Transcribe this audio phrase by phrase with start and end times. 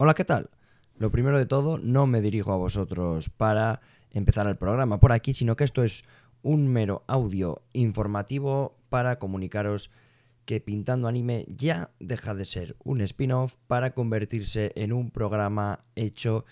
[0.00, 0.48] Hola, ¿qué tal?
[0.96, 3.80] Lo primero de todo, no me dirijo a vosotros para
[4.12, 6.04] empezar el programa por aquí, sino que esto es
[6.42, 9.90] un mero audio informativo para comunicaros
[10.44, 16.44] que Pintando Anime ya deja de ser un spin-off para convertirse en un programa hecho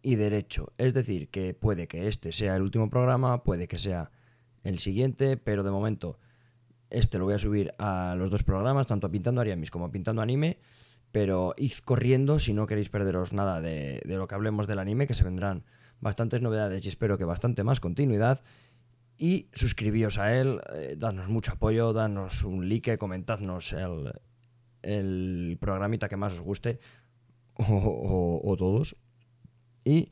[0.00, 0.72] y derecho.
[0.78, 4.12] Es decir, que puede que este sea el último programa, puede que sea
[4.62, 6.18] el siguiente, pero de momento
[6.88, 9.90] este lo voy a subir a los dos programas, tanto a Pintando Ariamis como a
[9.90, 10.56] Pintando Anime.
[11.14, 15.14] Pero id corriendo si no queréis perderos nada de, lo que hablemos del anime, que
[15.14, 15.62] se vendrán
[16.00, 18.42] bastantes novedades y espero que bastante más continuidad.
[19.16, 24.10] Y suscribíos a él, eh, dadnos mucho apoyo, danos un like, comentadnos el,
[24.82, 26.80] el programita que más os guste,
[27.54, 28.96] o, todos.
[29.84, 30.10] Y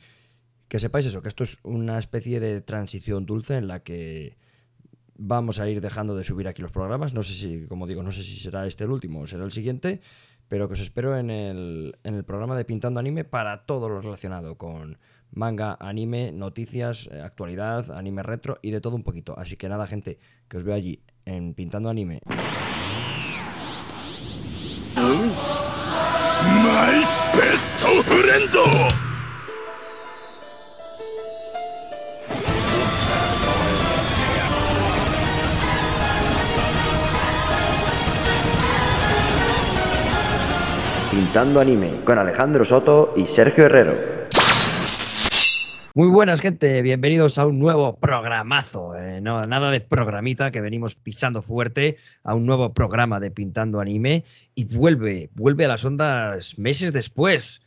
[0.69, 4.37] que sepáis eso, que esto es una especie de transición dulce en la que
[5.17, 7.13] vamos a ir dejando de subir aquí los programas.
[7.13, 9.51] No sé si, como digo, no sé si será este el último o será el
[9.51, 10.01] siguiente,
[10.53, 14.03] pero que os espero en el, en el programa de Pintando Anime para todo lo
[14.03, 14.99] relacionado con
[15.31, 19.35] manga, anime, noticias, eh, actualidad, anime retro y de todo un poquito.
[19.39, 20.19] Así que nada, gente,
[20.49, 22.21] que os veo allí en Pintando Anime.
[26.63, 27.03] My.
[41.33, 43.95] Pintando Anime con Alejandro Soto y Sergio Herrero.
[45.95, 46.83] Muy buenas, gente.
[46.83, 48.95] Bienvenidos a un nuevo programazo.
[48.95, 53.81] Eh, no, nada de programita que venimos pisando fuerte a un nuevo programa de Pintando
[53.81, 54.25] Anime.
[54.55, 57.63] Y vuelve, vuelve a las ondas meses después.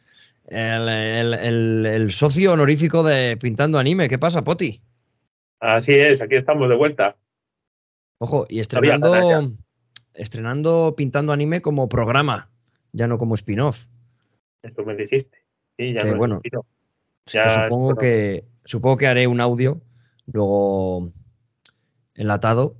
[0.47, 4.09] El, socio honorífico de Pintando Anime.
[4.09, 4.79] ¿Qué pasa, Poti?
[5.59, 7.15] Así es, aquí estamos de vuelta.
[8.19, 9.55] Ojo, y estrenando,
[10.13, 12.51] estrenando Pintando Anime como programa
[12.95, 13.87] ya no como spin-off.
[14.63, 15.37] Eso me dijiste.
[15.77, 16.41] Sí, ya no bueno,
[17.25, 19.81] supongo que supongo que haré un audio
[20.27, 21.11] luego
[22.15, 22.77] enlatado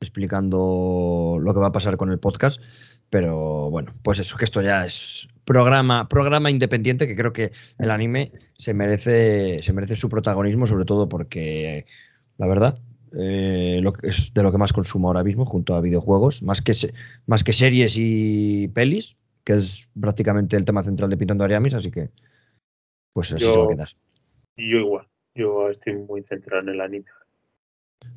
[0.00, 2.60] explicando lo que va a pasar con el podcast.
[3.08, 7.90] Pero bueno, pues eso, que esto ya es programa, programa independiente, que creo que el
[7.90, 11.84] anime se merece, se merece su protagonismo, sobre todo porque,
[12.38, 12.78] la verdad,
[13.18, 16.62] eh, lo que es de lo que más consumo ahora mismo, junto a videojuegos, más
[16.62, 16.74] que,
[17.26, 21.90] más que series y pelis, que es prácticamente el tema central de Pintando Ariamis, así
[21.90, 22.10] que
[23.12, 23.88] pues así se va a quedar.
[24.56, 27.06] Yo igual, yo estoy muy centrado en el anime.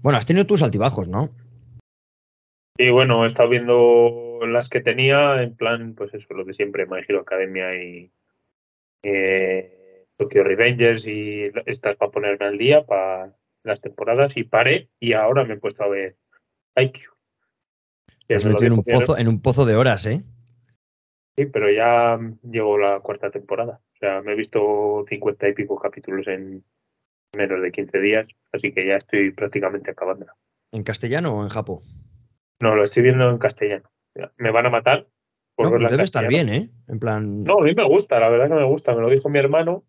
[0.02, 1.30] Bueno, has tenido tus altibajos, ¿no?
[2.78, 6.86] Sí, bueno, he estado viendo las que tenía, en plan, pues eso, lo de siempre,
[6.86, 8.12] My Hero Academia y
[9.04, 15.14] eh, Tokyo Revengers y estas para ponerme al día para las temporadas y paré y
[15.14, 16.18] ahora me he puesto a ver
[16.76, 17.00] IQ.
[18.28, 20.24] Te has metido en un, pozo, en un pozo de horas, ¿eh?
[21.38, 22.18] Sí, pero ya
[22.50, 23.82] llegó la cuarta temporada.
[23.96, 26.64] O sea, me he visto cincuenta y pico capítulos en
[27.36, 30.28] menos de 15 días, así que ya estoy prácticamente acabando.
[30.72, 31.82] ¿En castellano o en japo?
[32.62, 33.90] No, lo estoy viendo en castellano.
[34.38, 35.08] Me van a matar.
[35.56, 36.70] Por no, debe estar bien, ¿eh?
[36.88, 37.44] En plan.
[37.44, 38.96] No, a mí me gusta, la verdad que me gusta.
[38.96, 39.84] Me lo dijo mi hermano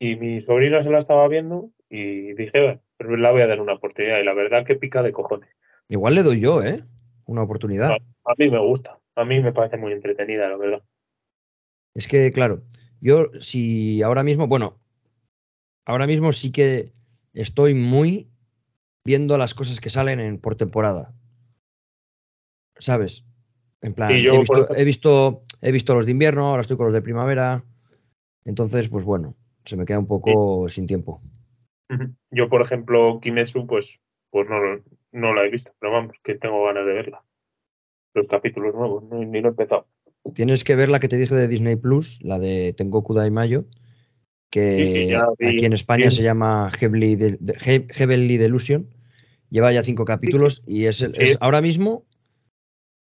[0.00, 3.74] y mi sobrina se la estaba viendo y dije, pero la voy a dar una
[3.74, 4.18] oportunidad.
[4.18, 5.50] Y la verdad que pica de cojones.
[5.88, 6.82] Igual le doy yo, ¿eh?
[7.26, 7.92] Una oportunidad.
[7.92, 10.82] a mí me gusta a mí me parece muy entretenida, la verdad.
[11.94, 12.62] Es que, claro,
[13.00, 14.78] yo si ahora mismo, bueno,
[15.84, 16.92] ahora mismo sí que
[17.34, 18.30] estoy muy
[19.04, 21.12] viendo las cosas que salen en, por temporada.
[22.78, 23.26] ¿Sabes?
[23.82, 26.94] En plan, he, visto, he, visto, he, visto, los de invierno, ahora estoy con los
[26.94, 27.62] de primavera.
[28.44, 31.20] Entonces, pues bueno, se me queda un poco sin tiempo.
[32.30, 34.82] Yo, por ejemplo, Kimetsu, pues, pues no,
[35.12, 37.22] no la he visto, pero vamos, que tengo ganas de verla
[38.14, 39.86] los capítulos nuevos, ni lo he empezado.
[40.34, 43.64] Tienes que ver la que te dije de Disney Plus, la de Tengoku Daimayo,
[44.50, 48.88] que aquí en España se llama Heavenly, de, Delusion.
[49.48, 51.04] Lleva ya cinco capítulos y es,
[51.40, 52.04] ahora mismo.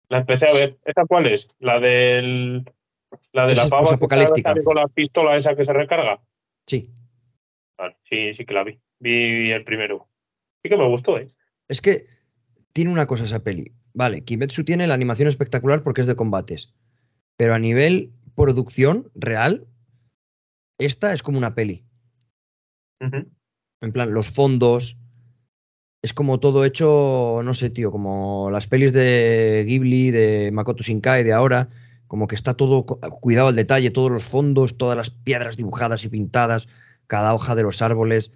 [0.09, 0.79] La empecé a ver.
[0.85, 1.49] ¿Esa cuál es?
[1.59, 2.65] La del.
[3.33, 4.55] La de la pava apocalíptica.
[4.63, 6.21] con la pistola esa que se recarga.
[6.67, 6.91] Sí.
[8.09, 8.79] sí, sí que la vi.
[9.01, 10.09] Vi el primero.
[10.63, 11.29] Sí que me gustó, ¿eh?
[11.69, 12.07] Es que
[12.73, 13.73] tiene una cosa esa peli.
[13.95, 16.73] Vale, Kimetsu tiene la animación espectacular porque es de combates.
[17.37, 19.67] Pero a nivel producción real,
[20.79, 21.85] esta es como una peli.
[23.01, 24.97] En plan, los fondos.
[26.03, 31.25] Es como todo hecho, no sé, tío, como las pelis de Ghibli, de Makoto Shinkai
[31.25, 31.71] de ahora,
[32.07, 36.09] como que está todo cuidado al detalle, todos los fondos, todas las piedras dibujadas y
[36.09, 36.69] pintadas,
[37.09, 38.31] cada hoja de los árboles.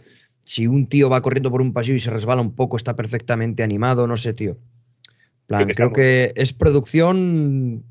[0.45, 3.63] Si un tío va corriendo por un pasillo y se resbala un poco, está perfectamente
[3.63, 4.59] animado, no sé, tío
[5.47, 7.85] creo que es producción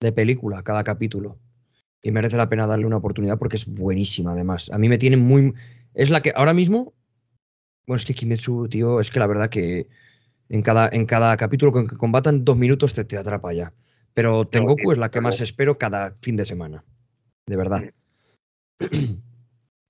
[0.00, 1.38] de película cada capítulo.
[2.00, 4.70] y merece la pena darle una oportunidad porque es buenísima además.
[4.70, 5.52] A mí me tiene muy...
[5.94, 6.94] Es la que ahora mismo...
[7.86, 9.88] Bueno, es que Kimetsu, tío, es que la verdad que
[10.48, 13.72] en cada, en cada capítulo con que combatan dos minutos te, te atrapa ya.
[14.14, 16.84] Pero Tengoku es la que más espero cada fin de semana.
[17.46, 17.82] De verdad.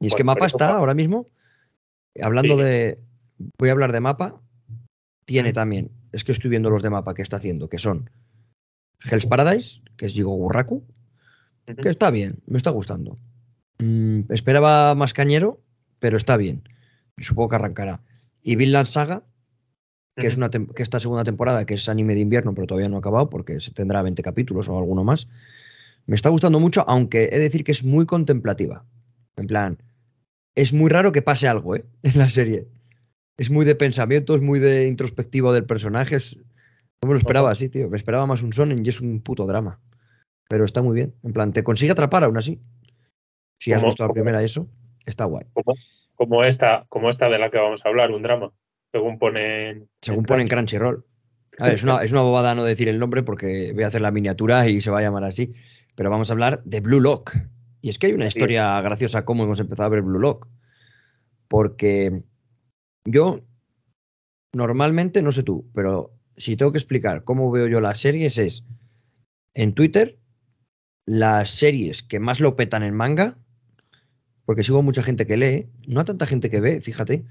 [0.00, 1.28] Y es que Mapa está ahora mismo,
[2.22, 3.00] hablando de...
[3.58, 4.40] Voy a hablar de Mapa.
[5.24, 8.10] Tiene también, es que estoy viendo los de Mapa que está haciendo, que son
[9.08, 10.84] Hell's Paradise, que es Jigo Gurraku,
[11.64, 13.18] que está bien, me está gustando.
[13.78, 15.62] Mm, esperaba más cañero,
[16.00, 16.68] pero está bien.
[17.18, 18.00] Supongo que arrancará.
[18.42, 19.22] Y Vinland Saga,
[20.16, 22.96] que es una que esta segunda temporada, que es anime de invierno, pero todavía no
[22.96, 25.28] ha acabado porque se tendrá 20 capítulos o alguno más.
[26.06, 28.84] Me está gustando mucho, aunque he de decir que es muy contemplativa.
[29.36, 29.78] En plan,
[30.56, 31.84] es muy raro que pase algo, ¿eh?
[32.02, 32.66] En la serie.
[33.38, 36.16] Es muy de pensamiento, es muy de introspectivo del personaje.
[36.16, 37.88] no me lo esperaba así, tío.
[37.88, 39.80] Me esperaba más un sonen y es un puto drama.
[40.48, 41.14] Pero está muy bien.
[41.22, 42.60] En plan, te consigue atrapar aún así.
[43.60, 44.68] Si has visto la primera eso,
[45.06, 45.46] está guay.
[46.16, 48.50] Como, esta, como esta de la que vamos a hablar, un drama.
[48.92, 49.88] Según ponen.
[50.00, 51.04] Según ponen Crunchyroll.
[51.58, 54.00] A ver, es una, es una bobada no decir el nombre porque voy a hacer
[54.00, 55.54] la miniatura y se va a llamar así.
[55.94, 57.36] Pero vamos a hablar de Blue Lock.
[57.82, 60.48] Y es que hay una historia graciosa cómo hemos empezado a ver Blue Lock.
[61.48, 62.22] Porque
[63.04, 63.40] yo
[64.52, 68.64] normalmente, no sé tú, pero si tengo que explicar cómo veo yo las series es
[69.54, 70.18] en Twitter
[71.06, 73.38] las series que más lo petan en manga,
[74.44, 77.24] porque sigo mucha gente que lee, no a tanta gente que ve, fíjate,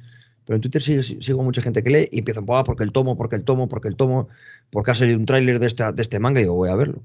[0.45, 3.43] pero en Twitter sigo, mucha gente que lee y empiezan, porque el tomo, porque el
[3.43, 4.29] tomo, porque el tomo,
[4.71, 7.03] porque ha salido un tráiler de, de este manga y digo, voy a verlo.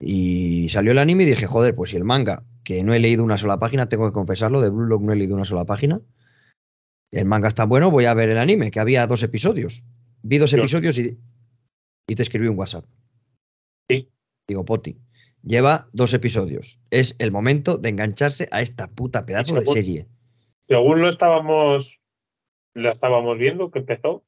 [0.00, 3.24] Y salió el anime y dije, joder, pues si el manga, que no he leído
[3.24, 6.00] una sola página, tengo que confesarlo, de Blue Lock no he leído una sola página.
[7.10, 9.84] El manga está bueno, voy a ver el anime, que había dos episodios.
[10.22, 11.18] Vi dos episodios y,
[12.06, 12.84] y te escribí un WhatsApp.
[13.88, 14.10] Sí.
[14.46, 14.98] Digo, Poti,
[15.42, 16.80] lleva dos episodios.
[16.90, 20.06] Es el momento de engancharse a esta puta pedazo de serie.
[20.68, 21.98] Según lo estábamos,
[22.74, 24.24] lo estábamos viendo, que empezó,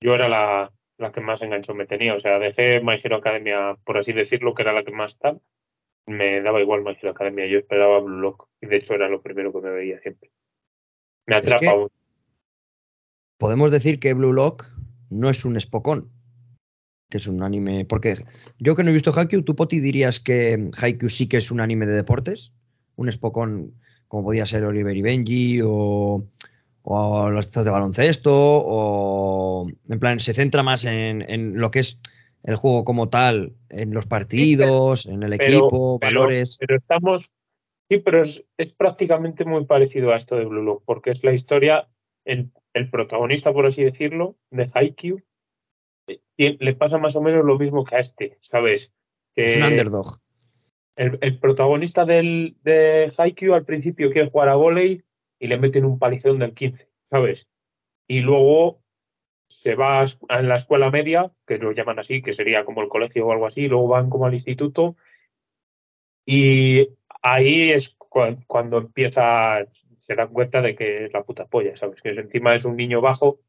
[0.00, 2.14] yo era la, la que más enganchó me tenía.
[2.14, 5.40] O sea, dejé My Hero Academia, por así decirlo, que era la que más tal.
[6.06, 7.46] Me daba igual My Hero Academia.
[7.46, 8.48] Yo esperaba Blue Lock.
[8.60, 10.30] Y de hecho era lo primero que me veía siempre.
[11.26, 11.88] Me atrapa.
[13.38, 14.72] Podemos decir que Blue Lock
[15.10, 16.10] no es un espocón.
[17.08, 17.84] Que es un anime.
[17.84, 18.16] Porque
[18.58, 21.60] yo que no he visto Haikyuu, ¿tú, Poti, dirías que Haikyuu sí que es un
[21.60, 22.52] anime de deportes?
[22.96, 23.74] Un espocón
[24.08, 26.26] como podía ser Oliver y Benji o
[26.88, 31.98] o los de baloncesto, o en plan, se centra más en, lo que es
[32.44, 36.56] el juego como tal, en los partidos, en el equipo, valores.
[36.60, 37.28] Pero estamos,
[37.88, 38.44] sí, pero es,
[38.76, 41.88] prácticamente muy parecido a esto de Blue Lock, porque es la historia,
[42.24, 45.22] el, el protagonista, por así decirlo, de Haikyuu,
[46.08, 48.92] eh, le pasa más o menos lo mismo que a este, ¿sabes?
[49.34, 50.20] es un underdog.
[50.94, 55.02] El, el protagonista del, de Haikyuu al principio quiere jugar a volei
[55.38, 57.48] y le meten un palizón del 15, ¿sabes?
[58.08, 58.82] Y luego
[59.48, 63.26] se va a la escuela media, que lo llaman así, que sería como el colegio
[63.26, 64.96] o algo así, luego van como al instituto
[66.26, 66.88] y
[67.22, 67.96] ahí es
[68.46, 69.60] cuando empieza,
[70.06, 72.00] se dan cuenta de que es la puta polla, ¿sabes?
[72.00, 73.40] Que encima es un niño bajo,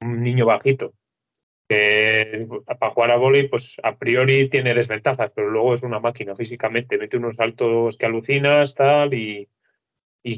[0.00, 0.92] un niño bajito,
[1.68, 2.46] que
[2.78, 6.98] para jugar a vóley, pues a priori tiene desventajas, pero luego es una máquina físicamente,
[6.98, 9.48] mete unos saltos que alucinas, tal, y,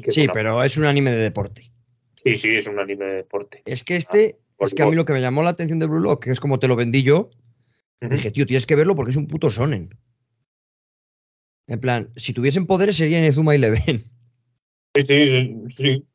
[0.07, 1.71] sí, pero es un anime de deporte.
[2.15, 3.61] Sí, sí, es un anime de deporte.
[3.65, 5.87] Es que este, ah, es que a mí lo que me llamó la atención de
[5.87, 7.29] Blue Lock, que es como te lo vendí yo,
[8.01, 9.97] dije, tío, tienes que verlo porque es un puto sonen.
[11.67, 14.05] En plan, si tuviesen poderes sería Nezuma Eleven.
[14.95, 16.05] Sí, sí, sí.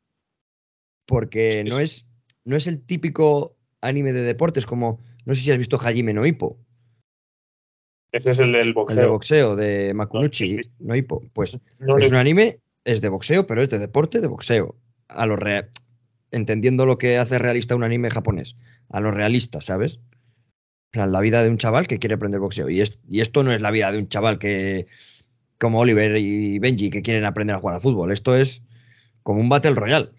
[1.06, 2.08] Porque no es,
[2.44, 6.26] no es el típico anime de deportes como, no sé si has visto Hajime no
[6.26, 6.58] Ippo.
[8.12, 8.96] Ese es el del boxeo.
[8.96, 10.94] El de boxeo, de Makunuchi no.
[11.32, 11.58] Pues
[11.98, 14.76] es un anime es de boxeo, pero es de deporte, de boxeo.
[15.08, 15.36] A lo
[16.30, 18.56] entendiendo lo que hace realista un anime japonés.
[18.88, 20.00] A lo realista, ¿sabes?
[20.92, 22.70] La vida de un chaval que quiere aprender boxeo.
[22.70, 24.86] Y, y esto no es la vida de un chaval que,
[25.64, 28.12] como Oliver y Benji, que quieren aprender a jugar al fútbol.
[28.12, 28.62] Esto es
[29.22, 30.10] como un Battle Royale.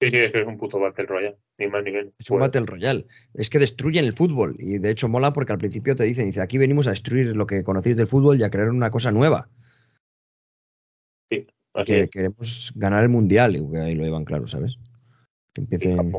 [0.00, 2.14] Sí, sí, es que es un puto Battle Royale, ni más ni menos.
[2.18, 3.06] Es un Battle Royale.
[3.34, 4.56] Es que destruyen el fútbol.
[4.58, 7.46] Y de hecho mola porque al principio te dicen, dice, aquí venimos a destruir lo
[7.46, 9.48] que conocéis del fútbol y a crear una cosa nueva
[11.84, 14.78] que queremos ganar el mundial, y ahí lo llevan claro, ¿sabes?
[15.54, 16.12] Que empiecen,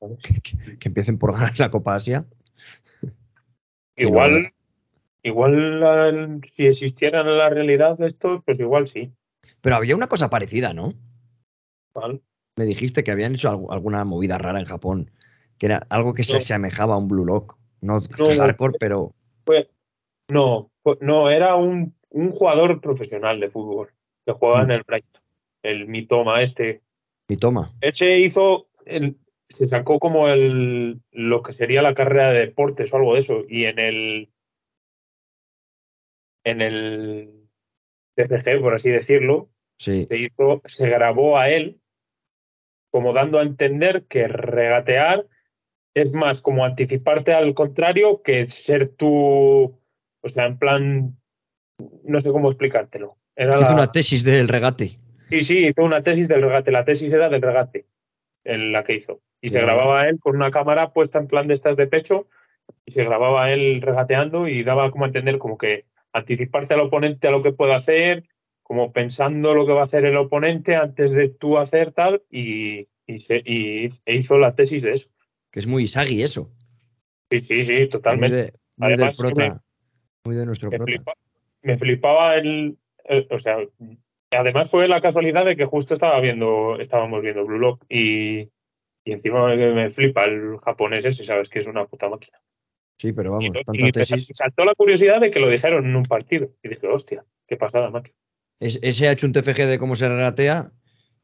[0.80, 2.24] Que, empiecen por ganar la Copa Asia.
[3.96, 4.52] Igual,
[5.22, 9.12] igual si existieran en la realidad estos, pues igual sí.
[9.60, 10.94] Pero había una cosa parecida, ¿no?
[12.56, 15.10] Me dijiste que habían hecho alguna movida rara en Japón,
[15.58, 17.56] que era algo que se asemejaba a un Blue Lock.
[17.80, 19.14] No, hardcore, pero.
[19.44, 19.68] Pues,
[20.28, 23.88] no, no, era un un jugador profesional de fútbol
[24.26, 25.22] que juega en el Brighton,
[25.62, 26.82] el Mitoma este.
[27.28, 27.72] Mitoma.
[27.80, 29.16] Ese hizo, el-
[29.48, 33.44] se sacó como el lo que sería la carrera de deportes o algo de eso
[33.48, 34.28] y en el
[36.44, 37.30] en el
[38.16, 40.02] TCG, por así decirlo, Sí.
[40.02, 41.80] se hizo, se grabó a él
[42.90, 45.26] como dando a entender que regatear
[45.94, 49.80] es más como anticiparte al contrario que ser tú,
[50.22, 51.16] o sea, en plan,
[52.04, 53.16] no sé cómo explicártelo.
[53.36, 54.98] Era Hizo la- una tesis del regate.
[55.30, 56.72] Sí, sí, hizo una tesis del regate.
[56.72, 57.86] La tesis era del regate,
[58.44, 59.20] en la que hizo.
[59.40, 62.26] Y se grababa él con una cámara puesta en plan de estas de pecho
[62.84, 67.28] y se grababa él regateando y daba como a entender como que anticiparte al oponente
[67.28, 68.24] a lo que puede hacer,
[68.62, 72.86] como pensando lo que va a hacer el oponente antes de tú hacer tal y,
[73.06, 75.08] y, se- y e hizo la tesis de eso.
[75.50, 76.50] Que es muy Isagi eso.
[77.30, 78.36] Sí, sí, sí, Muy, totalmente.
[78.36, 79.62] de, muy del Además, que prota.
[80.24, 80.92] Muy de nuestro me, prota.
[80.92, 81.14] flipa-
[81.62, 83.56] me flipaba el, el- o sea,
[84.30, 88.40] además fue la casualidad de que justo estaba viendo, estábamos viendo Blue Lock y,
[89.04, 92.38] y encima me, me flipa el japonés ese, sabes que es una puta máquina.
[93.00, 94.28] Sí, pero vamos, tanta y tesis.
[94.34, 97.88] saltó la curiosidad de que lo dijeron en un partido y dije, hostia, qué pasada,
[97.88, 98.14] máquina.
[98.60, 100.70] Es- ese ha hecho un TFG de cómo se regatea.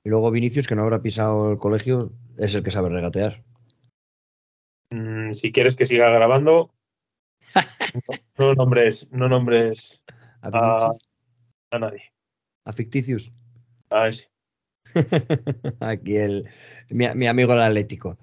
[0.03, 3.43] Y luego Vinicius, que no habrá pisado el colegio, es el que sabe regatear.
[4.89, 6.73] Mm, si quieres que siga grabando,
[8.39, 10.03] no, no nombres, no nombres
[10.41, 10.91] A, a,
[11.73, 12.11] a nadie.
[12.65, 13.31] a Ficticius.
[13.91, 14.31] A ese.
[15.81, 16.49] Aquí el,
[16.89, 18.17] mi, mi amigo el Atlético.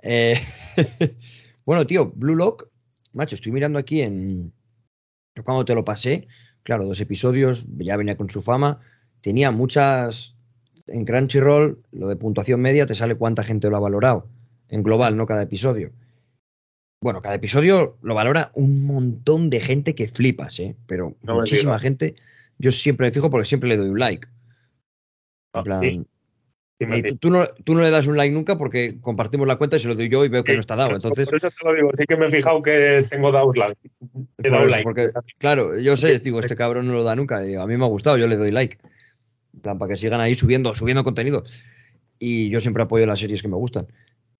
[0.00, 0.38] Eh,
[1.64, 2.68] bueno, tío, Blue Lock,
[3.14, 4.52] macho, estoy mirando aquí en.
[5.44, 6.28] Cuando te lo pasé,
[6.62, 8.80] claro, dos episodios, ya venía con su fama.
[9.20, 10.36] Tenía muchas.
[10.86, 14.28] En Crunchyroll, lo de puntuación media, te sale cuánta gente lo ha valorado.
[14.68, 15.92] En global, no cada episodio.
[17.00, 20.76] Bueno, cada episodio lo valora un montón de gente que flipas, ¿eh?
[20.86, 22.16] Pero No muchísima gente.
[22.58, 24.28] Yo siempre me fijo porque siempre le doy un like.
[25.52, 26.06] Ah, En plan, sí,
[26.92, 29.80] y tú, no, tú no le das un like nunca porque compartimos la cuenta y
[29.80, 30.92] se lo doy yo y veo que Sí, no está dado.
[30.92, 33.80] Entonces, Por eso te lo digo, sí que me he fijado que tengo dado like.
[34.38, 34.82] He por dado eso, like.
[34.84, 37.40] porque, claro, yo sé, digo, este cabrón no lo da nunca.
[37.40, 38.78] digo, a mí me ha gustado, yo le doy like.
[39.62, 41.44] Plan, para que sigan ahí subiendo, subiendo contenido.
[42.18, 43.86] Y yo siempre apoyo las series que me gustan.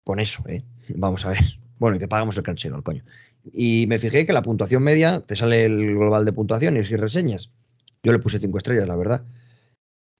[0.04, 0.62] Con eso, ¿eh?
[0.90, 1.40] Vamos a ver.
[1.78, 3.04] Bueno, y que pagamos el Crunchyroll, coño.
[3.52, 7.50] Y me fijé que la puntuación media, te sale el global de puntuaciones y reseñas.
[8.02, 9.24] Yo le puse 5 estrellas, la verdad.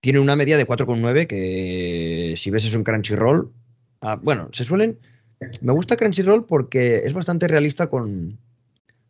[0.00, 3.50] Tiene una media de 4,9 que si ves eso en Crunchyroll,
[4.00, 4.98] ah, bueno, se suelen...
[5.60, 8.38] Me gusta Crunchyroll porque es bastante realista con,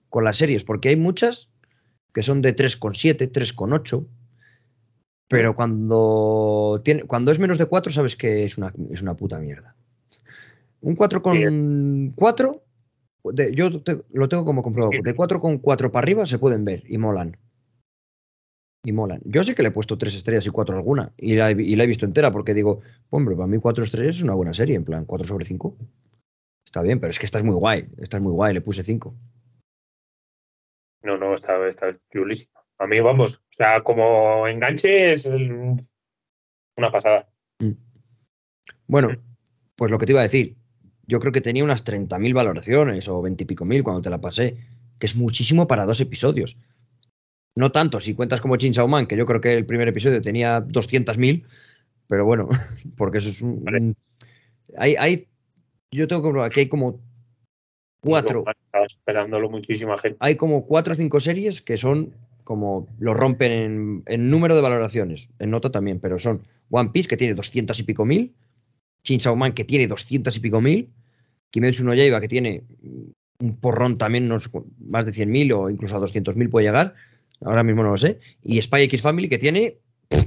[0.08, 1.50] con las series, porque hay muchas
[2.12, 4.06] que son de 3,7, 3,8,
[5.28, 9.38] pero cuando, tiene, cuando es menos de 4 sabes que es una, es una puta
[9.38, 9.74] mierda.
[10.80, 12.60] Un 4,4,
[13.32, 16.98] de- yo te- lo tengo como comprobado, de 4,4 para arriba se pueden ver y
[16.98, 17.36] molan.
[18.84, 19.20] Y molan.
[19.24, 21.74] Yo sí que le he puesto 3 estrellas y 4 alguna, y la, he, y
[21.74, 24.76] la he visto entera porque digo, hombre, para mí 4 estrellas es una buena serie,
[24.76, 25.76] en plan 4 sobre 5.
[26.66, 28.84] Está bien, pero es que esta es muy guay, esta es muy guay, le puse
[28.84, 29.14] 5.
[31.02, 32.50] No, no, está, está chulísimo.
[32.78, 35.86] A mí, vamos, o sea, como enganche es el-
[36.76, 37.28] una pasada.
[38.86, 39.16] Bueno, Mm.
[39.76, 40.56] pues lo que te iba a decir,
[41.06, 44.20] yo creo que tenía unas 30.000 valoraciones o 20 y pico mil cuando te la
[44.20, 44.56] pasé,
[44.98, 46.56] que es muchísimo para dos episodios.
[47.56, 50.60] No tanto, si cuentas como Chainsaw Man, que yo creo que el primer episodio tenía
[50.60, 51.44] 200.000,
[52.08, 52.48] pero bueno,
[52.96, 53.62] porque eso es un...
[53.64, 53.78] Vale.
[53.80, 53.96] un-
[54.76, 55.28] hay, hay,
[55.92, 57.00] yo tengo que comprobar que hay como
[58.00, 60.16] cuatro, Estaba esperándolo muchísima gente.
[60.20, 64.60] hay como cuatro o cinco series que son como lo rompen en, en número de
[64.60, 68.34] valoraciones, en nota también, pero son One Piece que tiene 200 y pico mil,
[69.04, 70.90] Chainsaw Man que tiene 200 y pico mil,
[71.50, 72.64] Kimetsu no Yaiba que tiene
[73.40, 76.50] un porrón también, no sé cu- más de 100 mil o incluso a 200 mil
[76.50, 76.94] puede llegar,
[77.44, 80.26] ahora mismo no lo sé, y Spy X Family que tiene pff,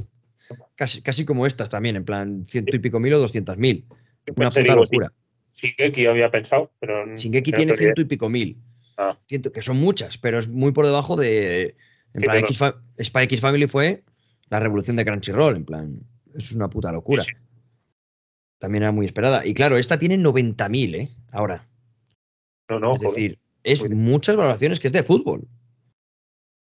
[0.76, 3.86] casi, casi como estas también, en plan ciento y pico mil o 200 mil,
[4.26, 5.12] Yo una puta locura.
[5.56, 7.16] Shingeki había pensado, pero.
[7.16, 8.58] Shingeki no tiene ciento y pico mil.
[8.98, 9.18] Ah.
[9.28, 11.76] Ciento- que son muchas, pero es muy por debajo de.
[12.14, 14.04] En Sí, plan, X Fa- Spy X Family fue
[14.50, 16.00] la revolución de Crunchyroll, en plan.
[16.36, 17.24] Es una puta locura.
[17.24, 17.32] Sí,
[18.60, 19.46] También era muy esperada.
[19.46, 21.10] Y claro, esta tiene 90.000, ¿eh?
[21.32, 21.68] Ahora.
[22.70, 23.16] No, no, es joder.
[23.16, 25.48] decir, es muchas valoraciones que es de fútbol.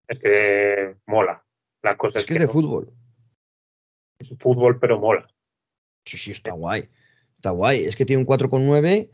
[0.09, 1.43] Es que mola.
[1.83, 2.91] La cosa Es es, que es de no- fútbol.
[4.19, 5.27] es fútbol, pero mola.
[6.05, 6.89] Sí, sí, está guay.
[7.37, 7.85] Está guay.
[7.85, 9.09] Es que tiene un 4,9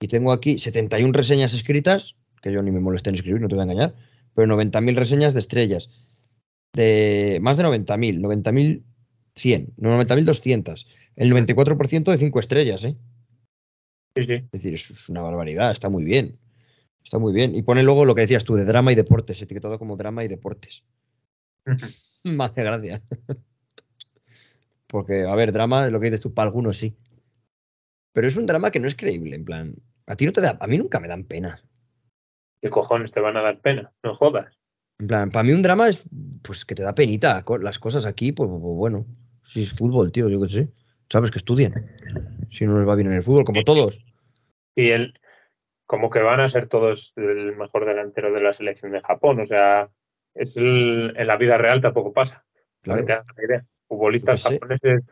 [0.00, 3.54] y tengo aquí 71 reseñas escritas, que yo ni me molesté en escribir, no te
[3.56, 3.94] voy a engañar,
[4.34, 5.90] pero 90.000 reseñas de estrellas.
[6.74, 10.86] De más de 90.000, 90.100, no 90.200.
[11.16, 12.96] El 94% de 5 estrellas, ¿eh?
[14.14, 14.32] Sí, sí.
[14.34, 16.38] Es decir, es una barbaridad, está muy bien.
[17.06, 17.54] Está muy bien.
[17.54, 20.28] Y pone luego lo que decías tú, de drama y deportes, etiquetado como drama y
[20.28, 20.84] deportes.
[22.24, 23.00] Me hace gracia.
[24.88, 26.96] Porque, a ver, drama, lo que dices tú, para algunos sí.
[28.12, 29.76] Pero es un drama que no es creíble, en plan.
[30.06, 31.62] A ti no te da, a mí nunca me dan pena.
[32.60, 33.92] ¿Qué cojones te van a dar pena?
[34.02, 34.52] No jodas.
[34.98, 36.08] En plan, para mí un drama es,
[36.42, 37.44] pues, que te da penita.
[37.60, 39.06] Las cosas aquí, pues, pues, pues bueno.
[39.44, 40.68] Si es fútbol, tío, yo qué sé.
[41.08, 41.72] Sabes que estudien.
[42.50, 44.04] Si no les va bien en el fútbol, como todos.
[44.74, 45.14] Y él,
[45.86, 49.40] como que van a ser todos el mejor delantero de la selección de Japón.
[49.40, 49.88] O sea,
[50.34, 52.44] es en la vida real tampoco pasa.
[52.82, 53.04] Claro.
[53.04, 53.64] Te das idea.
[53.88, 55.04] Futbolistas japoneses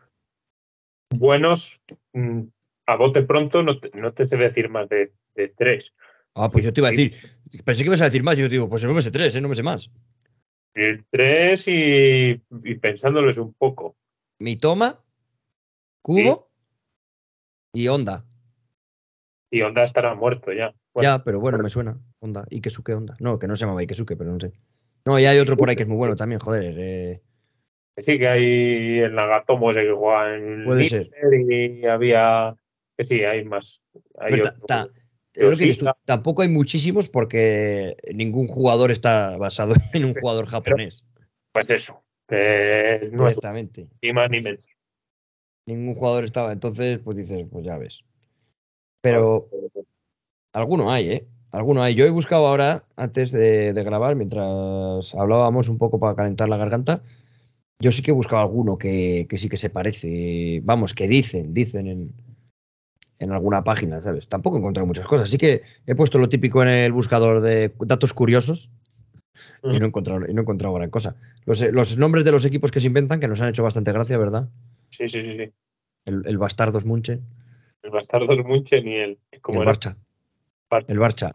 [1.09, 1.81] buenos,
[2.13, 2.41] mm,
[2.87, 5.93] a bote pronto, no te, no te sé decir más de, de, tres.
[6.33, 7.15] Ah, pues yo te iba a decir,
[7.63, 9.41] pensé que ibas a decir más, yo digo, pues no me sé tres, ¿eh?
[9.41, 9.89] no me sé más.
[11.09, 13.95] tres y, y pensándoles un poco.
[14.39, 14.99] Mi toma,
[16.01, 16.49] Cubo
[17.73, 18.25] y Onda.
[19.51, 20.73] Y Onda estará muerto ya.
[21.01, 21.97] ya, pero bueno, me suena.
[22.19, 22.45] Onda.
[22.49, 23.15] Ikesuke Onda.
[23.19, 24.53] No, que no se llamaba Ikesuke, pero no sé.
[25.05, 26.75] No, y hay otro por ahí que es muy bueno también, joder.
[26.77, 27.21] Eh...
[27.97, 31.09] Sí, que hay el Nagatomo ese que juega en Puede ser.
[31.31, 32.55] y había.
[32.97, 33.81] Que sí, hay más.
[34.17, 34.41] Hay
[36.05, 41.05] tampoco hay muchísimos porque ningún jugador está basado en un jugador japonés.
[41.51, 42.01] pues eso.
[42.27, 43.37] Que no es
[44.01, 44.65] ni más ni menos
[45.65, 46.51] ningún jugador estaba.
[46.51, 48.03] Entonces, pues dices, pues ya ves.
[49.05, 49.47] Pero
[50.51, 51.27] alguno hay, ¿eh?
[51.51, 51.93] Alguno hay.
[51.93, 57.03] Yo he buscado ahora, antes de, grabar, mientras hablábamos un poco para calentar la garganta,
[57.79, 60.59] yo sí que he buscado alguno que, sí que se parece.
[60.63, 62.13] Vamos, que dicen, dicen en,
[63.19, 64.27] en alguna página, ¿sabes?
[64.27, 65.29] Tampoco he encontrado muchas cosas.
[65.29, 68.71] Así que he puesto lo típico en el buscador de datos curiosos
[69.63, 71.15] y no he encontrado, y no he encontrado gran cosa.
[71.45, 74.17] Los, los nombres de los equipos que se inventan, que nos han hecho bastante gracia,
[74.17, 74.49] ¿verdad?
[74.89, 75.53] Sí, sí, sí.
[76.05, 77.21] El, el Bastardos Munchen.
[77.85, 79.19] El Bastardos Munchen y el.
[79.41, 79.95] ¿cómo el Barça.
[80.87, 81.33] El Barça.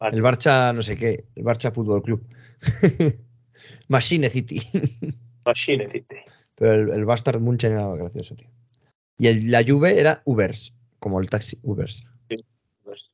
[0.00, 1.24] El Barça, no sé qué.
[1.34, 2.22] El Barça Fútbol Club.
[3.88, 4.60] Machine City.
[5.46, 6.16] Machine City.
[6.56, 8.50] Pero el, el Bastard Munchen era gracioso, tío.
[9.16, 12.04] Y el, la Juve era Ubers, como el taxi Ubers.
[12.28, 12.44] Sí,
[12.84, 13.10] Ubers.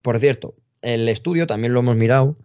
[0.00, 2.38] Por cierto, el estudio también lo hemos mirado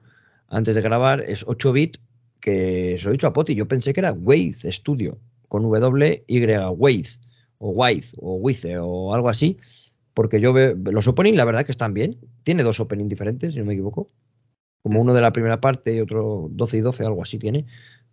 [0.49, 1.97] antes de grabar, es 8 bit
[2.41, 6.25] que se lo he dicho a Poti, yo pensé que era Waze Studio, con W,
[6.27, 7.19] Y, Waze,
[7.57, 9.57] o Waze, o Wize, o algo así,
[10.13, 13.59] porque yo veo, los opening la verdad que están bien, tiene dos opening diferentes, si
[13.59, 14.09] no me equivoco,
[14.83, 17.65] como uno de la primera parte y otro 12 y 12, algo así tiene,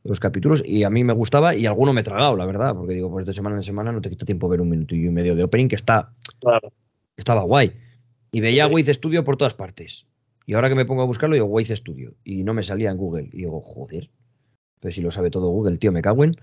[0.05, 2.95] los capítulos, y a mí me gustaba y alguno me he tragado, la verdad, porque
[2.95, 5.37] digo, pues de semana en semana no te quita tiempo ver un minuto y medio
[5.37, 6.13] de opening, que está,
[7.17, 7.73] estaba guay.
[8.33, 10.07] Y veía Waze Studio por todas partes.
[10.47, 12.15] Y ahora que me pongo a buscarlo, digo Waze Studio.
[12.25, 13.29] Y no me salía en Google.
[13.33, 14.11] Y digo, joder,
[14.81, 16.37] pero si lo sabe todo Google, tío, me cago en.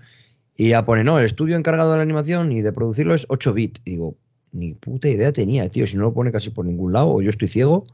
[0.60, 3.54] Y ya pone, no, el estudio encargado de la animación y de producirlo es 8
[3.54, 3.80] bits.
[3.86, 4.18] Y digo,
[4.52, 7.30] ni puta idea tenía, tío, si no lo pone casi por ningún lado, o yo
[7.30, 7.86] estoy ciego.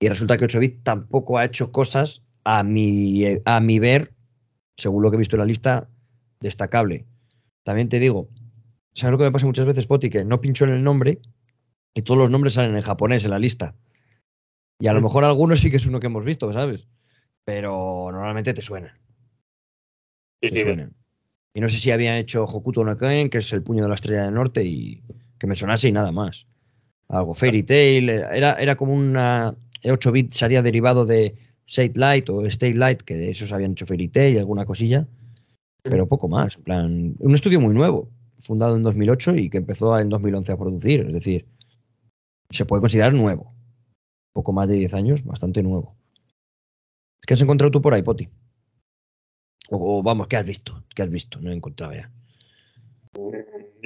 [0.00, 4.12] Y resulta que 8 bits tampoco ha hecho cosas a mi, a mi ver,
[4.76, 5.88] según lo que he visto en la lista,
[6.40, 7.04] destacable.
[7.62, 8.26] También te digo,
[8.92, 10.10] ¿sabes lo que me pasa muchas veces, Poti?
[10.10, 11.20] Que no pincho en el nombre
[11.94, 13.76] y todos los nombres salen en japonés en la lista.
[14.80, 16.88] Y a lo mejor algunos sí que es uno que hemos visto, ¿sabes?
[17.44, 18.98] Pero normalmente te suenan.
[21.54, 23.94] Y no sé si habían hecho Hokuto no Ken, que es el puño de la
[23.94, 25.02] estrella del norte, y
[25.38, 26.46] que me sonase y nada más.
[27.08, 31.34] Algo Fairy Tail, era, era como una 8 bits sería derivado de
[31.66, 35.06] State Light o State Light, que de esos habían hecho Fairy Tail y alguna cosilla,
[35.82, 36.56] pero poco más.
[36.56, 40.56] En plan, un estudio muy nuevo, fundado en 2008 y que empezó en 2011 a
[40.56, 41.46] producir, es decir,
[42.50, 43.54] se puede considerar nuevo.
[44.32, 45.94] Poco más de 10 años, bastante nuevo.
[47.26, 48.28] ¿Qué has encontrado tú por ahí, Poti?
[49.70, 50.82] O, vamos, ¿qué has visto?
[50.94, 51.40] ¿Qué has visto?
[51.40, 52.10] No he encontrado ya.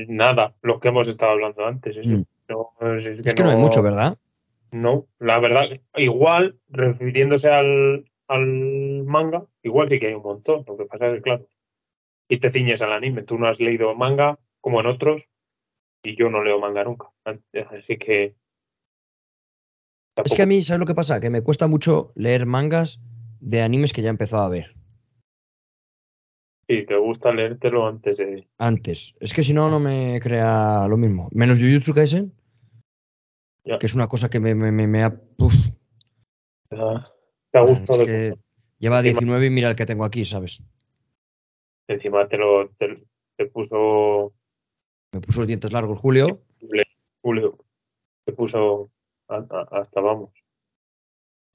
[0.08, 1.96] Nada, lo que hemos estado hablando antes.
[1.96, 2.22] Mm.
[2.96, 4.18] es, que, no, hay mucho, ¿verdad?
[4.70, 5.64] No, la verdad,
[5.96, 8.04] igual, refiriéndose al,
[9.04, 10.64] manga, igual sí que hay un montón.
[10.66, 11.46] Lo que pasa es que, claro,
[12.28, 13.22] y te ciñes al anime.
[13.22, 15.28] Tú no has leído manga como en otros,
[16.02, 17.08] y yo no leo manga nunca.
[17.24, 18.34] Así que.
[20.24, 21.20] Es que a mí, ¿sabes lo que pasa?
[21.20, 23.00] Que me cuesta mucho leer mangas
[23.40, 24.77] de animes que ya he empezado a ver.
[26.68, 28.46] Sí, te gusta leértelo antes de.
[28.58, 29.14] Antes.
[29.20, 31.30] Es que si no, no me crea lo mismo.
[31.32, 32.34] Menos Jujutsu Kaisen.
[33.64, 35.18] Que es una cosa que me, me, me, ha.
[36.70, 38.04] Te ha gustado.
[38.78, 40.62] lleva 19 y mira el que tengo aquí, ¿sabes?
[41.86, 42.68] Encima te lo.
[42.70, 44.34] Te, puso.
[45.12, 46.42] Me puso los dientes largos, Julio.
[47.22, 47.58] Julio.
[48.24, 48.90] Te puso.
[49.26, 50.30] Hasta vamos.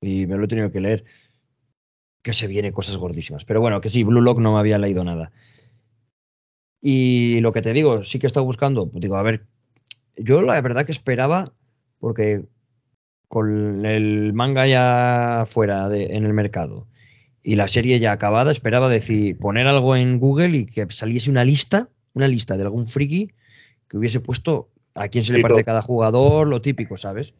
[0.02, 1.06] Y me lo he tenido que leer
[2.23, 3.45] que se viene cosas gordísimas.
[3.45, 5.31] Pero bueno, que sí, Blue Lock no me había leído nada.
[6.81, 9.45] Y lo que te digo, sí que he estado buscando, pues digo, a ver,
[10.17, 11.53] yo la verdad que esperaba,
[11.99, 12.45] porque
[13.27, 16.88] con el manga ya fuera de, en el mercado
[17.43, 21.43] y la serie ya acabada, esperaba decir, poner algo en Google y que saliese una
[21.43, 23.31] lista, una lista de algún friki
[23.89, 25.63] que hubiese puesto a quién se le todo.
[25.63, 27.33] cada jugador, lo típico, ¿sabes?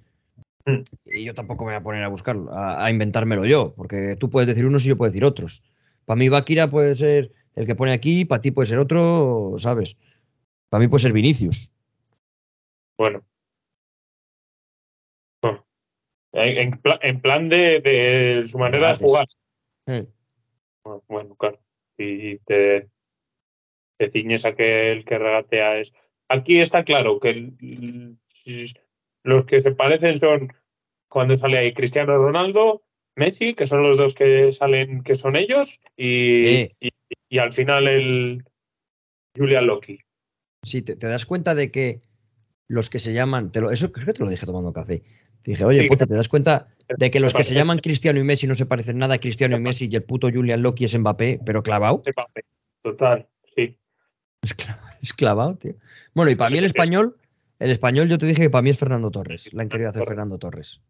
[0.66, 0.84] Mm.
[1.06, 4.30] Y yo tampoco me voy a poner a buscarlo, a, a inventármelo yo, porque tú
[4.30, 5.62] puedes decir unos y yo puedo decir otros.
[6.06, 9.98] Para mí Bakira puede ser el que pone aquí, para ti puede ser otro, ¿sabes?
[10.70, 11.72] Para mí puede ser Vinicius.
[12.98, 13.24] Bueno.
[15.42, 15.66] Bueno.
[16.32, 19.28] En, en pla- en plan de, de su manera de jugar.
[19.86, 20.08] Bueno,
[21.08, 21.60] Bueno, claro.
[21.98, 22.90] Si te,
[23.98, 25.94] te ciñes a que el que regatea es.
[26.30, 28.18] Aquí está claro que el-
[29.24, 30.54] los que se parecen son
[31.08, 32.84] cuando sale ahí Cristiano Ronaldo,
[33.16, 36.76] Messi, que son los dos que salen, que son ellos, y, Eh.
[36.80, 36.90] y,
[37.30, 38.44] y al final el
[39.38, 40.00] Julian Loki.
[40.64, 42.02] Sí, te, te das cuenta de que
[42.68, 45.04] los que se llaman, te lo, eso creo que te lo dije tomando café.
[45.44, 48.18] Te dije, oye, Sí, puta, ¿te das cuenta de que los que se llaman Cristiano
[48.20, 50.86] y Messi no se parecen nada a Cristiano y Messi y el puto Julian Loki
[50.86, 52.02] es Mbappé, pero clavado?
[52.82, 53.78] Total, sí.
[54.42, 55.76] Es, cla- es clavado, tío.
[56.14, 57.18] Bueno, y para mí el es- español,
[57.60, 59.54] el español yo te dije que para mí es Fernando Torres.
[59.54, 60.06] La han querido hacer.
[60.06, 60.82] Fernando Torres.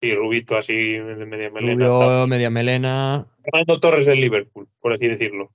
[0.00, 1.86] Sí, Rubito así de media melena.
[1.86, 5.52] Rubio, media melena, Fernando Torres del Liverpool, por así decirlo.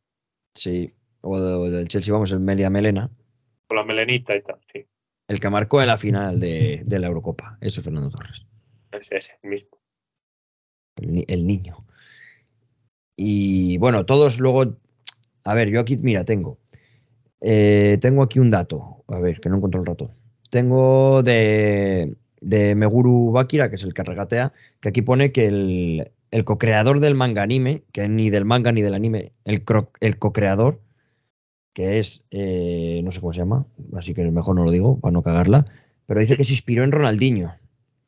[0.53, 0.91] sí.
[1.27, 3.09] O, de- o del Chelsea, vamos, el media melena.
[3.67, 4.85] Con la melenita y tal, sí.
[5.27, 7.57] El que marcó en la final de, de la Eurocopa.
[7.61, 8.45] Eso es Fernando Torres.
[8.91, 9.69] Ese es el mismo.
[10.97, 11.83] el, ni- el niño.
[13.15, 14.77] Y bueno, todos luego.
[15.43, 16.59] A ver, yo aquí, mira, tengo.
[17.41, 19.03] eh, tengo aquí un dato.
[19.07, 20.11] A ver, que no encuentro el rato.
[20.55, 26.11] Tengo de, de Meguru Bakira, que es el que regatea, que aquí pone que el,
[26.31, 29.65] el co-creador del manga anime, que ni del manga ni del anime, el,
[29.99, 30.79] el co-creador,
[31.73, 33.65] que es, eh, no sé cómo se llama,
[33.97, 35.65] así que mejor no lo digo para no cagarla,
[36.05, 37.53] pero dice que se inspiró en Ronaldinho.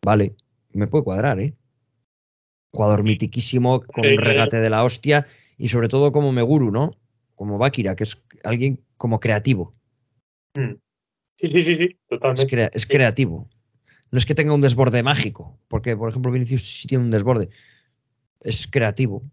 [0.01, 0.33] Vale,
[0.71, 1.53] me puede cuadrar, ¿eh?
[2.71, 6.95] Jugador mitiquísimo, con un regate de la hostia y sobre todo como Meguru, ¿no?
[7.35, 9.73] Como Bakira, que es alguien como creativo.
[10.55, 10.75] Mm.
[11.39, 12.47] Sí, sí, sí, sí, Es, totalmente.
[12.47, 13.47] crea- es creativo.
[14.11, 17.49] No es que tenga un desborde mágico, porque, por ejemplo, Vinicius sí tiene un desborde.
[18.41, 19.23] Es creativo.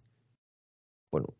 [1.12, 1.35] Bueno,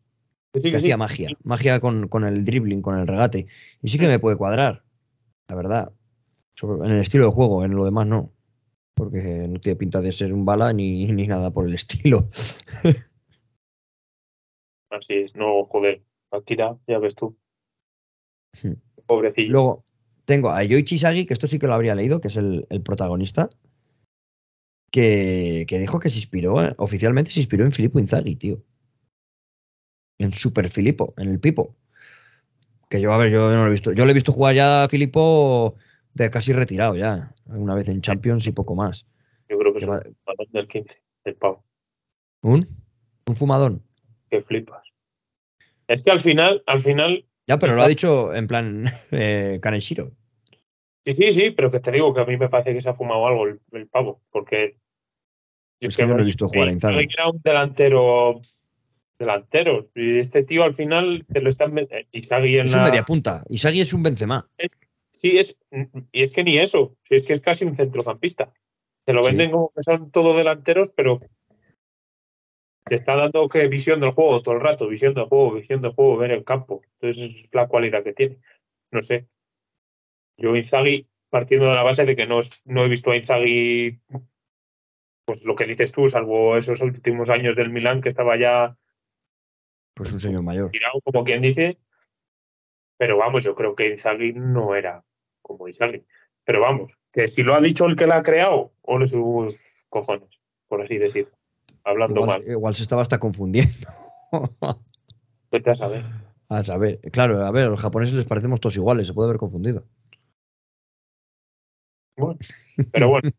[0.53, 1.29] Sí, que hacía magia.
[1.43, 3.47] Magia con, con el dribbling, con el regate.
[3.81, 4.83] Y sí que me puede cuadrar,
[5.49, 5.91] la verdad.
[6.55, 8.31] Sobre- en el estilo de juego, en lo demás no.
[8.93, 12.29] Porque no tiene pinta de ser un bala ni, ni nada por el estilo.
[14.89, 16.01] Así es, no, joder.
[16.31, 17.37] Akira, ya ves tú.
[18.63, 18.73] Hmm.
[19.05, 19.51] Pobrecillo.
[19.51, 19.84] Luego
[20.25, 22.81] tengo a Yoichi Sagi, que esto sí que lo habría leído, que es el, el
[22.81, 23.49] protagonista,
[24.91, 28.61] que, que dijo que se inspiró, eh, oficialmente se inspiró en Filippo Inzaghi, tío.
[30.19, 31.75] En Super Filippo, en el Pipo.
[32.89, 33.91] Que yo, a ver, yo no lo he visto.
[33.91, 35.75] Yo lo he visto jugar ya a Filippo
[36.13, 37.33] de casi retirado ya.
[37.47, 39.05] Una vez en Champions y poco más.
[39.49, 41.65] Yo creo que que es va- un balón del 15, el pavo.
[42.41, 42.67] ¿Un?
[43.27, 43.83] Un fumadón.
[44.29, 44.83] Que flipas.
[45.87, 50.11] Es que al final, al final, Ya, pero lo ha dicho en plan eh, Kaneshiro.
[51.05, 52.93] sí, sí, sí, pero que te digo que a mí me parece que se ha
[52.93, 54.77] fumado algo el, el pavo, porque
[55.79, 56.95] Es que yo no he visto jugar Inzaghi.
[57.03, 58.41] Inzaghi era un delantero
[59.17, 62.85] delantero y este tío al final te lo están eh, Inzaghi en Es un la-
[62.89, 63.43] media punta.
[63.47, 64.49] Y Sagi es un Benzema.
[65.21, 65.55] sí es
[66.11, 68.51] y es que ni eso, sí, es que es casi un centrocampista.
[69.05, 69.29] Te lo Sí.
[69.29, 71.21] venden como que son todos delanteros, pero
[72.85, 75.93] te está dando que visión del juego todo el rato, visión del juego, visión del
[75.93, 76.81] juego, ver el campo.
[76.99, 78.37] Entonces es la cualidad que tiene.
[78.91, 79.27] No sé.
[80.37, 83.99] Yo Inzaghi, partiendo de la base de que no, es- no he visto a Inzaghi,
[85.25, 88.77] pues lo que dices tú, salvo esos últimos años del Milán que estaba ya
[89.95, 90.69] Pues un señor mayor.
[90.71, 91.77] tirado, como quien dice.
[92.97, 95.03] Pero vamos, yo creo que Inzaghi no era
[95.41, 96.05] como Inzaghi.
[96.43, 100.39] Pero vamos, que si lo ha dicho el que la ha creado, ole sus cojones,
[100.67, 101.29] por así decir.
[101.85, 102.51] Hablando Igual, mal.
[102.51, 103.87] igual se estaba hasta confundiendo.
[105.51, 106.03] Vete a saber.
[106.49, 109.39] a saber, claro, a ver, a los japoneses les parecemos todos iguales, se puede haber
[109.39, 109.85] confundido.
[112.17, 112.39] Bueno,
[112.91, 113.29] pero bueno,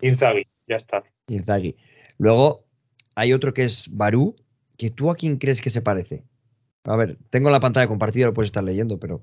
[0.00, 1.02] Inzaghi, ya está.
[1.26, 1.76] Inzaghi.
[2.18, 2.64] Luego
[3.14, 4.36] hay otro que es Barú,
[4.76, 6.24] que tú a quién crees que se parece.
[6.84, 9.22] A ver, tengo la pantalla compartida, lo puedes estar leyendo, pero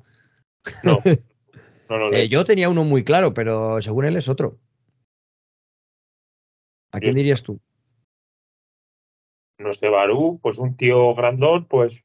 [0.83, 0.97] No,
[1.89, 4.59] no lo Eh, yo tenía uno muy claro, pero según él es otro.
[6.91, 7.59] ¿A quién dirías tú?
[9.57, 12.03] No sé, Barú, pues un tío grandón, pues.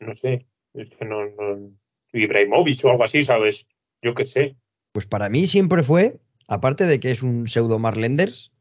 [0.00, 0.46] No sé.
[0.74, 1.24] Es que no.
[1.26, 1.70] no
[2.12, 3.66] Ibrahimovic o algo así, ¿sabes?
[4.02, 4.56] Yo qué sé.
[4.92, 8.52] Pues para mí siempre fue, aparte de que es un pseudo Marlenders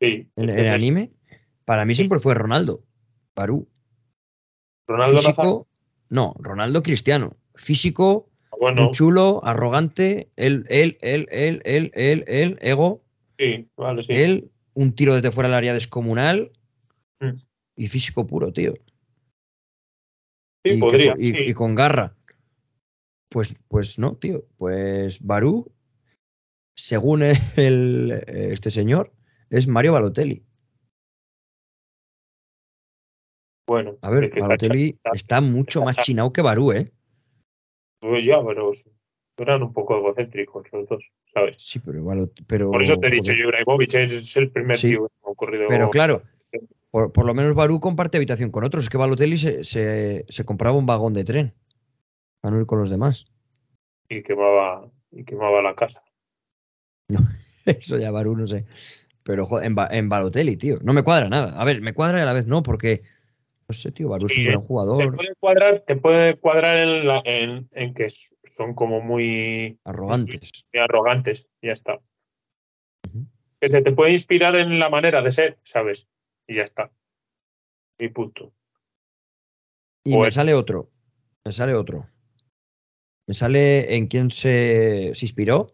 [0.00, 0.28] Sí.
[0.36, 1.12] en, es anime,
[1.64, 2.82] para mí siempre fue Ronaldo.
[3.36, 3.68] Barú.
[4.86, 5.18] Ronaldo.
[5.18, 5.68] Físico,
[6.10, 7.36] no, Ronaldo Cristiano.
[7.54, 13.02] Físico, Bueno, muy chulo, arrogante, él, él, él, él, él, él, él, ego,
[13.38, 14.12] sí, vale, sí.
[14.12, 16.52] él, un tiro desde fuera del área descomunal.
[17.20, 17.34] Mm.
[17.76, 18.74] y físico puro, tío.
[20.64, 21.14] Sí, y, que- podría.
[21.16, 21.36] y- sí.
[21.46, 22.14] y con garra.
[23.30, 24.44] Pues, pues no, tío.
[24.58, 25.72] Pues Barú,
[26.76, 27.22] según
[27.56, 29.12] el, este señor,
[29.50, 30.44] es Mario Balotelli.
[33.68, 36.92] Bueno, A ver, es que Balotelli está- está mucho está más chinado que Barú, ¿eh?
[38.00, 38.72] Pues ya, pero
[39.42, 41.56] eran un poco egocéntricos los dos, ¿sabes?
[41.58, 42.04] Sí, pero
[42.46, 44.88] pero Por eso te he dicho, yo, Ibrahimovic es, es el primer Sí.
[44.88, 45.64] tío que me ha ocurrido.
[45.68, 46.22] Pero claro,
[46.90, 48.84] por, por lo menos Barú comparte habitación con otros.
[48.84, 51.54] Es que Balotelli se, se, se compraba un vagón de tren
[52.40, 53.26] para no ir con los demás.
[54.08, 56.02] Y quemaba, y quemaba la casa.
[57.64, 58.64] Eso ya Barú, no sé.
[59.22, 60.78] Pero joder, en, en Balotelli, tío.
[60.82, 61.60] No me cuadra nada.
[61.60, 63.02] A ver, me cuadra y a la vez no, porque.
[63.68, 67.06] No sé, tío, Barú es un gran Te jugador, puede cuadrar, te puede cuadrar en,
[67.06, 68.08] la- en, en que
[68.56, 70.64] son como muy, arrogantes.
[70.72, 72.00] muy arrogantes, ya está.
[73.60, 76.08] Que se te puede inspirar en la manera de ser, ¿sabes?
[76.48, 76.90] Y ya está.
[77.98, 78.52] Y punto.
[80.04, 80.90] Y me Pues- sale otro.
[81.44, 82.08] Me sale otro.
[83.28, 85.70] Me sale en quién se, se inspiró.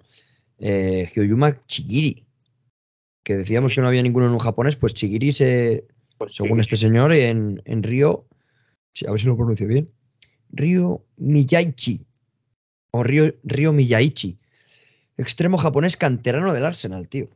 [0.59, 2.27] Eh, Hyoyuma Chigiri.
[3.25, 5.87] Que decíamos que no había ninguno en un japonés, pues Chigiri se,
[6.19, 8.27] Pues según este señor, en, en Río,
[9.07, 9.91] a ver si lo pronuncio bien,
[10.51, 12.07] Río Miyaichi,
[12.91, 14.39] o Río, Río Miyaichi,
[15.17, 17.29] extremo japonés canterano del Arsenal, tío.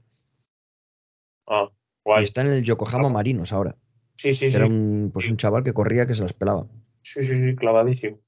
[1.47, 2.25] Ah, Y guay.
[2.25, 3.77] está en el Yokohama Marinos ahora.
[4.17, 4.57] Sí, sí, sí.
[4.57, 6.67] Era un, pues un chaval que corría que se las pelaba.
[7.03, 8.19] Sí, sí, sí, clavadísimo.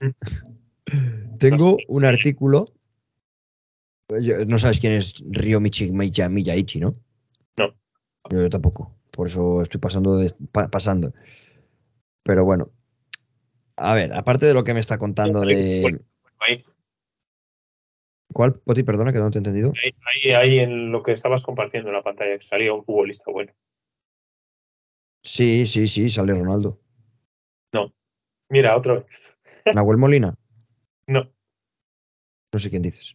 [1.38, 2.72] Tengo un artículo.
[4.46, 6.96] No sabes quién es Miya- Miyaichi, ¿no?
[7.56, 7.74] No.
[8.30, 8.96] Yo tampoco.
[9.10, 11.12] Por eso estoy pasando de, pa- pasando.
[12.24, 12.70] Pero bueno.
[13.82, 15.98] A ver, aparte de lo que me está contando de.
[16.40, 16.64] Ahí,
[18.32, 18.82] ¿Cuál, Poti?
[18.82, 19.72] Perdona, que no te he entendido.
[19.82, 23.30] ahí, ahí, ahí en lo que estabas compartiendo en la pantalla, que salía un futbolista
[23.30, 23.52] bueno.
[25.22, 26.78] Sí, sí, sí, sale Ronaldo.
[28.50, 29.06] Mira, otra vez.
[29.74, 30.34] Nahuel Molina.
[31.06, 31.30] No,
[32.52, 33.14] No sé quién dices.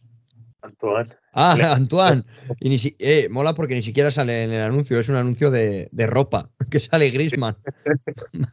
[0.62, 1.14] Antoine.
[1.32, 2.24] Ah, Le- Antoine.
[2.58, 4.98] Y ni si- eh, mola porque ni siquiera sale en el anuncio.
[4.98, 6.50] Es un anuncio de, de ropa.
[6.70, 7.56] Que sale Grisman.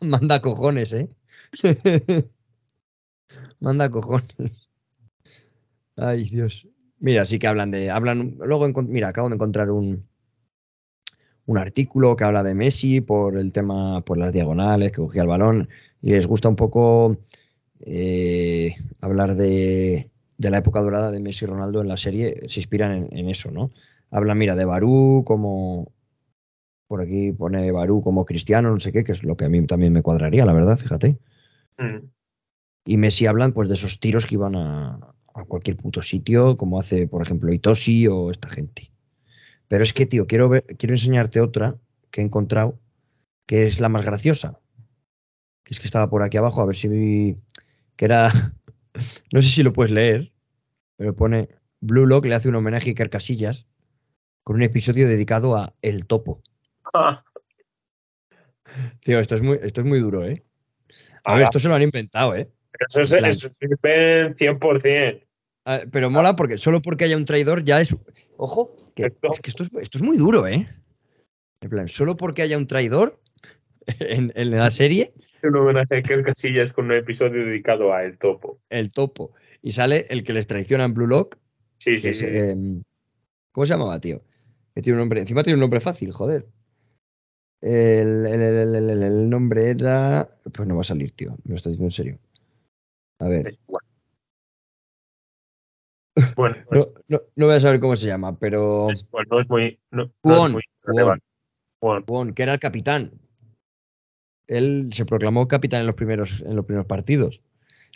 [0.02, 1.10] Manda cojones, ¿eh?
[3.60, 4.70] Manda cojones.
[5.96, 6.68] Ay, Dios.
[7.00, 7.90] Mira, sí que hablan de.
[7.92, 8.36] Hablan.
[8.40, 10.08] Luego, mira, acabo de encontrar un.
[11.46, 15.28] Un artículo que habla de Messi por el tema, por las diagonales, que cogía el
[15.28, 15.70] balón.
[16.02, 17.18] Y les gusta un poco
[17.82, 22.44] eh, hablar de, de la época dorada de Messi y Ronaldo en la serie.
[22.50, 23.72] Se inspiran en, en eso, ¿no?
[24.12, 25.92] Hablan, mira, de Barú como.
[26.88, 29.66] Por aquí pone Barú como cristiano, no sé qué, que es lo que a mí
[29.68, 31.18] también me cuadraría, la verdad, fíjate.
[31.78, 32.08] Mm.
[32.86, 36.80] Y Messi hablan pues de esos tiros que iban a, a cualquier puto sitio, como
[36.80, 38.92] hace, por ejemplo, Itoshi o esta gente.
[39.68, 41.78] Pero es que, tío, quiero, ver, quiero enseñarte otra
[42.12, 42.80] que he encontrado,
[43.46, 44.60] que es la más graciosa.
[45.64, 47.38] Que es que estaba por aquí abajo, a ver si...
[47.96, 48.32] Que era...
[49.32, 50.32] No sé si lo puedes leer,
[50.98, 51.50] pero pone...
[51.82, 53.68] Blue Lock le hace un homenaje a Iker Casillas
[54.44, 56.44] con un episodio dedicado a El Topo.
[56.94, 57.24] Ah,
[59.02, 60.44] Tío, esto es muy, esto es muy duro, ¿eh?
[61.24, 62.50] A ver, esto se lo han inventado, ¿eh?
[62.88, 65.22] eso es, eso es ven 100%.
[65.66, 67.96] Ah, pero mola porque solo porque haya un traidor ya es.
[68.38, 70.68] Ojo, que, Esto- es que esto, es, esto es muy duro, ¿eh?
[71.62, 73.22] En plan, solo porque haya un traidor
[74.00, 78.18] en, en la serie, Un homenaje a Iker Casillas con un episodio dedicado a El
[78.18, 78.60] Topo.
[78.70, 79.32] el topo.
[79.62, 81.38] Y sale el que les traiciona en Blue Lock.
[81.78, 82.26] Sí, sí, es, sí.
[82.28, 82.84] em,
[83.54, 84.22] ¿Cómo se llamaba, tío?
[84.76, 85.22] Que tiene un nombre.
[85.22, 86.46] Encima tiene un nombre fácil, joder.
[87.64, 90.30] El, el- el- el- nombre era.
[90.54, 91.32] Pues no va a salir, tío.
[91.46, 92.20] Me lo estás diciendo en serio.
[93.20, 93.58] A ver.
[96.36, 98.90] Bueno, pues, No, no, no voy a saber cómo se llama, pero.
[98.92, 99.80] es, no es muy.
[99.92, 100.96] No, no es Juan, muy Juan.
[100.96, 101.26] relevante.
[101.80, 102.04] Juan.
[102.06, 103.12] Bon, que era el capitán.
[104.48, 107.42] Él se proclamó capitán en los primeros, en los primeros partidos.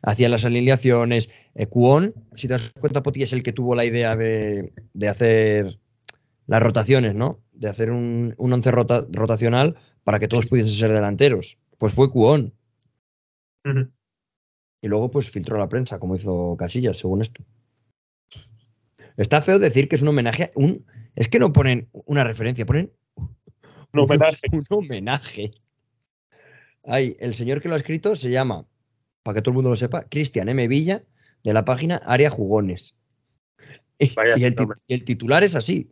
[0.02, 1.30] Hacía las alineaciones.
[1.56, 1.68] Eh,
[2.36, 5.80] si te das cuenta, Poti es el que tuvo la idea de, de hacer
[6.48, 7.42] las rotaciones, ¿no?
[7.52, 11.58] De hacer un, un once rota- rotacional para que todos pudiesen ser delanteros.
[11.78, 12.54] Pues fue Cuón.
[14.82, 17.44] Y luego, pues filtró a la prensa, como hizo Casillas, según esto.
[19.18, 20.44] Está feo decir que es un homenaje.
[20.46, 24.48] a Un, es que no ponen una referencia, ponen Un homenaje.
[24.52, 25.52] un homenaje.
[26.84, 28.66] Ay, el señor que lo ha escrito se llama,
[29.24, 30.68] para que todo el mundo lo sepa, Cristian M.
[30.70, 31.04] Villa,
[31.44, 32.96] de la página Área Jugones.
[34.00, 34.54] El,
[34.88, 35.92] y el titular es así.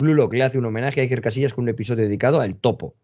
[0.00, 2.94] Blue Lock le hace un homenaje a Iker Casillas con un episodio dedicado al topo.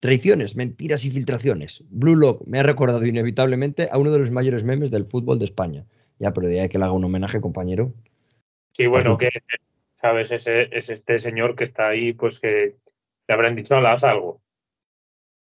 [0.00, 1.84] Traiciones, mentiras y filtraciones.
[1.90, 5.44] Blue Lock me ha recordado inevitablemente a uno de los mayores memes del fútbol de
[5.44, 5.84] España.
[6.18, 7.92] Ya, pero de ahí que le haga un homenaje, compañero.
[8.72, 9.28] Sí, bueno, que,
[10.00, 10.30] ¿sabes?
[10.30, 12.76] Ese, es este señor que está ahí, pues que
[13.28, 14.40] le habrán dicho, "Hala, haz algo.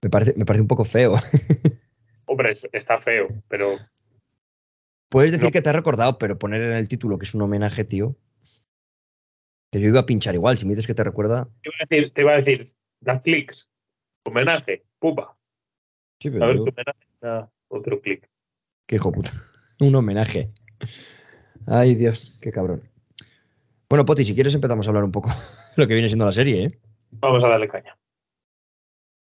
[0.04, 1.13] Me parece, me parece un poco feo.
[2.28, 3.78] Hombre, está feo, pero.
[5.10, 5.52] Puedes decir No.
[5.52, 8.16] que te ha recordado, pero poner en el título que es un homenaje, tío.
[9.72, 10.58] Que yo iba a pinchar igual.
[10.58, 11.48] Si me dices que te recuerda.
[11.62, 12.68] Te iba a decir, te iba a decir
[13.00, 13.70] da clics,
[14.26, 15.38] homenaje, pupa.
[16.20, 18.28] Sí, A ver yo- homenaje da otro clic.
[18.88, 19.32] Qué hijo puta.
[19.80, 20.52] Un homenaje.
[21.68, 22.90] Ay, Dios, qué cabrón.
[23.90, 25.30] Bueno, Poti, si quieres empezamos a hablar un poco
[25.76, 26.80] de lo que viene siendo la serie, ¿eh?
[27.12, 27.98] Vamos a darle caña.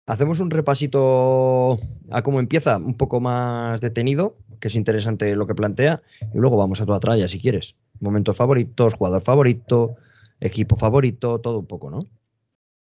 [0.07, 1.79] Hacemos un repasito
[2.11, 6.03] a cómo empieza, un poco más detenido, que es interesante lo que plantea,
[6.35, 7.77] y luego vamos a toda tralla si quieres.
[8.01, 9.97] Momentos favoritos, jugador favorito,
[10.41, 12.01] equipo favorito, todo un poco, ¿no?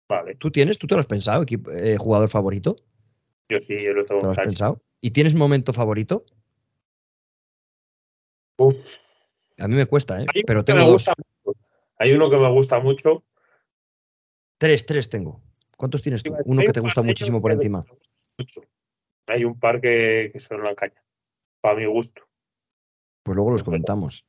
[0.09, 0.79] Vale, ¿Tú tienes?
[0.79, 2.77] ¿Tú te lo has pensado, equipo- eh, jugador favorito?
[3.51, 4.49] yo sí, yo lo tengo ¿Te lo has claro.
[4.51, 4.83] pensado?
[5.01, 6.25] ¿Y tienes momento favorito?
[8.59, 8.77] Uf,
[9.59, 10.27] A mí me cuesta, ¿eh?
[10.35, 11.07] hay Pero tengo dos.
[11.45, 11.59] mucho.
[11.99, 13.25] Hay uno que me gusta mucho.
[14.59, 15.41] Tres, tres tengo.
[15.77, 16.35] ¿Cuántos tienes tú?
[16.45, 17.85] Uno que te gusta muchísimo por encima.
[19.27, 21.01] Hay un par que, que son la caña.
[21.61, 22.23] Para mi gusto.
[23.23, 24.25] Pues luego los comentamos.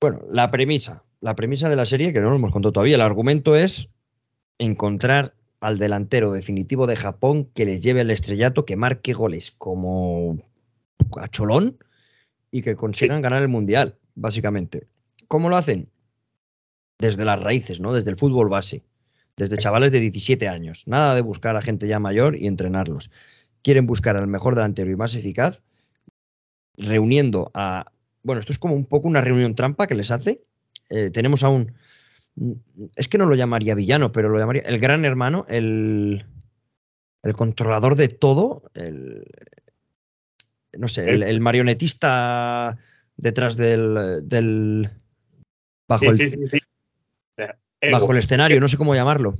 [0.00, 1.04] Bueno, la premisa.
[1.20, 3.90] La premisa de la serie, que no lo hemos contado todavía, el argumento es
[4.58, 10.38] encontrar al delantero definitivo de Japón que les lleve al estrellato, que marque goles como
[11.18, 11.76] a cholón
[12.50, 14.86] y que consigan ganar el mundial, básicamente.
[15.28, 15.90] ¿Cómo lo hacen?
[16.98, 17.92] Desde las raíces, ¿no?
[17.92, 18.82] Desde el fútbol base.
[19.36, 20.84] Desde chavales de 17 años.
[20.86, 23.10] Nada de buscar a gente ya mayor y entrenarlos.
[23.62, 25.62] Quieren buscar al mejor delantero y más eficaz,
[26.78, 27.92] reuniendo a.
[28.22, 30.42] Bueno, esto es como un poco una reunión trampa que les hace.
[30.88, 31.74] Eh, tenemos a un.
[32.96, 36.24] Es que no lo llamaría villano, pero lo llamaría el gran hermano, el,
[37.22, 39.24] el controlador de todo, el,
[40.72, 42.78] no sé, el, el marionetista
[43.16, 44.90] detrás del, del
[45.88, 46.58] bajo, Sí, el, sí, sí, sí.
[47.82, 47.98] Ego.
[47.98, 49.36] bajo el escenario, no sé cómo llamarlo.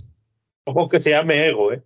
[0.64, 1.82] Ojo que se llame Ego, ¿eh?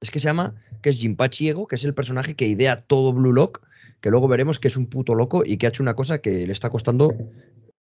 [0.00, 3.12] Es que se llama, que es Jinpachi Ego, que es el personaje que idea todo
[3.12, 3.66] Blue Lock,
[4.04, 6.46] que luego veremos que es un puto loco y que ha hecho una cosa que
[6.46, 7.14] le está costando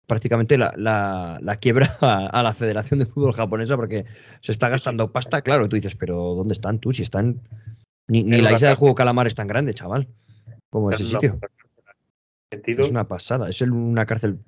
[0.08, 4.06] prácticamente la, la- la quiebra a, a la Federación de Fútbol Japonesa porque
[4.40, 5.42] se está gastando pasta.
[5.42, 6.94] Claro, tú dices, pero ¿dónde están tú?
[6.94, 7.42] Si están...
[8.08, 10.08] Ni, ni la isla del juego calamar es tan grande, chaval,
[10.70, 11.40] como ese sitio.
[12.86, 14.40] Es una pasada, es una cárcel,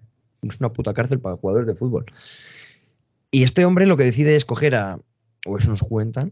[0.44, 2.06] es una puta cárcel para jugadores de fútbol.
[3.32, 4.98] Y este hombre lo que decide es coger a,
[5.46, 6.32] o eso nos cuentan,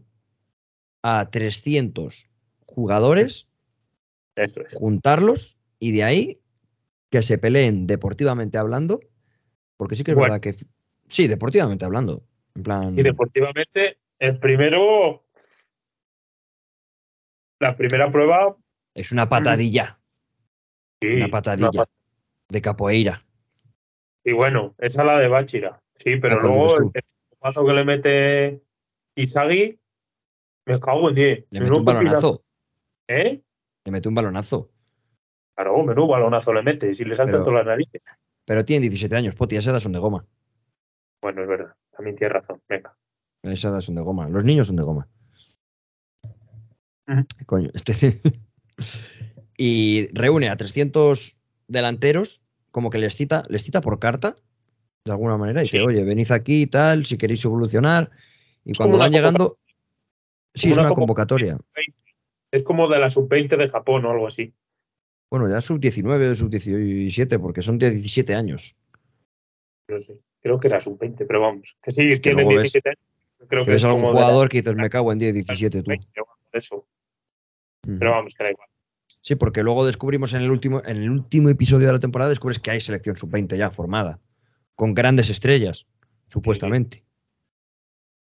[1.02, 2.30] a 300
[2.64, 3.48] jugadores,
[4.36, 4.74] Eso es.
[4.74, 6.40] juntarlos y de ahí
[7.10, 9.00] que se peleen deportivamente hablando,
[9.76, 10.32] porque sí que es Bueno.
[10.34, 10.66] verdad que,
[11.08, 15.24] sí, deportivamente hablando, en plan, Y deportivamente, el primero.
[17.60, 18.56] La primera prueba.
[18.94, 19.98] es una patadilla
[21.00, 21.70] Sí, Una patadilla.
[21.72, 21.90] pat-
[22.48, 23.24] de capoeira.
[24.24, 25.82] Y bueno, esa es la de Bachira.
[25.96, 27.02] Sí, pero Ah, ¿cuál luego el
[27.38, 28.62] paso que le mete
[29.16, 29.78] Isagi,
[30.66, 31.46] me cago en 10.
[31.50, 32.42] Le mete un balonazo,
[33.08, 33.42] ¿Eh?
[33.84, 34.70] Le mete un balonazo.
[35.54, 36.90] Claro, menudo balonazo le mete.
[36.90, 38.02] Y si le saltan Pero- todas las narices.
[38.46, 40.26] Pero tienen 17 años, Poti, esas edad son de goma.
[41.22, 41.74] Bueno, es verdad.
[41.96, 42.60] También tienes razón.
[42.68, 42.94] Venga.
[43.42, 44.28] Esas edad son de goma.
[44.28, 45.08] Los niños son de goma.
[47.46, 48.20] Coño, este.
[49.56, 54.36] y reúne a 300 delanteros, como que les cita, les cita por carta,
[55.04, 58.10] de alguna manera, y dice, oye, venid aquí y tal, si queréis evolucionar.
[58.64, 59.58] Y Es cuando van llegando.
[60.54, 61.58] Sí, es una una convocatoria.
[62.54, 64.52] Es como de la sub-20 de Japón o algo así.
[65.28, 68.76] Bueno, ya sub-19 o sub-17, porque son de 17 años.
[69.88, 70.20] No sé.
[70.40, 71.76] Creo que era sub-20, pero vamos.
[71.82, 73.00] Que sí, Es que tiene luego ves- 17 años.
[73.48, 75.82] Creo Que que ves es algún la- jugador que dices, me cago en 10, 17
[75.82, 75.88] tú.
[75.88, 76.86] 20, o algo de eso.
[77.82, 78.68] Pero vamos, que da igual.
[79.20, 82.60] Sí, porque luego descubrimos en el último, en el último episodio de la temporada, descubres
[82.60, 84.20] que hay selección sub-20 ya formada,
[84.76, 85.86] con grandes estrellas,
[86.28, 87.03] supuestamente.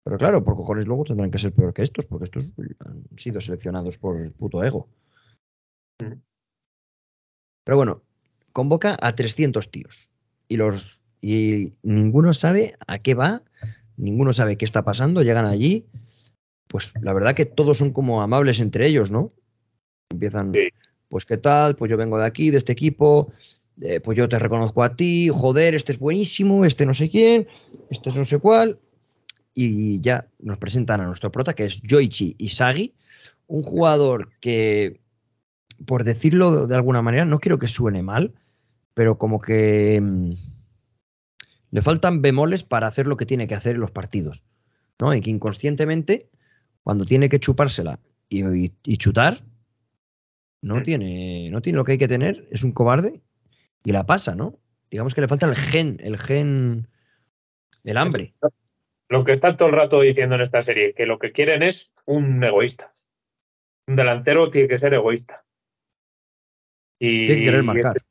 [0.06, 3.40] Pero claro, por cojones luego tendrán que ser peor que estos, porque estos han sido
[3.40, 4.86] seleccionados por el puto ego.
[6.00, 6.20] Mm.
[7.64, 8.02] Pero bueno,
[8.52, 10.12] convoca a 300 tíos
[10.46, 13.42] y los y ninguno sabe a qué va,
[13.96, 15.86] ninguno sabe qué está pasando, llegan allí,
[16.68, 19.32] pues la verdad que todos son como amables entre ellos, ¿no?
[20.12, 20.68] Empiezan, Sí.
[21.08, 23.32] pues qué tal, pues yo vengo de aquí, de este equipo,
[23.80, 27.48] eh, pues yo te reconozco a ti, joder, este es buenísimo, este no sé quién,
[27.90, 28.78] este es no sé cuál,
[29.56, 32.94] y ya nos presentan a nuestro prota, que es Yoichi Isagi,
[33.46, 35.00] un jugador que,
[35.86, 38.34] por decirlo de alguna manera, no quiero que suene mal,
[38.92, 40.32] pero como que mm,
[41.70, 44.44] le faltan bemoles para hacer lo que tiene que hacer en los partidos,
[45.00, 45.14] ¿no?
[45.14, 46.28] Y que inconscientemente,
[46.82, 47.98] cuando tiene que chupársela
[48.28, 49.42] y, y- y chutar,
[50.60, 53.22] no tiene, no tiene lo que hay que tener, es un cobarde
[53.84, 54.58] y la pasa, ¿no?
[54.90, 56.88] Digamos que le falta el gen, el gen,
[57.84, 58.34] el hambre.
[59.08, 61.92] Lo que está todo el rato diciendo en esta serie, que lo que quieren es
[62.04, 62.92] un egoísta.
[63.86, 65.44] Un delantero tiene que ser egoísta.
[66.98, 67.96] Y, Tiene que querer y marcar.
[67.96, 68.08] este,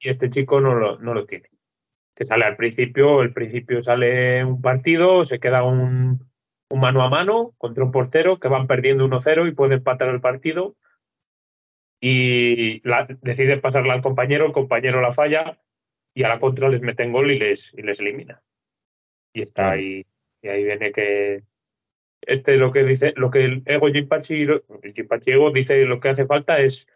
[0.00, 1.50] y este chico no lo, no lo tiene.
[2.14, 6.30] Que sale al principio, el principio sale un partido, se queda un,
[6.70, 10.20] un mano a mano contra un portero que van perdiendo 1-0 y puede empatar el
[10.20, 10.76] partido.
[12.00, 15.58] Y la, decide pasarla al compañero, el compañero la falla
[16.14, 18.42] y a la contra les meten gol y les, y les elimina.
[19.32, 20.06] Y está ahí,
[20.42, 21.44] y ahí viene que
[22.22, 24.46] este lo que dice, lo que el ego Jinpachi,
[24.94, 26.86] Jinpachi Ego dice lo que hace falta es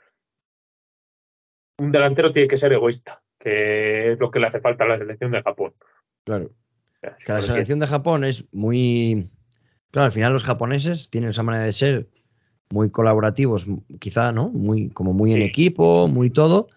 [1.79, 4.99] un delantero tiene que ser egoísta, que es lo que le hace falta a la
[4.99, 5.75] selección de Japón.
[6.27, 6.51] Claro.
[7.01, 9.31] Que la selección de Japón es muy.
[9.91, 12.07] Claro, al final los japoneses tienen esa manera de ser
[12.71, 13.67] muy colaborativos,
[13.99, 14.51] quizá, ¿no?
[14.51, 16.69] Muy, como muy en equipo, muy todo,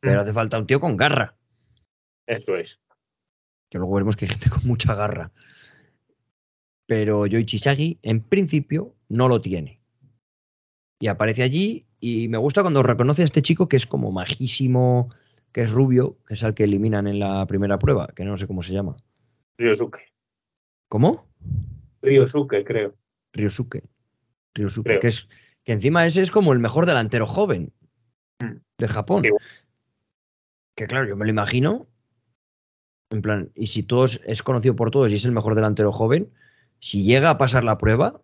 [0.00, 0.22] pero Mm.
[0.22, 1.34] hace falta un tío con garra.
[2.26, 2.80] Eso es.
[3.70, 5.30] Que luego veremos que hay gente con mucha garra.
[6.88, 9.80] Pero Yoichi Sagi, en principio, no lo tiene.
[11.00, 15.10] Y aparece allí y me gusta cuando reconoce a este chico que es como majísimo,
[15.52, 18.46] que es rubio, que es al que eliminan en la primera prueba, que no sé
[18.46, 18.96] cómo se llama.
[19.58, 20.00] Ryosuke.
[20.88, 21.28] ¿Cómo?
[22.02, 22.94] Ryosuke, creo.
[23.34, 23.82] Ryosuke.
[24.54, 25.00] Ryosuke, Creo.
[25.00, 25.28] que es
[25.64, 27.72] que encima ese es como el mejor delantero joven
[28.40, 28.60] Mm.
[28.78, 29.22] de Japón.
[29.24, 29.30] Sí.
[30.76, 31.88] Que claro, yo me lo imagino.
[33.10, 36.30] En plan, y si todos es conocido por todos y es el mejor delantero joven,
[36.80, 38.20] si llega a pasar la prueba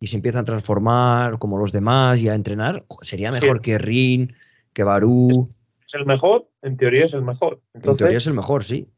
[0.00, 3.40] y se empieza a transformar como los demás y a entrenar, sería Sí.
[3.40, 4.36] mejor que Rin,
[4.72, 5.54] que Barú.
[5.84, 7.60] Es el mejor, en teoría es el mejor.
[7.74, 8.88] En teoría es el mejor, sí.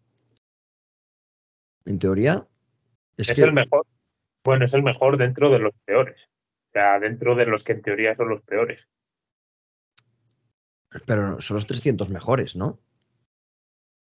[1.84, 2.46] En teoría
[3.16, 3.86] es, es que el mejor.
[4.44, 6.28] Bueno, es el mejor dentro de los peores.
[6.68, 8.86] O sea, dentro de los que en teoría son los peores.
[11.06, 12.78] pero son los 300 mejores, ¿no?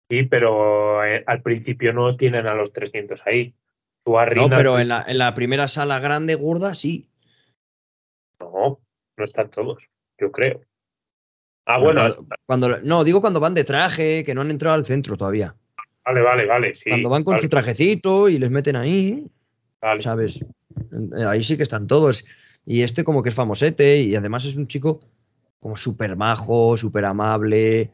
[0.09, 3.53] Sí, pero eh, al principio no tienen a los 300 ahí.
[4.03, 7.07] Tú No, pero en la, en la primera sala grande, gorda, sí.
[8.39, 8.79] No,
[9.17, 9.87] no están todos,
[10.19, 10.61] yo creo.
[11.65, 14.85] Ah, bueno, Cuando, cuando- no, digo cuando van de traje, que no han entrado al
[14.85, 15.55] centro todavía.
[16.03, 16.75] vale, vale, vale.
[16.75, 19.29] Sí, cuando van con vale, su trajecito y les meten ahí,
[19.79, 20.01] vale.
[20.01, 20.41] ¿sabes?
[20.41, 22.25] Eh, Ahí sí que están todos.
[22.65, 24.99] Y este como que es famosete y además es un chico
[25.59, 27.91] como súper majo, súper amable.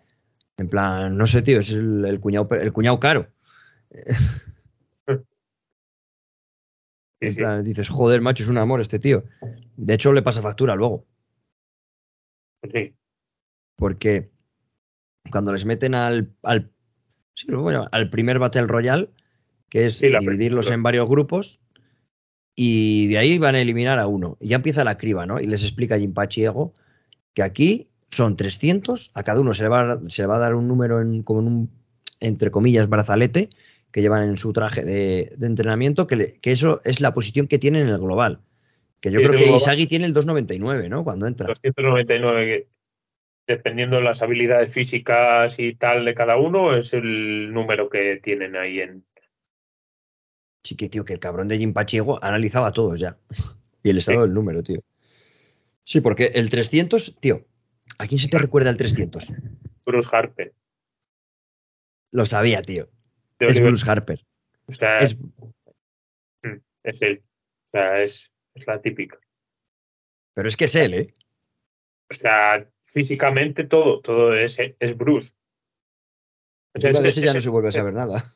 [0.58, 3.28] En plan, no sé, tío, es el, el cuñado, el cuñado caro.
[7.20, 7.38] En sí.
[7.38, 9.24] plan, dices, joder, macho, es un amor este tío.
[9.76, 11.06] De hecho, le pasa factura luego.
[12.72, 12.94] sí.
[13.76, 14.30] porque
[15.32, 16.72] cuando les meten al, al,
[17.36, 19.10] sí, bueno, al primer Battle Royale,
[19.70, 21.60] que es Sí, dividirlos en varios grupos,
[22.56, 24.38] y de ahí van a eliminar a uno.
[24.40, 25.40] Y ya empieza la criba, ¿no?
[25.40, 26.74] Y les explica Jinpachi Ego
[27.34, 30.40] que aquí son 300, a cada uno se le va, a- se le va a
[30.40, 31.70] dar un número en, como en un,
[32.20, 33.50] entre comillas, brazalete
[33.92, 37.48] que llevan en su traje de, de entrenamiento, que, le- que eso es la posición
[37.48, 38.42] que tienen en el global.
[39.00, 39.62] Que yo Sí, creo que global.
[39.62, 41.04] Isagi tiene el 299, ¿no?
[41.04, 41.48] Cuando entra.
[41.48, 42.68] 299, que,
[43.48, 48.56] dependiendo de las habilidades físicas y tal de cada uno, es el número que tienen
[48.56, 49.06] ahí en.
[50.64, 53.18] Sí que, tío, que el cabrón de Jim Pachiego analizaba todos ya.
[53.84, 54.22] Y el estado Sí.
[54.24, 54.82] del número, tío.
[55.84, 57.46] Sí, porque el 300, tío,
[58.00, 59.32] ¿a quién se te recuerda el 300?
[59.86, 60.54] Bruce Harper.
[62.12, 62.90] Lo sabía, tío.
[63.40, 64.26] Es Oliver- Bruce Harper.
[64.68, 65.18] o sea, Es,
[66.84, 67.24] es él.
[67.24, 69.20] O sea, es, es la típica.
[70.34, 71.14] pero es que es él, ¿eh?
[72.10, 75.34] O sea, físicamente todo, todo es, es Bruce.
[76.76, 78.36] O sea, Encima es de que- ese ya es- no se vuelve a saber nada.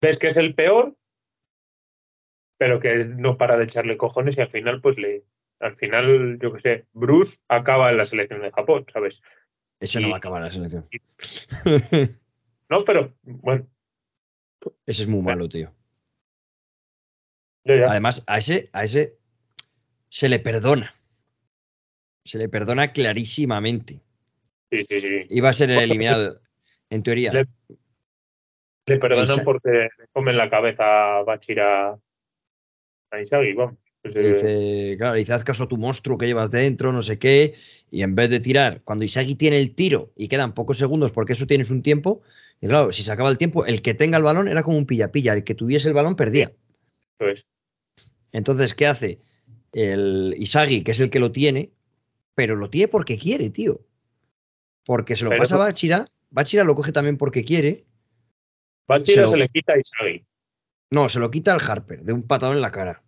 [0.00, 0.96] ves que es el peor,
[2.58, 5.24] pero que no para de echarle cojones y al final, pues le.
[5.60, 9.20] Al final, yo qué sé, Bruce acaba en la selección de Japón, ¿sabes?
[9.78, 10.88] Ese Y- no va a acabar la selección.
[12.70, 13.66] No, pero bueno,
[14.86, 15.72] ese es muy malo, tío.
[17.64, 17.90] ya.
[17.90, 19.16] Además, a ese, a ese
[20.08, 20.94] se le perdona.
[22.24, 24.00] Se le perdona clarísimamente.
[24.70, 25.26] Sí, sí, sí.
[25.30, 26.40] Iba a ser el eliminado,
[26.90, 27.32] en teoría.
[27.32, 27.46] Le-
[28.86, 31.98] Le perdonan porque le comen la cabeza a Bachira
[33.10, 33.76] a Isagi, vamos.
[34.02, 37.18] Pues, eh, dice, claro, dice, haz caso a tu monstruo que llevas dentro, no sé
[37.18, 37.54] qué,
[37.90, 41.34] y en vez de tirar, cuando Isagi tiene el tiro y quedan pocos segundos porque
[41.34, 42.22] eso tienes un tiempo,
[42.60, 44.86] y claro, si se acaba el tiempo, el que tenga el balón era como un
[44.86, 46.52] pilla-pilla, el que tuviese el balón perdía.
[48.32, 49.20] Entonces, ¿qué hace?
[49.72, 51.72] El Isagi, que es el que lo tiene,
[52.34, 53.80] pero lo tiene porque quiere, tío.
[54.84, 57.84] Porque se lo Pero pasa a Bachira, Bachira lo coge también porque quiere,
[58.88, 60.26] Bachira Se lo- se le quita a Isagi.
[60.90, 63.02] no, se lo quita al Harper, de un patado en la cara.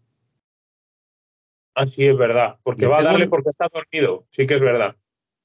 [1.75, 2.59] Así es verdad.
[2.63, 4.27] Porque va a darle porque está dormido.
[4.31, 4.95] Sí que es verdad.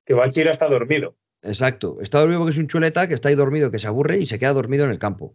[0.05, 1.15] Que Bachira está dormido.
[1.47, 1.97] Exacto.
[2.01, 4.37] Está dormido porque es un chuleta que está ahí dormido, que se aburre y se
[4.37, 5.33] queda dormido en el campo.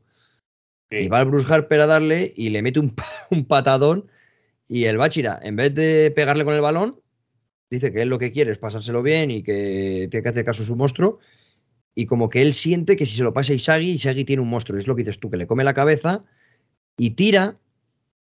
[0.91, 2.95] Y va al Bruce Harper a darle y le mete un,
[3.31, 4.09] un patadón.
[4.69, 7.01] Y el Bachira, en vez de pegarle con el balón,
[7.71, 10.63] dice que él lo que quiere es pasárselo bien y que tiene que hacer caso
[10.63, 11.19] a su monstruo.
[11.95, 14.49] Y como que él siente que si se lo pasa a Isagi, Isagi tiene un
[14.49, 14.79] monstruo.
[14.79, 16.25] Es lo que dices tú, que le come la cabeza
[16.97, 17.59] y tira.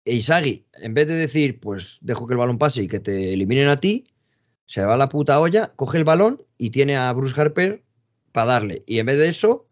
[0.04, 3.34] E Isagi, en vez de decir, pues dejo que el balón pase y que te
[3.34, 4.06] eliminen a ti,
[4.68, 7.82] se va la puta olla, coge el balón y tiene a Bruce Harper
[8.32, 8.82] para darle.
[8.86, 9.66] Y en vez de eso,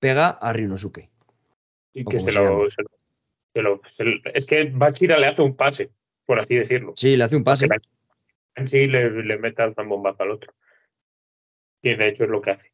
[0.00, 1.08] pega a Ryunosuke.
[1.92, 3.80] Y que se lo, se lo,
[4.34, 5.92] Es que Bachira le hace un pase,
[6.26, 6.94] por así decirlo.
[6.96, 7.68] Sí, le hace un pase.
[8.56, 10.52] En sí le, le mete al bombazo al otro.
[11.80, 12.72] Y de hecho es lo que hace.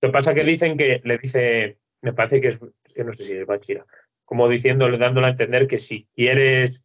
[0.00, 2.58] Lo que pasa es que dicen que le dice, me parece que es,
[2.94, 3.84] que no sé si es Bachira,
[4.24, 6.82] como diciéndole, dándole a entender que si quieres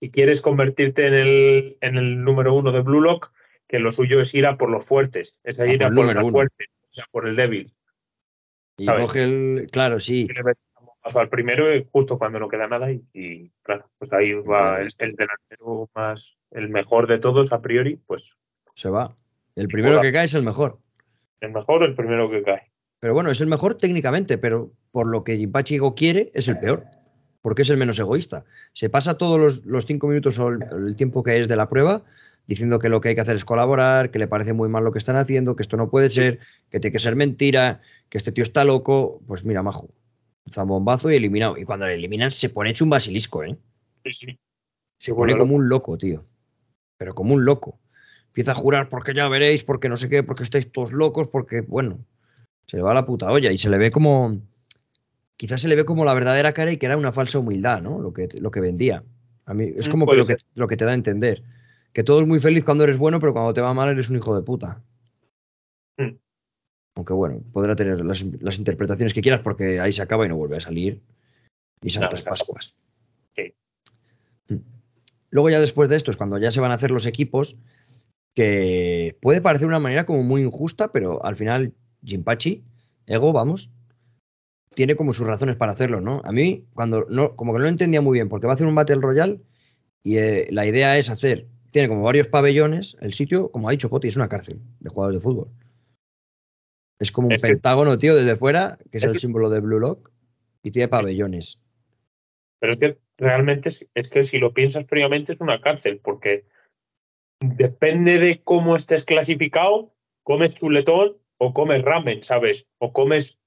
[0.00, 3.32] si quieres convertirte en el, en el número uno de Blue Lock,
[3.66, 6.68] que lo suyo es ir a por los fuertes, es ir a por, los fuertes,
[6.90, 7.72] o sea, por el débil.
[8.76, 9.66] Y coge el.
[9.72, 10.28] Claro, sí.
[11.02, 15.88] Paso al primero justo cuando no queda nada y, claro, pues ahí va el, delantero
[15.94, 18.30] más, el mejor de todos a priori, pues.
[18.74, 19.16] Se va.
[19.54, 20.78] El primero que cae es el mejor.
[21.40, 22.70] El mejor, el primero que cae.
[22.98, 26.84] Pero bueno, es el mejor técnicamente, pero por lo que Jimpachigo quiere, es el peor
[27.46, 28.44] porque es el menos egoísta.
[28.72, 32.02] Se pasa todos los, cinco minutos o el, tiempo que es de la prueba
[32.44, 34.90] diciendo que lo que hay que hacer es colaborar, que le parece muy mal lo
[34.90, 36.40] que están haciendo, que esto no puede ser,
[36.70, 39.22] que tiene que ser mentira, que este tío está loco.
[39.28, 39.88] Pues mira, majo,
[40.50, 41.56] zambombazo y eliminado.
[41.56, 43.56] Y cuando le eliminan se pone hecho un basilisco, ¿eh?
[44.04, 44.38] Sí, sí.
[44.98, 46.24] Se pone como un loco, tío.
[46.98, 47.78] Pero como un loco.
[48.26, 51.60] Empieza a jurar porque ya veréis, porque no sé qué, porque estáis todos locos, porque,
[51.60, 52.04] bueno,
[52.66, 54.40] se le va a la puta olla y se le ve como
[55.36, 58.00] quizás se le ve como la verdadera cara y que era una falsa humildad, ¿no?
[58.00, 59.04] Lo que, lo que vendía.
[59.44, 61.42] A mí es mm, como lo que, lo que te da a entender.
[61.92, 64.16] Que todo es muy feliz cuando eres bueno, pero cuando te va mal eres un
[64.16, 64.82] hijo de puta.
[65.98, 66.16] Mm.
[66.96, 68.22] Aunque bueno, podrá tener las,
[68.58, 71.00] interpretaciones que quieras porque ahí se acaba y no vuelve a salir.
[71.82, 72.74] Y Santas Pascuas.
[73.34, 73.54] Sí.
[74.48, 74.56] Mm.
[75.30, 77.56] Luego ya después de esto es cuando ya se van a hacer los equipos,
[78.34, 81.72] que puede parecer una manera como muy injusta, pero al final
[82.02, 82.64] Jimpachi,
[83.06, 83.70] Ego, vamos,
[84.76, 86.20] tiene como sus razones para hacerlo, ¿no?
[86.24, 88.74] A mí, cuando no, como que no entendía muy bien, porque va a hacer un
[88.74, 89.40] Battle Royale
[90.02, 93.88] y eh, la idea es hacer, tiene como varios pabellones, el sitio, como ha dicho
[93.88, 95.48] Poti, es una cárcel de jugadores de fútbol.
[96.98, 100.12] Es como un pentágono, tío, desde fuera, que es, el símbolo de Blue Lock,
[100.62, 101.58] y tiene pabellones.
[102.60, 106.44] Pero es que realmente es, que si lo piensas fríamente es una cárcel, porque
[107.40, 112.66] depende de cómo estés clasificado, comes chuletón o comes ramen, ¿sabes?
[112.78, 113.38] O comes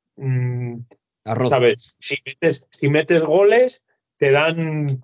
[1.25, 1.95] ¿Sabes?
[1.99, 3.83] Si metes, si metes goles,
[4.17, 5.03] te dan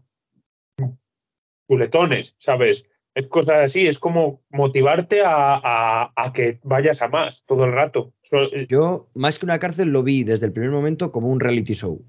[1.67, 2.85] culetones, ¿sabes?
[3.13, 8.13] Es cosas así, es como motivarte a, que vayas a más todo el rato.
[8.31, 11.73] Eh, Yo, más que una cárcel, lo vi desde el primer momento como un reality
[11.73, 12.03] show,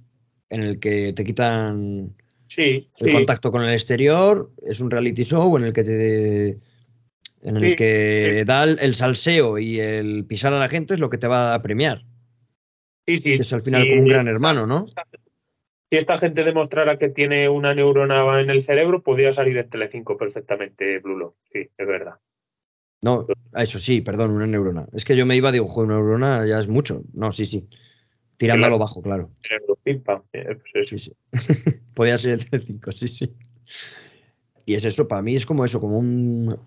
[0.51, 2.17] en el que te quitan
[2.49, 6.59] sí, el contacto con el exterior, es un reality show en el que te
[7.43, 11.19] en el que da el salseo y el pisar a la gente es lo que
[11.19, 12.03] te va a premiar.
[13.07, 13.35] Sí, sí.
[13.35, 14.87] Es al final como un gran hermano, ¿no?
[15.89, 20.17] Si esta gente demostrara que tiene una neurona en el cerebro, podría salir en Telecinco
[20.17, 21.37] perfectamente, Blulo.
[21.53, 22.15] Sí, es verdad.
[23.03, 24.89] No, eso sí, perdón, una neurona.
[24.93, 27.03] Es que yo me iba, digo, una neurona ya es mucho.
[27.13, 27.69] No, sí, sí.
[28.37, 29.31] Tirando a lo bajo, claro.
[29.45, 31.13] Eh, pues sí, sí.
[31.95, 33.33] Podría ser el Telecinco, sí, sí.
[34.65, 36.59] Y es eso, para mí es como eso, como un,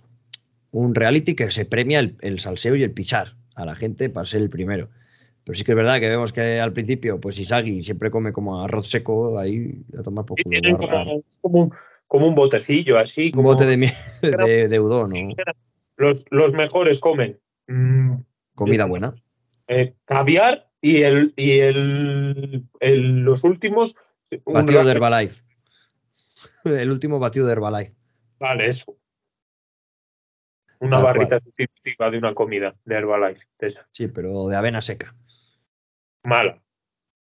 [0.71, 4.25] un reality que se premia el, el salseo y el pisar a la gente para
[4.25, 4.89] ser el primero.
[5.49, 8.63] Pero sí que es verdad que vemos que al principio, pues Isagi siempre come como
[8.63, 10.43] arroz seco ahí a tomar poco.
[11.41, 11.71] como,
[12.05, 13.31] como, un, botecillo así.
[13.35, 13.77] Un bote de,
[14.21, 15.35] de, de udon, ¿no?
[15.97, 17.39] Los, los mejores comen.
[17.65, 18.17] Mm,
[18.53, 19.15] Comida buena.
[19.67, 22.63] Eh, caviar y el y el,
[23.23, 23.95] los últimos.
[24.45, 25.41] Batido de Herbalife.
[26.63, 27.95] El último batido de Herbalife.
[28.37, 28.95] Vale, eso.
[30.79, 33.47] Una barrita de una comida de Herbalife.
[33.93, 35.15] Sí, pero de avena seca.
[36.23, 36.61] Mala.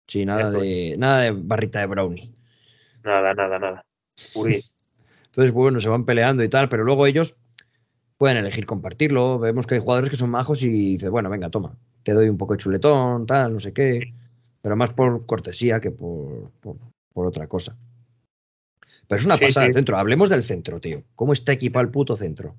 [0.07, 2.34] Sí, nada de, nada de barrita de brownie.
[3.05, 3.84] Nada, nada, nada.
[4.34, 7.36] Entonces, pues bueno, se van peleando y tal, pero luego ellos
[8.16, 9.38] pueden elegir compartirlo.
[9.38, 12.38] Vemos que hay jugadores que son majos y dice, bueno, venga, toma, te doy un
[12.38, 14.14] poco de chuletón, tal, no sé qué.
[14.61, 17.76] Pero más por cortesía que por, por, otra cosa.
[19.07, 19.96] Pero es una pasada el centro.
[19.96, 21.03] Hablemos del centro, tío.
[21.14, 22.55] ¿Cómo está equipado el puto centro?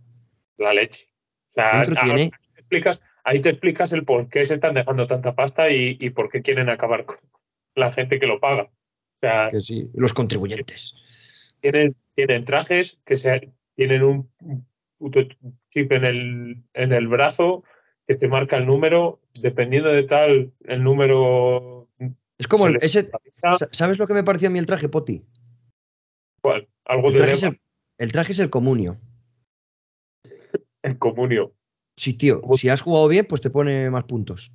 [0.58, 1.08] La leche.
[1.50, 2.32] O sea, tiene...
[2.56, 6.42] explicas, ahí te explicas el por qué se están dejando tanta pasta y, por qué
[6.42, 7.18] quieren acabar con
[7.76, 8.64] la gente que lo paga.
[8.64, 10.96] O sea, sí, los contribuyentes.
[11.62, 14.32] Tienen, tienen trajes que se, tienen un
[14.98, 15.22] puto
[15.72, 17.64] chip en el, en el brazo
[18.08, 21.88] que te marca el número, dependiendo de tal, el número
[22.40, 23.12] Es como el, ese.
[23.72, 25.24] ¿Sabes lo que me pareció a mí el traje, Poti?
[26.42, 26.68] ¿cuál?
[26.86, 27.62] Algo El de traje, el,
[28.00, 28.98] el traje es el comunio.
[30.82, 31.54] en comunio.
[32.00, 32.42] Sí, tío.
[32.56, 34.54] Si has jugado bien, pues te pone más puntos.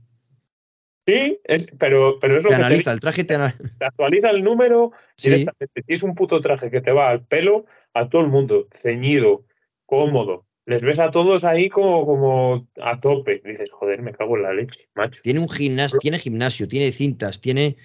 [1.07, 3.59] Sí, es, pero, pero es lo Te que te analiza, digo, el traje te analiza.
[3.79, 5.83] te actualiza el número Sí, directamente.
[5.83, 9.45] Tienes un puto traje que te va al pelo a todo el mundo, ceñido,
[9.85, 10.47] cómodo.
[10.65, 13.43] Les ves a todos ahí como, como a tope.
[13.45, 15.21] Dices, joder, me cago en la leche, macho.
[15.23, 17.77] tiene un gimnasio, tiene gimnasio, tiene cintas, tiene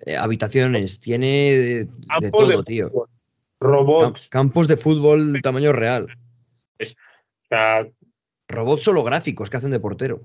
[0.00, 1.88] eh, habitaciones, tiene de,
[2.20, 2.88] de todo, tío.
[2.90, 3.08] fútbol,
[3.60, 4.28] Robots.
[4.28, 6.08] campos de fútbol tamaño real.
[6.80, 6.84] O
[7.48, 7.86] sea,
[8.54, 10.20] Robots holográficos que hacen de portero.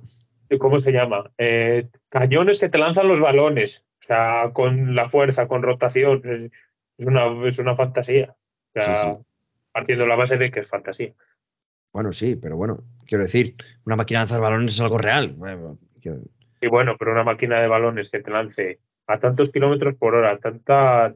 [0.60, 1.30] ¿cómo se llama?
[1.38, 3.86] Eh, cañones que te lanzan los balones.
[4.00, 6.52] O sea, con la fuerza, con rotación.
[6.98, 8.36] Es, una, es una fantasía.
[8.76, 9.24] O sea, Sí, sí.
[9.72, 11.14] partiendo de la base de que es fantasía.
[11.94, 13.56] Bueno, sí, pero bueno, quiero decir,
[13.86, 15.34] una máquina de lanzar balones es algo real.
[15.38, 16.22] Bueno, quiero-
[16.62, 20.38] Y bueno, pero una máquina de balones que te lance a tantos kilómetros por hora,
[20.40, 21.16] tanta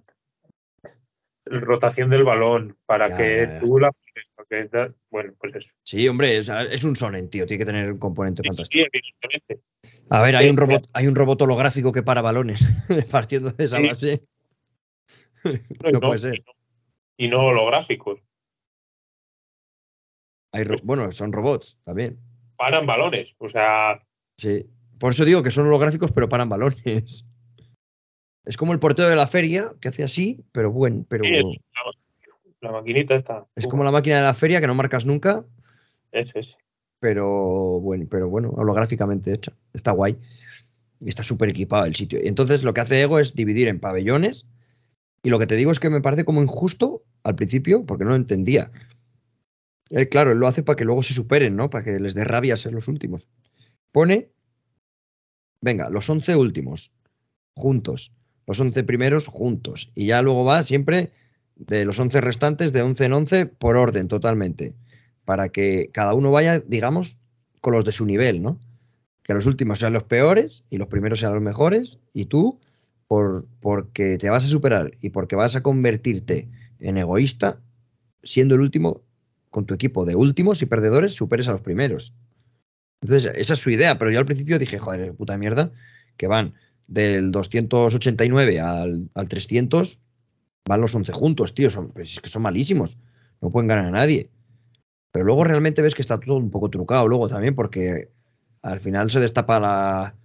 [1.61, 3.59] rotación del balón para Ya, que ya, ya.
[3.59, 3.91] tú la
[4.35, 5.69] para que da- bueno, pues eso.
[5.83, 8.85] Sí, hombre, es, es un Sonen, tío, tiene que tener un componente Sí, fantástico.
[8.85, 9.59] sí, evidentemente.
[10.09, 12.61] A ver, hay un robot, hay un robot holográfico que para balones,
[13.11, 14.23] partiendo de esa base.
[15.83, 16.35] No, No puede ser.
[16.35, 16.53] y no-
[17.17, 18.19] Y no holográficos.
[20.51, 22.19] Hay ro- bueno, son robots también.
[22.57, 23.33] Paran balones.
[23.39, 24.01] O sea,
[24.37, 24.65] Sí.
[24.99, 27.25] Por eso digo que son holográficos, pero paran balones.
[28.45, 31.31] Es como el portero de la feria, que hace así, pero bueno, pero sí,
[32.61, 33.45] la, la maquinita está.
[33.55, 35.45] es como la máquina de la feria que no marcas nunca,
[36.11, 36.57] Es, es.
[36.99, 39.53] pero bueno, pero bueno, holográficamente hecha.
[39.73, 40.17] Está guay.
[40.99, 42.19] Y está súper equipado el sitio.
[42.23, 44.45] Y entonces lo que hace Ego es dividir en pabellones.
[45.21, 48.11] Y lo que te digo es que me parece como injusto al principio, porque no
[48.11, 48.71] lo entendía.
[49.89, 51.69] Eh, claro, él lo hace para que luego se superen, ¿no?
[51.69, 53.29] Para que les dé rabia ser los últimos.
[53.91, 54.29] Pone,
[55.61, 56.91] venga, los 11 últimos,
[57.53, 58.11] juntos.
[58.45, 59.91] Los 11 primeros, juntos.
[59.95, 61.11] Y ya luego va siempre
[61.55, 64.73] de los 11 restantes, de 11 en 11, por orden totalmente.
[65.25, 67.17] Para que cada uno vaya, digamos,
[67.61, 68.59] con los de su nivel, ¿no?
[69.23, 71.99] Que los últimos sean los peores y los primeros sean los mejores.
[72.13, 72.59] Y tú,
[73.07, 77.61] por, porque te vas a superar y porque vas a convertirte en egoísta,
[78.23, 79.01] siendo el último,
[79.49, 82.13] con tu equipo de últimos y perdedores, superes a los primeros.
[83.01, 85.71] Entonces, esa es su idea, pero yo al principio dije, joder, puta mierda,
[86.17, 86.53] que van
[86.87, 89.99] del 289 al, al 300,
[90.65, 92.97] van los 11 juntos, tío, son, pues es que son malísimos,
[93.41, 94.29] no pueden ganar a nadie.
[95.11, 98.09] Pero luego realmente ves que está todo un poco trucado luego también, porque
[98.61, 100.15] al final se destapa la...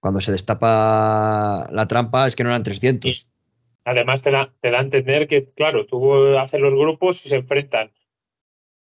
[0.00, 3.28] Cuando se destapa la trampa es que no eran 300.
[3.84, 7.36] Además, te da, te da a entender que, claro, tú haces los grupos y se
[7.36, 7.90] enfrentan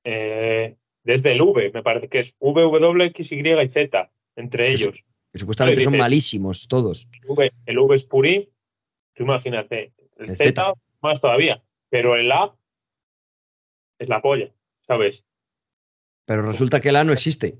[0.05, 4.73] eh, desde el V, me parece que es V, W, X, Y y Z, entre
[4.73, 5.05] ellos.
[5.35, 7.09] Que supuestamente son malísimos todos.
[7.21, 8.49] El V, el V es Purín,
[9.15, 10.75] tú imagínate, el, El Z, Z.
[11.03, 11.61] más todavía,
[11.91, 12.55] pero el A
[13.99, 14.55] es la polla,
[14.87, 15.25] ¿sabes?
[16.25, 17.59] Pero resulta que la no existe.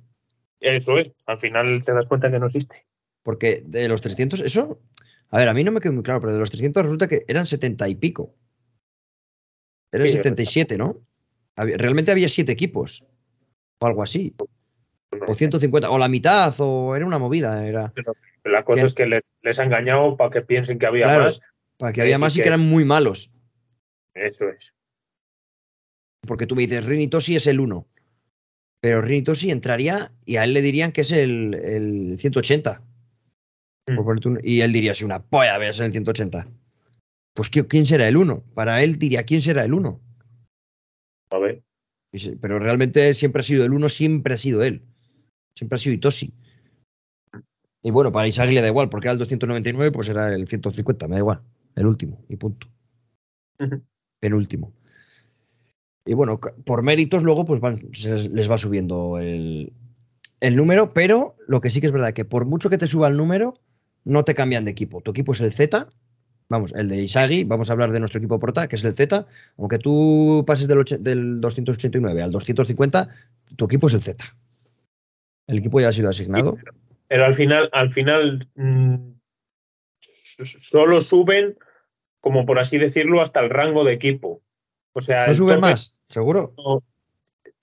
[0.61, 2.87] Eso es, al final te das cuenta que no existe.
[3.25, 4.81] Porque de los 300, eso,
[5.31, 7.25] a ver, a mí no me quedó muy claro, pero de los 300 resulta que
[7.27, 8.37] eran 70 y pico.
[9.91, 11.05] Eran Sí, 77, ¿no?
[11.57, 13.05] Había- realmente había 7 equipos.
[13.81, 14.33] O algo así.
[15.27, 17.67] O 150, o la mitad, o era una movida.
[17.67, 17.93] Era
[18.45, 21.25] La cosa es que le- les ha engañado para que piensen que había Claro.
[21.25, 21.41] más.
[21.77, 23.33] para que Eh, había y más y que- que eran muy malos.
[24.15, 24.73] Eso es.
[26.27, 27.87] Porque tú me dices, Rini Tosi es el 1.
[28.81, 32.81] Pero Rini Tosi entraría y a él le dirían que es el, el 180.
[33.89, 33.99] Mm.
[33.99, 36.47] Un- y él diría, si una polla voy a ser el 180.
[37.35, 38.45] Pues ¿qui- ¿quién será el 1?
[38.55, 40.01] Para él diría, ¿quién será el 1?
[41.31, 41.63] A ver.
[42.41, 44.83] Pero realmente siempre ha sido el 1, siempre ha sido él.
[45.55, 46.33] Siempre ha sido Itosi.
[47.83, 51.07] Y bueno, para Isagui le da igual, porque era el 299, pues era el 150,
[51.07, 51.41] me da igual.
[51.77, 52.67] El último, y punto.
[53.59, 53.83] Ujú.
[54.21, 54.73] Penúltimo.
[56.07, 59.73] Y bueno, por méritos luego pues van- se les va subiendo el,
[60.41, 63.09] el número, pero lo que sí que es verdad que por mucho que te suba
[63.09, 63.55] el número,
[64.05, 65.01] no te cambian de equipo.
[65.01, 65.89] Tu equipo es el Z,
[66.49, 69.27] vamos, el de Isagi, vamos a hablar de nuestro equipo prota, que es el Z,
[69.59, 73.09] aunque tú pases del, del 289 al 250,
[73.57, 74.25] tu equipo es el Z.
[75.47, 76.57] El equipo ya ha sido asignado.
[77.09, 79.13] Pero al final, al final mm,
[80.61, 81.57] solo suben,
[82.21, 84.43] como por así decirlo, hasta el rango de equipo.
[84.93, 85.99] O sea, ¿No suben más?
[86.09, 86.55] ¿Seguro?
[86.57, 86.83] no-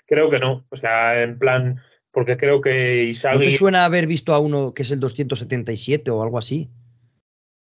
[0.05, 0.65] creo que no.
[0.69, 1.79] O sea, en plan,
[2.11, 6.11] porque creo que ¿No te Isagi, suena haber visto a uno que es el 277
[6.11, 6.69] o algo así?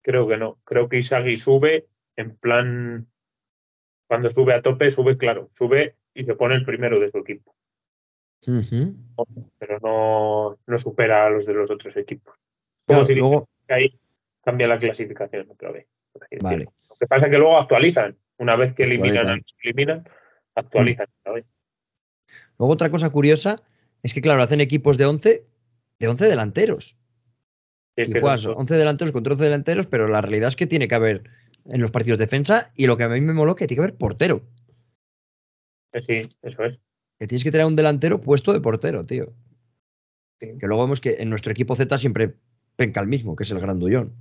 [0.02, 0.58] creo que no.
[0.64, 1.86] Creo que Isagi sube
[2.16, 3.08] en plan,
[4.06, 7.56] cuando sube a tope, sube, claro, sube y se pone el primero de su equipo.
[9.58, 12.34] Pero no, no supera a los de los otros equipos.
[12.86, 13.98] Como Claro, si luego, ahí
[14.44, 15.86] cambia la clasificación otra vez.
[16.40, 16.64] Vale.
[16.64, 18.16] Lo que pasa es que luego actualizan.
[18.38, 19.32] Una vez que eliminan, Actualizan.
[19.32, 20.08] a los que eliminan,
[20.54, 21.44] actualizan otra vez.
[22.58, 23.62] Luego otra cosa curiosa
[24.02, 25.46] es que, claro, hacen equipos de 11,
[25.98, 26.96] de 11 delanteros.
[27.96, 30.66] Es Y que juegas son- 11 delanteros contra 11 delanteros, pero la realidad es que
[30.66, 31.30] tiene que haber
[31.66, 33.96] en los partidos defensa y lo que a mí me moló que tiene que haber
[33.98, 34.42] portero.
[35.92, 36.78] eh, sí, eso es.
[37.18, 39.32] Que tienes que tener un delantero puesto de portero, tío.
[40.40, 40.58] Sí.
[40.58, 42.34] Que luego vemos que en nuestro equipo Z siempre
[42.76, 44.14] penca el mismo, que es el grandullón.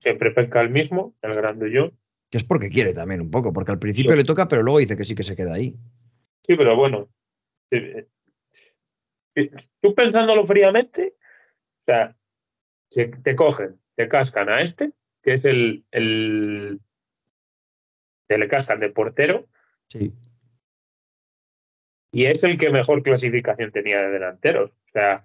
[0.00, 1.96] Siempre penca el mismo, el grandullón.
[2.30, 4.18] Que es porque quiere también un poco, porque al principio Sí.
[4.18, 5.76] le toca, pero luego dice que sí que se queda ahí.
[6.46, 7.08] Sí, pero bueno.
[7.70, 8.08] eh,
[9.36, 11.14] eh, Tú pensándolo fríamente,
[11.82, 12.16] o sea,
[12.90, 14.92] se- te cogen, te cascan a este,
[15.22, 16.80] que es el, el
[18.28, 19.46] te le cascan de portero,
[19.88, 20.12] Sí.
[22.12, 24.70] Y es el que mejor clasificación tenía de delanteros.
[24.70, 25.24] O sea,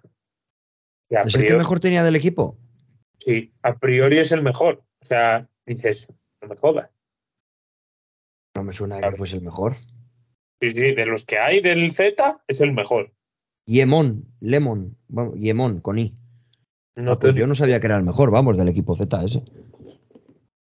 [1.09, 2.57] ¿Es el que mejor tenía del equipo?
[3.19, 4.83] sí, a priori es el mejor.
[5.01, 6.07] O sea, dices,
[6.41, 6.89] no me jodas.
[8.55, 9.11] No me suena Claro.
[9.13, 9.75] que fuese el mejor.
[10.61, 13.11] Sí, sí, de los que hay del Z es el mejor.
[13.67, 14.95] Yemon, Lemon,
[15.35, 16.15] Yemon, con I.
[16.95, 19.23] No Ah, pues te- yo no sabía que era el mejor, vamos, del equipo Z
[19.23, 19.43] ese.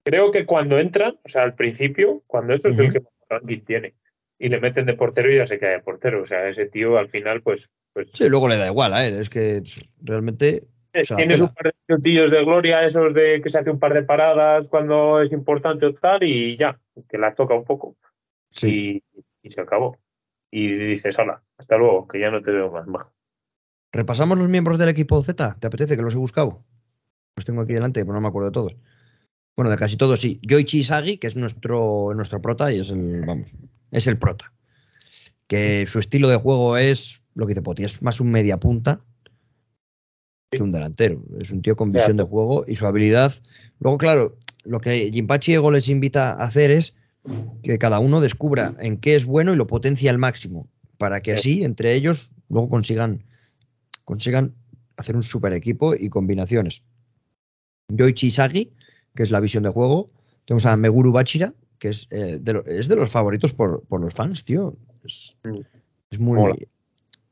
[0.05, 3.61] Creo que cuando entran, o sea, al principio, cuando esto es el que mejor ranking
[3.65, 3.95] tiene,
[4.39, 6.21] y le meten de portero y ya se queda de portero.
[6.21, 9.19] O sea, ese tío al final, pues, pues Sí, luego le da igual a él,
[9.19, 9.63] es que
[10.01, 11.45] realmente eh, se la tiene pela.
[11.45, 14.67] un par de minutillos de gloria, esos de que se hace un par de paradas
[14.69, 16.79] cuando es importante o tal, y ya,
[17.09, 17.95] que la toca un poco.
[18.49, 19.01] sí.
[19.13, 19.97] Y, y se acabó.
[20.51, 22.87] Y dices, hola, hasta luego, que ya no te veo más.
[22.87, 23.13] majo".
[23.91, 25.57] ¿Repasamos los miembros del equipo Z?
[25.59, 26.63] ¿Te apetece que los he buscado?
[27.35, 28.75] Los tengo aquí delante, pero no me acuerdo de todos.
[29.55, 30.39] Bueno, de casi todos sí.
[30.41, 33.55] Yoichi Isagi, que es nuestro, nuestro prota y es el, vamos,
[33.91, 34.51] es el prota.
[35.47, 39.01] Que su estilo de juego es lo que dice Poti, es más un media punta
[40.51, 41.23] que un delantero.
[41.39, 43.33] Es un tío con visión de juego y su habilidad.
[43.79, 46.95] Luego, claro, lo que Jinpachi Ego les invita a hacer es
[47.63, 50.67] que cada uno descubra en qué es bueno y lo potencia al máximo.
[50.97, 51.37] Para que Sí.
[51.37, 53.23] así, entre ellos, luego consigan,
[54.05, 54.53] consigan
[54.95, 56.83] hacer un super equipo y combinaciones.
[57.89, 58.71] Yoichi Isagi,
[59.15, 60.09] que es la visión de juego.
[60.45, 64.01] Tenemos a Meguru Bachira, que es, eh, de, lo- es de los favoritos por, por
[64.01, 64.75] los fans, tío.
[65.03, 65.35] Es,
[66.11, 66.67] es muy,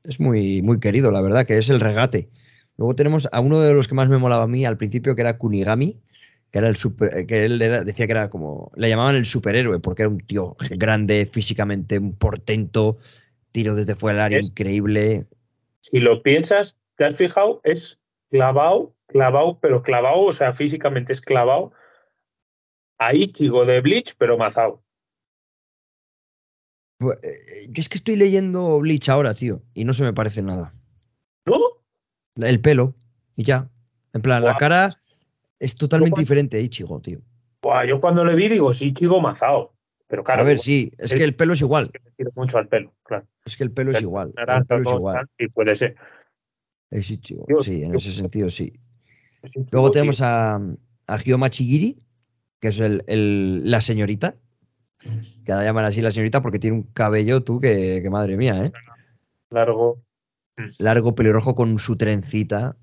[0.04, 2.30] es muy, muy querido, la verdad, que es el regate.
[2.78, 5.22] Luego tenemos a uno de los que más me molaba a mí al principio, que
[5.22, 6.00] era Kunigami,
[6.52, 9.80] que era el super, que él era- decía que era como, le llamaban el superhéroe,
[9.80, 12.98] porque era un tío grande, físicamente, un portento,
[13.52, 15.26] tiro desde fuera del área Es- increíble.
[15.80, 17.62] Si lo piensas, ¿te has fijado?
[17.64, 18.00] Es
[18.32, 21.72] clavado, clavado, pero clavado, o sea, físicamente es clavado
[22.98, 24.84] a Ichigo de Bleach, pero mazado.
[26.98, 30.42] Pues, eh, Yo es que estoy leyendo Bleach ahora, tío, y no se me parece
[30.42, 30.74] nada.
[31.46, 31.60] ¿No?
[32.36, 32.96] El pelo,
[33.36, 33.70] y ya.
[34.14, 34.88] En plan, la cara
[35.60, 37.20] es totalmente diferente a Ichigo, tío.
[37.62, 39.74] Buah, yo cuando le vi digo, es Ichigo mazado.
[40.08, 41.86] Pero claro, a ver, sí, es que el pelo es igual.
[41.86, 43.26] es que me tiro mucho al pelo, claro.
[43.46, 44.34] Es que el pelo es igual.
[44.38, 45.30] El pelo es igual.
[45.38, 45.96] y puede ser.
[46.92, 48.80] Es Ichigo, sí, en ese sentido sí.
[49.72, 50.60] Luego tenemos a,
[51.08, 52.00] a Chigiri,
[52.60, 54.36] que es el, el- la señorita.
[55.44, 58.62] Que la llaman así la señorita porque tiene un cabello, tú, que, que madre mía,
[58.62, 58.72] ¿eh?
[59.50, 60.02] largo.
[60.80, 62.78] Largo, pelirrojo con su trencita.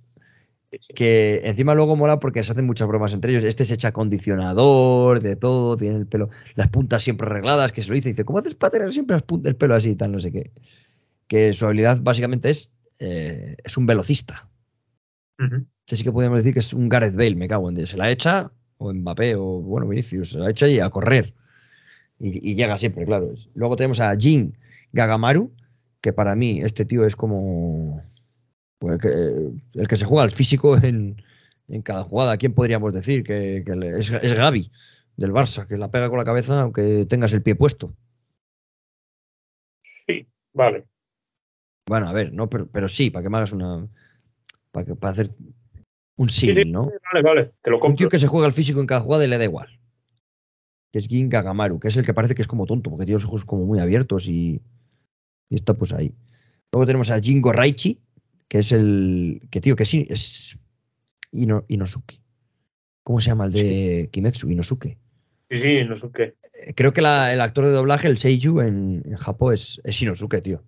[0.95, 3.43] Que encima luego mola porque se hacen muchas bromas entre ellos.
[3.45, 7.89] Este se echa acondicionador, de todo, tiene el pelo, las puntas siempre arregladas, que se
[7.89, 8.11] lo dice.
[8.11, 10.13] Dice, ¿cómo haces para tener siempre las el pelo así y tal?
[10.13, 10.53] No sé qué.
[11.27, 14.49] Que su habilidad básicamente es, eh, es un velocista.
[15.91, 17.91] Este sí que podríamos decir que es un Gareth Bale, me cago en Dios.
[17.91, 21.35] Se la echa, o Mbappé, o bueno, Vinicius, se la echa y a correr.
[22.21, 23.35] Y, y llega siempre, claro.
[23.57, 24.57] Luego tenemos a Jin
[24.93, 25.53] Gagamaru,
[26.01, 28.01] que para mí este tío es como
[28.79, 31.21] pues, que- el que se juega al físico en,
[31.67, 32.37] en cada jugada.
[32.37, 33.25] ¿Quién podríamos decir?
[33.25, 34.71] Que, que le- es, es Gaby
[35.17, 37.97] del Barça, que la pega con la cabeza aunque tengas el pie puesto.
[40.07, 40.87] Sí, vale.
[41.89, 43.89] Bueno, a ver, no, pero, pero sí, para que me hagas una.
[44.71, 45.31] Para, que, para hacer
[46.21, 46.91] un Sí, sí, ¿no?
[47.13, 47.97] Vale, vale, te lo Un compro.
[47.97, 49.69] tío que se juega al físico en cada jugada y le da igual.
[50.93, 53.17] Que es Gin Gagamaru, que es el que parece que es como tonto, porque tiene
[53.21, 54.61] los ojos como muy abiertos y,
[55.49, 56.13] y está pues ahí.
[56.73, 58.01] Luego tenemos a Jingo Raichi,
[58.49, 59.41] que es el.
[59.51, 60.59] que tío, que sí, es.
[61.33, 62.21] Ino- Inosuke.
[63.03, 64.51] ¿Cómo se llama el de Kimetsu?
[64.51, 64.99] Inosuke.
[65.49, 65.79] Sí, sí,
[66.15, 66.35] qué.
[66.55, 70.03] Eh, Creo que la- el actor de doblaje, el Seiyuu en, en Japón, es, es
[70.03, 70.63] Inosuke, tío.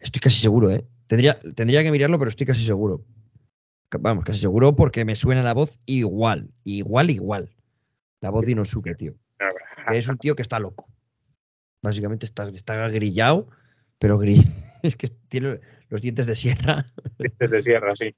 [0.00, 0.84] Estoy casi seguro, ¿eh?
[1.08, 3.04] Tendría, tendría que mirarlo, pero estoy casi seguro.
[4.00, 7.50] Vamos, casi seguro porque me suena la voz igual, igual, igual.
[8.20, 9.14] La voz de Inosuke, tío.
[9.88, 10.88] Que es un tío que está loco.
[11.82, 13.48] Básicamente está, está grillado,
[13.98, 14.20] pero
[14.82, 16.92] es que tiene los dientes de sierra.
[17.38, 18.14] Desde sierra, sí.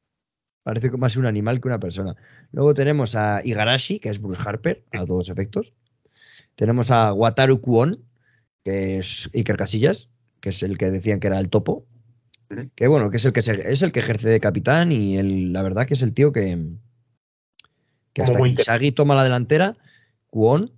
[0.63, 2.17] Parece más un animal que una persona.
[2.53, 5.75] Luego tenemos a Igarashi, que es Bruce Harper, a todos efectos.
[6.55, 8.05] Tenemos a Wataru Kuon,
[8.63, 10.09] que es Iker Casillas,
[10.41, 11.87] que es el que decían que era el topo.
[12.75, 15.21] Que bueno, que es el que es el que ejerce de capitán y
[15.51, 16.67] la verdad que es el tío que,
[18.13, 19.77] que hasta que toma la delantera,
[20.29, 20.73] Kuon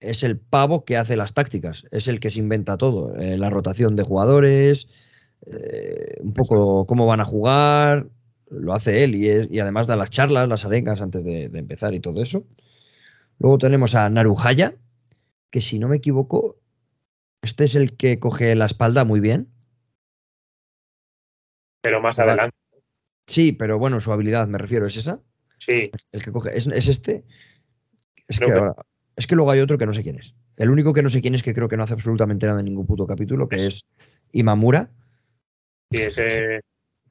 [0.00, 3.50] es el pavo que hace las tácticas, es el que se inventa todo, eh, la
[3.50, 4.88] rotación de jugadores,
[5.46, 8.08] eh, un poco cómo van a jugar,
[8.50, 12.22] lo hace él y, además da las charlas, las arengas antes de, empezar y todo
[12.22, 12.44] eso.
[13.38, 14.74] Luego tenemos a Naruhaya,
[15.50, 16.56] que si no me equivoco,
[17.42, 19.48] este es el que coge la espalda muy bien.
[21.84, 22.56] Pero más adelante.
[23.26, 25.20] Sí, pero bueno, su habilidad me refiero, ¿es esa?
[25.58, 25.90] Sí.
[26.12, 27.24] El que coge, ¿es, este?
[28.26, 28.72] Es que,
[29.16, 30.34] es que luego hay otro que no sé quién es.
[30.56, 32.64] El único que no sé quién es que creo que no hace absolutamente nada en
[32.64, 33.86] ningún puto capítulo, que es,
[34.32, 34.88] Imamura.
[35.90, 36.62] Sí, ese es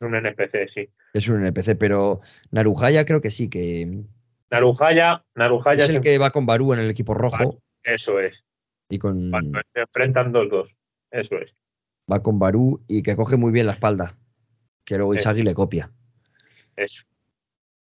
[0.02, 0.90] un NPC, sí.
[1.14, 4.06] Es un NPC, pero Naruhaya creo que sí, que.
[4.50, 7.62] Naruhaya, Naruhaya es el que va con Baru en el equipo rojo.
[7.84, 8.44] Eso es.
[8.90, 9.32] Y con.
[9.70, 10.76] se enfrentan dos dos.
[11.12, 11.54] Eso es.
[12.12, 14.18] Va con Baru y que coge muy bien la espalda.
[14.86, 15.92] Que luego Isagi le copia.
[16.76, 17.04] Eso.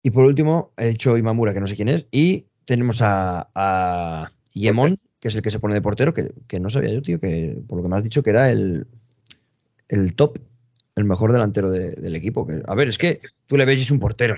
[0.02, 2.08] Y por último, he hecho Imamura, que no sé quién es.
[2.12, 6.70] Y tenemos a, a Yemon, que es el que se pone de portero, que, no
[6.70, 8.88] sabía yo, tío, que por lo que me has dicho que era el,
[9.90, 10.40] el top,
[10.96, 12.48] el mejor delantero del equipo.
[12.48, 14.36] Que, a ver, es que tú le ves y es un portero.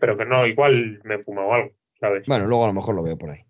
[0.00, 2.26] Pero que no, igual me he fumado algo, ¿sabes?
[2.26, 3.40] Bueno, luego a lo mejor lo veo por ahí.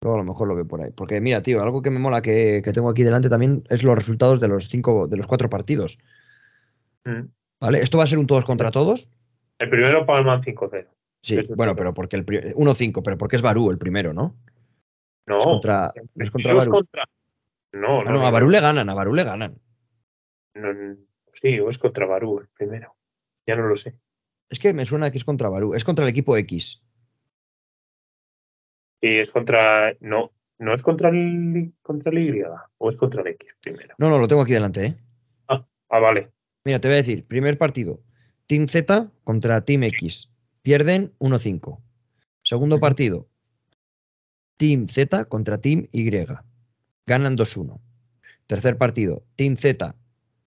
[0.00, 0.90] Luego a lo mejor lo veo por ahí.
[0.90, 4.40] Porque mira, tío, algo que me mola que, tengo aquí delante también es los resultados
[4.40, 5.98] de los cinco, de los cuatro partidos.
[7.04, 7.26] Mm.
[7.60, 7.80] ¿Vale?
[7.80, 9.08] Esto va a ser un todos contra todos.
[9.58, 10.86] El primero Palman 5-0.
[11.22, 14.36] Sí, bueno, pero porque el 1-5, pero porque es Barú el primero, ¿no?
[15.26, 15.38] No.
[15.38, 16.86] Es contra, es contra Barú.
[17.72, 19.58] No, no, a Barú le ganan, a Barú le ganan.
[21.32, 22.94] sí, o es contra Barú el primero.
[23.46, 23.94] Ya no lo sé.
[24.48, 25.74] Es que me suena que es contra Barú.
[25.74, 26.82] Es contra el equipo X.
[29.00, 29.94] Sí, es contra.
[30.00, 32.42] No, no es contra el, contra el Y.
[32.78, 33.94] O es contra el X primero.
[33.98, 34.96] No, no, lo tengo aquí delante, ¿eh?
[35.48, 36.32] Ah, ah vale.
[36.68, 38.02] Mira, te voy a decir: primer partido.
[38.46, 40.28] Team Z contra Team X.
[40.60, 41.80] Pierden 1-5.
[42.42, 43.26] Segundo partido.
[44.58, 46.10] Team Z contra Team Y.
[47.06, 47.80] Ganan 2-1.
[48.46, 49.24] Tercer partido.
[49.36, 49.96] Team Z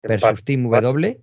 [0.03, 1.20] versus Team W,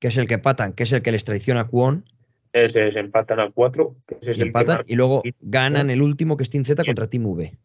[0.00, 2.04] que es el que empatan, que es el que les traiciona a Kwon.
[2.52, 3.96] Ese es, empatan a 4.
[4.22, 7.56] Y, empatan, y luego ganan el último, que es Team Z contra Team V.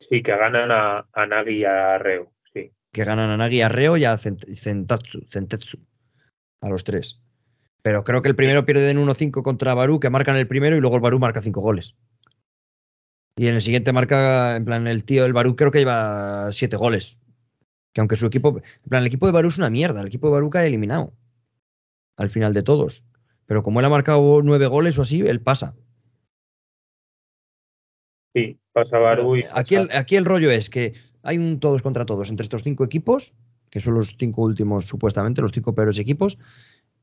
[0.00, 2.35] Sí, que ganan a, a Nagi y a Reo.
[2.96, 5.20] Que ganan a Nagi, a Reo y a Zentatsu,
[6.62, 7.20] A los tres.
[7.82, 10.80] Pero creo que el primero pierde en 1-5 contra Barú, que marcan el primero y
[10.80, 11.94] luego el Barú marca 5 goles.
[13.36, 16.74] Y en el siguiente marca, en plan, el tío, el Barú creo que lleva 7
[16.78, 17.18] goles.
[17.92, 20.28] Que aunque su equipo, en plan, el equipo de Barú es una mierda, el equipo
[20.28, 21.12] de Barú cae eliminado.
[22.16, 23.04] Al final de todos.
[23.44, 25.74] Pero como él ha marcado 9 goles o así, él pasa.
[28.34, 29.44] Sí, pasa Barú y.
[29.52, 30.94] Aquí, el, aquí el rollo es que
[31.26, 33.34] hay un todos contra todos entre estos cinco equipos,
[33.68, 36.38] que son los cinco últimos, supuestamente, los cinco peores equipos,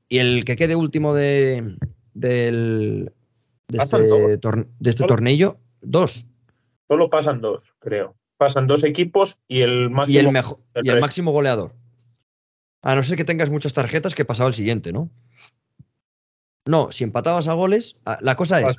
[0.08, 1.76] y el que quede último de,
[2.14, 3.12] del,
[3.68, 3.98] de este,
[4.80, 6.26] de este torneo, dos.
[6.88, 8.16] Solo pasan dos, creo.
[8.38, 11.74] Pasan dos equipos y el máximo, y el mejor, y el máximo goleador.
[12.82, 15.10] A no ser que tengas muchas tarjetas, que pasaba el siguiente, ¿no?
[16.66, 18.76] No, si empatabas a goles, la cosa es.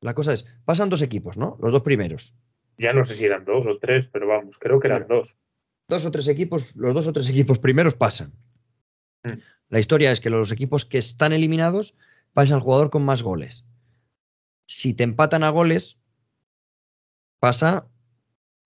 [0.00, 1.56] La cosa es, pasan dos equipos, ¿no?
[1.60, 2.34] Los dos primeros.
[2.78, 5.36] Ya no sé si eran dos o tres, pero vamos, creo que eran dos.
[5.88, 8.32] Dos o tres equipos, los dos o tres equipos primeros pasan.
[9.24, 9.38] Mm.
[9.68, 11.96] La historia es que los equipos que están eliminados
[12.32, 13.64] pasan al jugador con más goles.
[14.68, 15.98] Si te empatan a goles,
[17.40, 17.86] pasa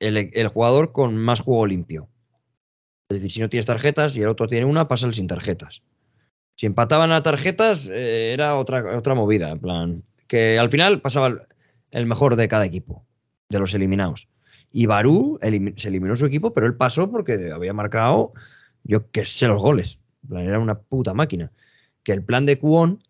[0.00, 2.08] el, jugador con más juego limpio.
[3.08, 5.82] Es decir, si no tienes tarjetas y el otro tiene una, pasa el sin tarjetas.
[6.56, 9.50] Si empataban a tarjetas, eh, era otra, otra movida.
[9.50, 11.46] En plan, que al final pasaba
[11.90, 13.04] el, mejor de cada equipo,
[13.50, 14.28] de los eliminados.
[14.72, 15.38] Y Barú
[15.76, 18.32] se eliminó su equipo, pero él pasó porque había marcado,
[18.84, 19.98] yo qué sé, los goles
[20.30, 21.50] era una puta máquina.
[22.02, 23.02] Que el plan de Kuon,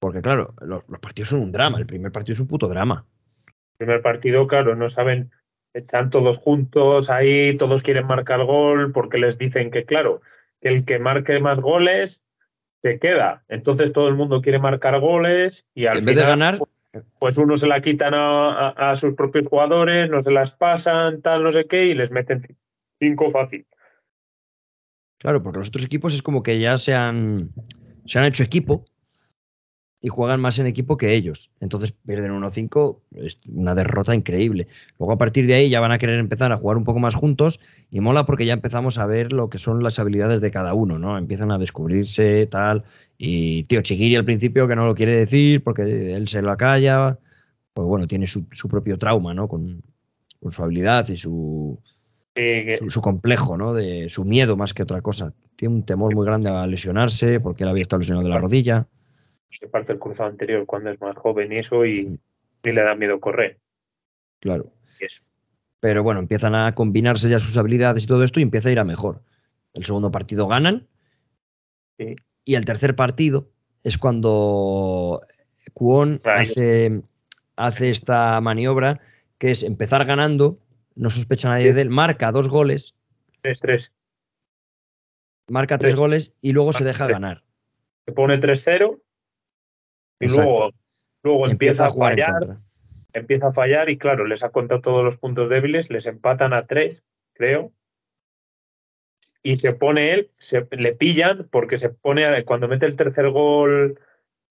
[0.00, 3.06] porque claro, los, partidos son un drama, el primer partido es un puto drama.
[3.46, 5.30] El primer partido, claro, no saben,
[5.72, 10.20] están todos juntos ahí, todos quieren marcar gol, porque les dicen que, claro,
[10.60, 12.22] que el que marque más goles
[12.82, 13.44] se queda.
[13.48, 16.58] Entonces todo el mundo quiere marcar goles y al en vez de ganar,
[17.18, 21.52] pues uno se la quitan a, sus propios jugadores, no se las pasan, tal, no
[21.52, 22.42] sé qué, y les meten
[22.98, 23.66] cinco fácil.
[25.18, 27.50] Claro, porque los otros equipos es como que ya se han,
[28.06, 28.84] se han hecho equipo
[30.04, 31.50] y juegan más en equipo que ellos.
[31.60, 34.66] Entonces pierden 1-5, es una derrota increíble.
[34.98, 37.14] Luego a partir de ahí ya van a querer empezar a jugar un poco más
[37.14, 37.58] juntos
[37.90, 40.98] y mola porque ya empezamos a ver lo que son las habilidades de cada uno,
[40.98, 41.16] ¿no?
[41.16, 42.84] Empiezan a descubrirse tal.
[43.16, 47.18] Y tío, Chiquiri al principio que no lo quiere decir porque él se lo calla,
[47.72, 49.48] pues bueno, tiene su, propio trauma, ¿no?
[49.48, 49.82] Con,
[50.50, 51.80] su habilidad y su,
[52.88, 53.72] su, complejo, ¿no?
[53.72, 55.32] De su miedo más que otra cosa.
[55.56, 58.86] Tiene un temor muy grande a lesionarse porque él había estado lesionado de la rodilla
[59.58, 62.18] se parte el cruzado anterior cuando es más joven y eso y,
[62.62, 63.58] le da miedo correr.
[64.40, 64.72] Claro.
[65.80, 68.78] Pero bueno, empiezan a combinarse ya sus habilidades y todo esto y empieza a ir
[68.78, 69.20] a mejor.
[69.74, 70.88] El segundo partido ganan
[71.98, 73.50] y el tercer partido
[73.82, 75.20] es cuando
[75.74, 77.02] Kuon hace,
[77.56, 79.00] hace esta maniobra
[79.38, 80.58] que es empezar ganando,
[80.94, 82.94] no sospecha nadie de él, marca dos goles.
[83.42, 83.92] Tres, tres.
[85.48, 87.42] Marca tres, goles y luego se deja ganar.
[88.06, 89.00] Se pone 3-0
[90.20, 90.70] y luego,
[91.22, 92.58] luego empieza, a fallar.
[93.12, 96.66] Empieza a fallar y claro, les ha contado todos los puntos débiles, les empatan a
[96.66, 97.02] tres,
[97.34, 97.72] creo.
[99.42, 104.00] Y se pone él, se, le pillan porque se pone, cuando mete el tercer gol,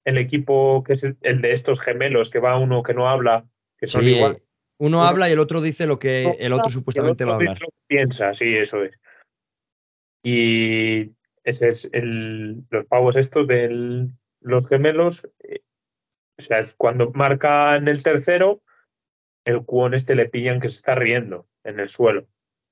[0.06, 3.46] el equipo que es el, de estos gemelos, que va uno que no habla,
[3.78, 4.42] que son igual.
[4.78, 7.58] Uno habla y el otro dice lo que el otro supuestamente va a hablar.
[7.88, 9.00] piensa, sí, eso es.
[10.24, 11.12] Y
[11.44, 14.14] ese es el, los pavos estos del,
[14.44, 15.62] los gemelos, eh,
[16.38, 18.62] o sea, cuando marcan el tercero,
[19.46, 22.28] el cuón este le pillan que se está riendo en el suelo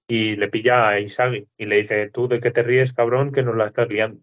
[0.07, 3.43] y le pilla a Isagi y le dice, tú de qué te ríes, cabrón, que
[3.43, 4.21] nos la estás liando.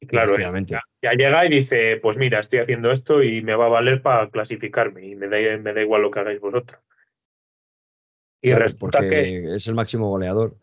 [0.00, 3.70] Y claro, ya, llega y dice, pues mira, estoy haciendo esto y me va a
[3.70, 6.80] valer para clasificarme y me da, me da igual lo que hagáis vosotros.
[8.40, 10.56] Y resulta que es el máximo goleador.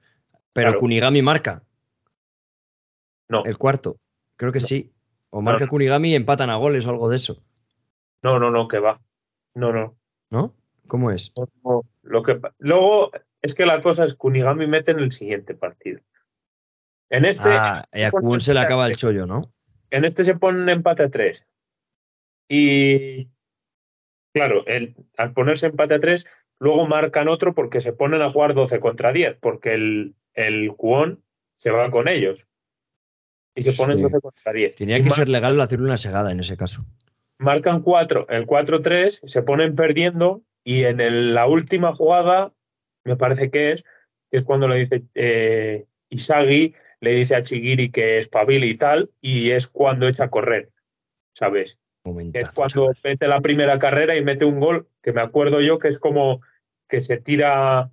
[0.53, 1.63] Pero Kunigami marca.
[3.27, 3.43] No.
[3.43, 3.99] El cuarto.
[4.37, 4.93] Creo que sí.
[5.35, 7.43] O marca Kunigami y empatan a goles o algo de eso.
[8.23, 9.01] No, no, no, que va.
[9.53, 9.97] No, no.
[10.29, 10.55] ¿No?
[10.87, 11.33] ¿Cómo es?
[12.03, 13.11] lo que, luego
[13.41, 15.99] es que la cosa es Kunigami mete en el siguiente partido.
[17.09, 17.49] En este.
[17.49, 19.51] Ah, y a Kun se le acaba el chollo, ¿no?
[19.89, 21.45] En este se pone empate a tres.
[22.47, 23.27] Y.
[24.33, 26.25] Claro, el, al ponerse empate a tres,
[26.59, 31.25] luego marcan otro porque se ponen a jugar 12 contra 10, porque el, el Kuon
[31.57, 32.47] se va con ellos
[33.55, 34.75] y se ponen 12 contra 10.
[34.75, 36.85] Tenía que ser legal hacer una segada en ese caso.
[37.37, 42.53] Marcan 4, el 4-3, se ponen perdiendo y en la última jugada,
[43.03, 43.83] me parece que es,
[44.31, 48.77] que es cuando le dice eh, Isagi, le dice a Chigiri que es pabili y
[48.77, 50.69] tal, y es cuando echa a correr,
[51.33, 51.79] ¿sabes?
[52.33, 55.87] es cuando mete la primera carrera y mete un gol, que me acuerdo yo que
[55.87, 56.41] es como
[56.87, 57.91] que se tira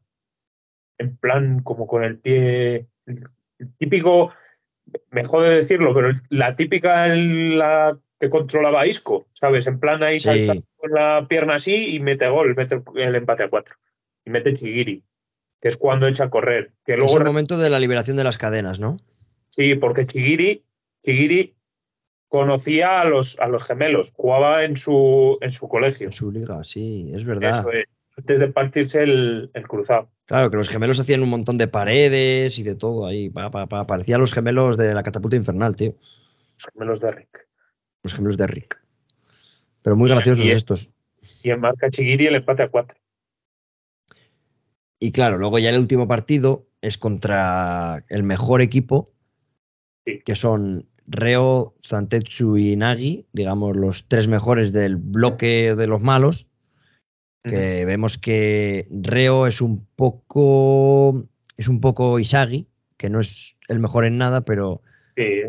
[0.98, 4.32] en plan como con el pie, el típico
[5.10, 9.66] mejor de decirlo, pero la típica la que controlaba Isco, ¿sabes?
[9.66, 13.50] En plan ahí salta con la pierna así y mete gol, mete el empate a
[13.50, 13.76] cuatro.
[14.24, 15.02] Y mete Chigiri,
[15.60, 16.72] que es cuando echa a correr.
[16.84, 18.98] Que luego es el momento de la liberación de las cadenas, ¿no?
[19.48, 20.64] Sí, porque Chigiri,
[21.02, 21.56] Chigiri
[22.28, 26.06] conocía a los, a los gemelos, jugaba en su, en su colegio.
[26.06, 27.50] En su liga, sí, es verdad.
[27.50, 27.86] Eso es
[28.16, 30.10] antes de partirse el, cruzado.
[30.32, 33.28] Claro, que los gemelos hacían un montón de paredes y de todo ahí.
[33.28, 33.50] Pa,
[33.86, 35.94] Parecían los gemelos de la catapulta infernal, tío.
[36.54, 37.48] Los gemelos de Rick.
[38.02, 38.82] Los gemelos de Rick.
[39.82, 40.88] Pero muy graciosos estos.
[41.42, 42.96] Y en marca Chigiri el empate a cuatro.
[44.98, 49.12] Y claro, luego ya el último partido es contra el mejor equipo,
[50.24, 56.48] que son Reo, Zantetsu y Nagi, digamos los tres mejores del bloque de los malos
[57.42, 61.26] que vemos que Reo es un poco
[61.56, 64.82] es un poco Isagi, que no es el mejor en nada, pero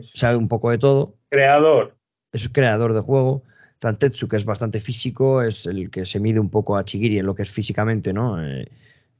[0.02, 1.16] sabe un poco de todo.
[1.30, 1.98] Creador.
[2.32, 3.44] Es un creador de juego.
[3.80, 7.26] Tantetsu, que es bastante físico, es el que se mide un poco a Chigiri en
[7.26, 8.42] lo que es físicamente, ¿no?
[8.42, 8.68] Eh,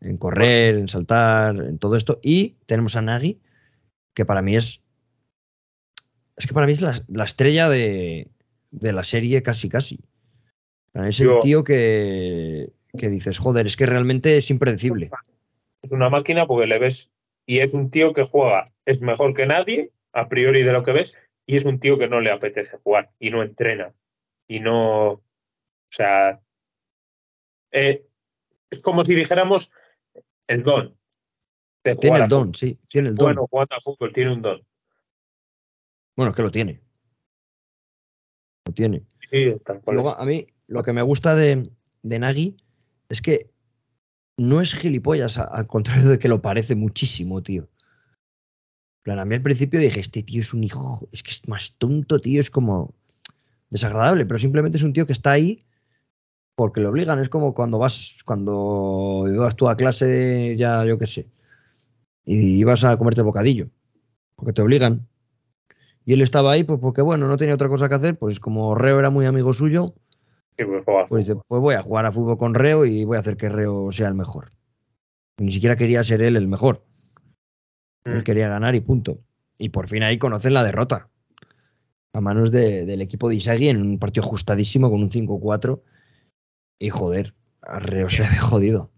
[0.02, 2.20] en correr, en saltar, en todo esto.
[2.22, 3.42] Y tenemos a Nagi,
[4.14, 4.82] que para mí es.
[6.38, 8.30] Es que para mí es la, estrella de,
[8.72, 10.00] de la serie casi casi.
[10.94, 15.10] Es el tío que, dices, joder, es que realmente es impredecible.
[15.82, 17.10] Es una máquina porque le ves
[17.46, 20.94] y es un tío que juega, es mejor que nadie, a priori de lo que
[20.94, 21.16] ves,
[21.46, 23.94] y es un tío que no le apetece jugar y no entrena.
[24.48, 25.22] Y no, o
[25.90, 26.40] sea,
[27.72, 28.06] eh,
[28.70, 29.72] es como si dijéramos
[30.48, 30.96] el don.
[32.00, 33.26] tiene el don, sí, tiene el don.
[33.28, 34.64] Bueno, jugando a fútbol, tiene un don.
[36.16, 36.80] Bueno, es que lo tiene.
[38.68, 39.04] Lo tiene.
[39.30, 39.96] Sí, tal cual.
[39.96, 41.70] Luego, a mí, lo que me gusta de,
[42.02, 42.58] de Nagy
[43.10, 43.52] es que
[44.38, 47.70] no es gilipollas, al contrario de que lo parece muchísimo, tío.
[49.04, 51.76] plan, a mí al principio dije, este tío es un hijo, es que es más
[51.78, 52.94] tonto, tío, es como...
[53.70, 55.66] desagradable, pero simplemente es un tío que está ahí
[56.56, 57.20] porque lo obligan.
[57.20, 61.28] Es como cuando vas, cuando ibas tú a clase, ya yo qué sé,
[62.26, 63.70] y ibas a comerte bocadillo,
[64.36, 65.08] porque te obligan.
[66.06, 68.76] Y él estaba ahí, pues porque bueno, no tenía otra cosa que hacer, pues como
[68.76, 69.96] Reo era muy amigo suyo,
[70.58, 73.38] Sí, pues pues pues voy a jugar a fútbol con Reo y voy a hacer
[73.38, 74.52] que Reo sea el mejor.
[75.40, 76.84] Ni siquiera quería ser él el mejor.
[78.06, 78.24] Él Mm.
[78.24, 79.20] quería ganar y punto.
[79.58, 81.10] Y por fin ahí conocen la derrota.
[82.14, 85.82] A manos de- del equipo de Isagi en un partido ajustadísimo con un 5-4.
[86.80, 88.92] Y joder, a Reo se le ve jodido.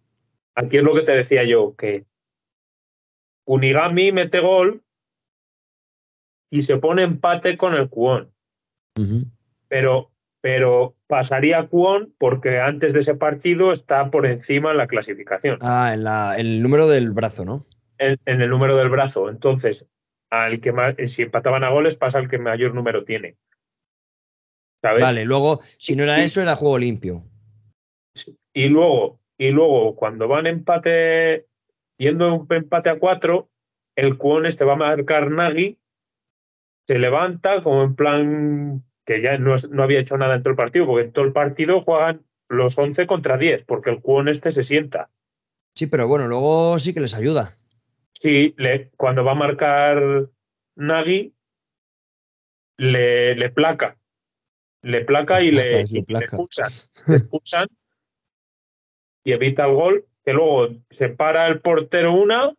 [0.55, 2.05] Aquí es lo que te decía yo, que
[3.47, 4.81] Unigami mete gol
[6.51, 7.83] y se pone empate con el.
[8.97, 9.25] Ujú.
[9.67, 10.11] Pero,
[10.45, 15.89] pero pasaría Kuon porque antes de ese partido está por encima en la clasificación, Ah,
[15.91, 17.65] en la, el número del brazo, ¿no?
[17.97, 19.27] en, en el número del brazo.
[19.27, 19.87] Entonces,
[20.29, 23.37] al que más, si empataban a goles, pasa el que mayor número tiene.
[24.83, 25.01] ¿Sabes?
[25.01, 27.23] Vale, luego, si no era eso, era juego limpio.
[28.53, 31.47] Y luego, y luego, cuando van empate,
[31.97, 33.49] yendo un empate a cuatro,
[33.95, 35.79] el Kuon este va a marcar Nagy,
[36.87, 40.57] se levanta como en plan que ya no, no había hecho nada en todo el
[40.57, 44.51] partido, porque en todo el partido juegan los 11 contra 10, porque el Kuon este
[44.51, 45.09] se sienta.
[45.75, 47.57] Sí, pero bueno, luego sí que les ayuda.
[48.13, 50.29] Sí, le, cuando va a marcar
[50.75, 51.33] Nagy,
[52.77, 53.97] le, le placa.
[54.81, 56.25] Le placa y le, Placa, le y le placa.
[56.25, 56.71] expulsan.
[57.07, 57.67] Le expulsan
[59.23, 62.53] y evita el gol, que luego se para el portero una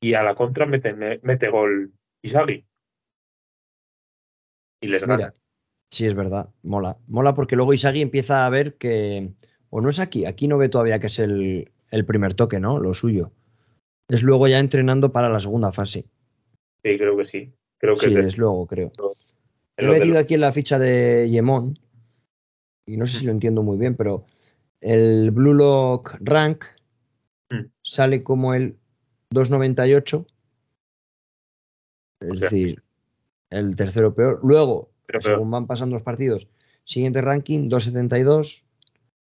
[0.00, 2.66] y a la contra mete, me- mete gol Isagi.
[4.82, 5.16] Y les gana.
[5.16, 5.34] Mira,
[5.90, 6.98] sí, es verdad, mola.
[7.06, 9.32] Mola porque luego Isagi empieza a ver que.
[9.70, 12.78] O no es aquí, aquí no ve todavía que es el, el primer toque, ¿no?
[12.78, 13.32] Lo suyo.
[14.08, 16.04] Es luego ya entrenando para la segunda fase.
[16.84, 17.48] Sí, creo que sí.
[17.78, 18.92] Creo que Sí, es es luego, creo.
[19.78, 21.78] He metido los- aquí en la ficha de Yemon.
[22.86, 24.26] Y no sé si lo entiendo muy bien, pero
[24.80, 26.64] el Blue Lock Rank
[27.50, 27.66] Mm.
[27.82, 28.76] sale como el
[29.30, 30.26] 298.
[32.20, 32.81] Es O sea, decir,
[33.52, 34.40] el tercero peor.
[34.42, 36.48] Luego, pero según van pasando los partidos,
[36.84, 38.64] siguiente ranking 272,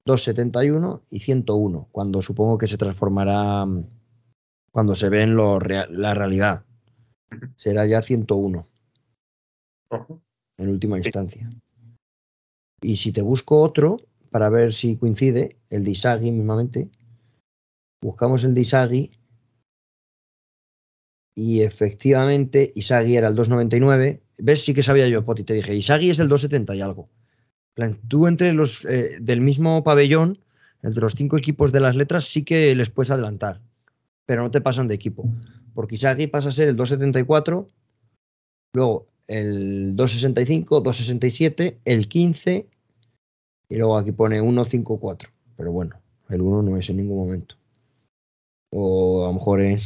[0.05, 3.85] 271 y 101, cuando supongo que se transformará mm,
[4.71, 6.63] cuando se ve en lo rea- la realidad.
[7.57, 8.67] Será ya 101
[9.89, 10.21] Ojo.
[10.57, 11.49] en última instancia.
[12.81, 13.97] Y si te busco otro,
[14.31, 16.89] para ver si coincide, el de Isagi mismamente,
[18.01, 19.11] buscamos el de Isagi
[21.35, 24.21] y efectivamente Isagi era el 299.
[24.37, 24.63] ¿Ves?
[24.63, 27.09] Sí que sabía yo, Poti, te dije, Isagi es el 270 y algo.
[27.73, 30.39] Plan, Tú entre los eh, del mismo pabellón,
[30.81, 33.61] entre los cinco equipos de las letras, sí que les puedes adelantar,
[34.25, 35.29] pero no te pasan de equipo.
[35.73, 37.67] Porque Isagi pasa a ser el 274,
[38.73, 42.67] luego el 265, 267, el 15
[43.67, 45.29] y luego aquí pone 154.
[45.57, 47.55] Pero bueno, el 1 no es en ningún momento.
[48.71, 49.79] O a lo mejor en,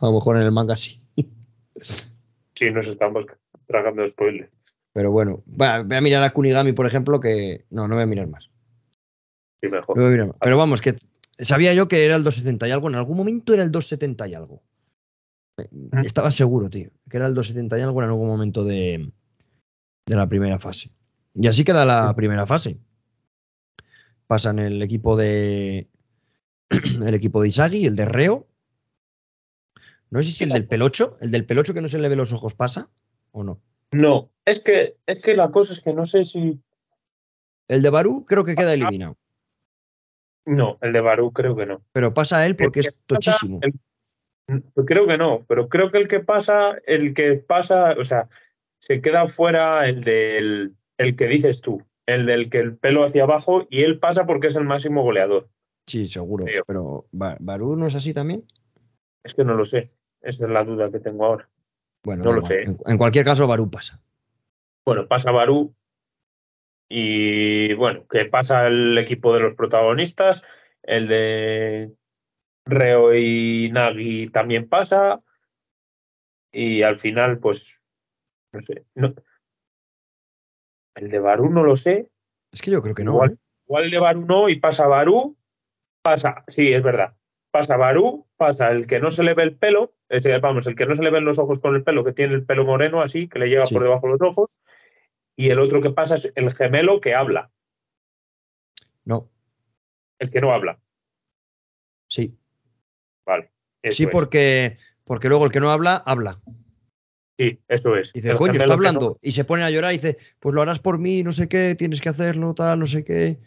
[0.00, 1.00] a lo mejor en el manga sí.
[2.54, 3.26] Sí, nos estamos
[3.66, 4.50] tragando spoilers.
[4.92, 8.06] Pero bueno, va, voy a mirar a Kunigami, por ejemplo, que no, no voy a
[8.06, 8.50] mirar más.
[9.62, 9.96] Sí, mejor.
[9.96, 10.36] No voy a mirar más.
[10.40, 10.96] Pero vamos, que
[11.38, 12.88] sabía yo que era el 270 y algo.
[12.88, 14.62] En algún momento era el 270 y algo.
[16.04, 19.12] Estaba seguro, tío, que era el 270 y algo en algún momento de,
[20.06, 20.90] de la primera fase.
[21.34, 22.78] Y así queda la primera fase.
[24.26, 25.88] Pasan el equipo de
[26.70, 28.46] el equipo de Isagi, el de Reo.
[30.10, 32.32] No sé si el del pelocho, el del pelocho que no se le ve los
[32.32, 32.88] ojos pasa
[33.32, 33.60] o no.
[33.92, 36.60] No, es que, es que la cosa es que no sé si.
[37.68, 39.16] El de Barú creo que queda eliminado.
[40.46, 41.82] No, el de Barú creo que no.
[41.92, 43.60] Pero pasa a él porque es tochísimo.
[43.62, 43.74] el-
[44.84, 48.28] Creo que no, pero creo que el que pasa, el que pasa, o sea,
[48.80, 53.22] se queda fuera el del el que dices tú, el del que el pelo hacia
[53.22, 55.48] abajo y él pasa porque es el máximo goleador.
[55.86, 56.46] Sí, seguro.
[56.46, 56.64] Creo.
[56.66, 58.44] Pero Ba- Barú no es así también.
[59.22, 61.48] Es que no lo sé, esa es la duda que tengo ahora.
[62.04, 62.62] Bueno, No lo sé.
[62.62, 64.00] En, en cualquier caso, Barú pasa.
[64.86, 65.74] Bueno, pasa Barú
[66.88, 70.42] y bueno, que pasa el equipo de los protagonistas,
[70.82, 71.92] el de
[72.64, 75.22] Reo y Nagi también pasa
[76.52, 77.86] y al final pues
[78.52, 79.14] no sé, no.
[80.96, 82.10] El de Barú no lo sé,
[82.52, 83.12] Es que yo creo que no.
[83.12, 83.36] igual, ¿eh?
[83.68, 85.36] igual el de Barú no y pasa Barú,
[86.02, 87.14] pasa, sí, es verdad.
[87.52, 90.84] Pasa Barú, pasa el que no se le ve el pelo, ese, vamos, el que
[90.86, 93.28] no se le ven los ojos con el pelo, que tiene el pelo moreno así,
[93.28, 93.72] que le llega Sí.
[93.74, 94.50] por debajo de los ojos,
[95.36, 97.50] y el otro que pasa es el gemelo que habla,
[99.04, 99.30] No,
[100.18, 100.78] el que no habla.
[102.08, 102.36] sí.
[103.24, 103.50] Vale.
[103.90, 104.10] Sí, es.
[104.10, 106.40] porque, porque luego el que no habla, habla.
[107.38, 108.12] Sí, eso es.
[108.12, 109.18] Dice, El coño, está no- hablando.
[109.22, 111.74] Y se pone a llorar y dice, pues lo harás por mí, no sé qué,
[111.76, 113.38] tienes que hacerlo, tal, no sé qué.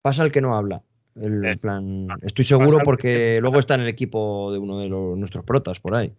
[0.00, 0.82] Pasa el que no habla.
[1.14, 4.78] El, en Eh, plan, estoy seguro porque que- luego está en el equipo de uno
[4.78, 6.12] de los, nuestros protas por ahí.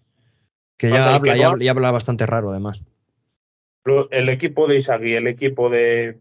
[0.78, 2.84] Que ya habla, que y no habla, bastante raro además.
[4.12, 6.20] El equipo de Isagi, el equipo de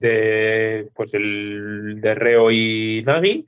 [0.00, 3.46] de pues el de Reo y Nagi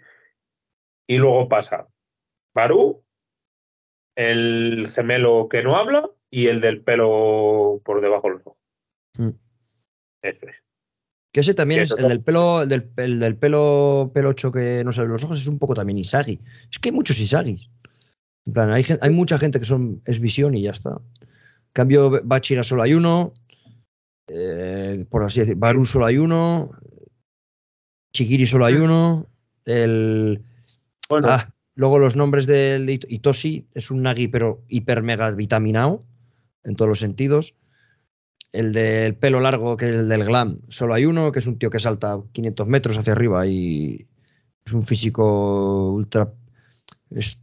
[1.09, 1.89] y luego pasa
[2.55, 3.03] Baru,
[4.17, 8.59] el gemelo que no habla y el del pelo por debajo de los ojos.
[9.19, 9.31] Mm.
[10.23, 10.57] Eso es.
[11.37, 14.91] Que ese también es el del pelo, el del, el del pelo pelocho que no
[14.91, 16.41] sale los ojos, es un poco también Isagi.
[16.73, 17.69] Es que hay muchos Isagis.
[18.47, 20.93] En plan, hay, mucha gente que son, es visión y ya está.
[21.21, 21.29] En
[21.75, 23.35] cambio, Bachira solo hay uno.
[24.29, 26.71] eh, por así decir, Baru solo hay uno.
[28.15, 29.27] Chigiri solo hay uno.
[29.67, 30.43] El.
[31.11, 36.03] Bueno, Ah, luego los nombres del It- Itoshi es un Nagi, pero hiper mega vitaminado
[36.65, 37.53] en todos los sentidos.
[38.53, 41.59] El del pelo largo, que es el del glam, solo hay uno, que es un
[41.59, 44.07] tío que salta 500 metros hacia arriba y
[44.65, 46.33] es un físico ultra.
[47.11, 47.39] Es,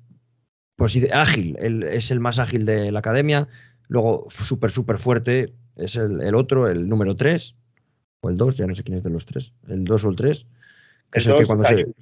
[0.75, 3.47] pues ágil, el- es el más ágil de la academia.
[3.87, 7.55] Luego, súper, súper fuerte, es el, el otro, el número 3,
[8.21, 10.15] o el 2, ya no sé quién es de los tres, el 2 o el
[10.15, 10.47] 3.
[11.11, 11.73] Que es el, que cuando se.
[11.75, 11.93] El-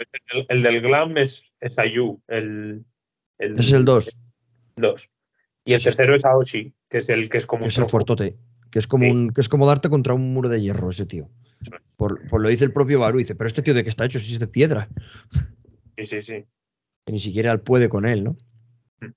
[0.48, 2.86] el del glam es, es Ayu, el,
[3.40, 4.18] el es el 2.
[4.78, 5.10] dos.
[5.66, 8.38] Y el tercero es Aoshi, que es el que es como es el fuertote,
[8.72, 9.12] que es como Sí.
[9.12, 11.30] un, que es como darte contra un muro de hierro ese tío.
[11.98, 14.18] Por, por lo dice el propio Baru, dice, pero este tío de qué está hecho
[14.20, 14.88] si es de piedra,
[15.98, 16.46] Sí, sí, sí.
[17.06, 18.38] que ni siquiera él puede con él, ¿no?
[19.02, 19.12] Mm.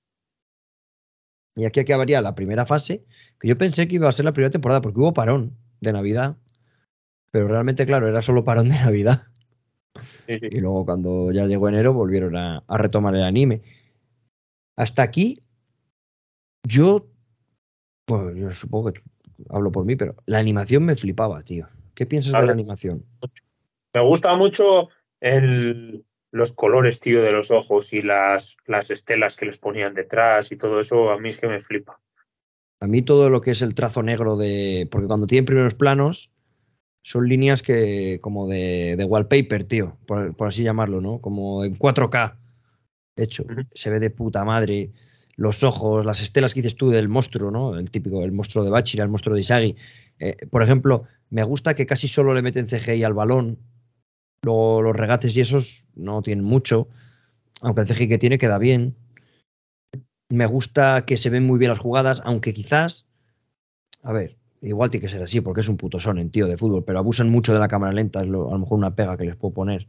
[1.61, 3.03] Y aquí acabaría la primera fase,
[3.39, 6.37] que yo pensé que iba a ser la primera temporada, porque hubo parón de Navidad,
[7.31, 9.23] pero realmente, claro, era solo parón de Navidad.
[10.27, 10.37] sí.
[10.51, 13.61] Y luego cuando ya llegó enero volvieron a, a retomar el anime.
[14.77, 15.41] Hasta aquí,
[16.67, 17.07] yo,
[18.05, 19.01] pues yo supongo que
[19.49, 21.67] hablo por mí, pero la animación me flipaba, tío.
[21.93, 23.05] ¿Qué piensas de la animación?
[23.93, 24.89] Me gusta mucho
[25.21, 30.51] el, los colores, tío, de los ojos y las, las estelas que les ponían detrás
[30.51, 31.99] y todo eso, a mí es que me flipa.
[32.81, 34.87] A mí todo lo que es el trazo negro de...
[34.91, 36.31] Porque cuando tienen primeros planos,
[37.03, 41.21] son líneas que como de, de wallpaper, tío, por, por así llamarlo, ¿no?
[41.21, 42.35] Como en 4K
[43.15, 43.45] hecho.
[43.73, 44.91] Se ve de puta madre.
[45.37, 47.77] Los ojos, las estelas que dices tú del monstruo, ¿no?
[47.77, 49.75] El típico, el monstruo de Bachira, el monstruo de Isagi.
[50.19, 53.57] Eh, por ejemplo, me gusta que casi solo le meten CGI al balón.
[54.43, 56.87] Luego los regates y esos no tienen mucho.
[57.61, 58.95] Aunque el CGI que tiene queda bien.
[60.29, 63.05] Me gusta que se ven muy bien las jugadas, aunque quizás,
[64.01, 66.83] a ver, igual tiene que ser así porque es un puto sonen, tío, de fútbol,
[66.83, 69.25] pero abusan mucho de la cámara lenta, es lo- a lo mejor una pega que
[69.25, 69.87] les puedo poner,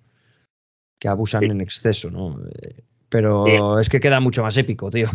[1.00, 1.46] que abusan Sí.
[1.46, 2.38] en exceso, ¿no?
[2.48, 5.08] Eh, Pero es que queda mucho más épico, tío.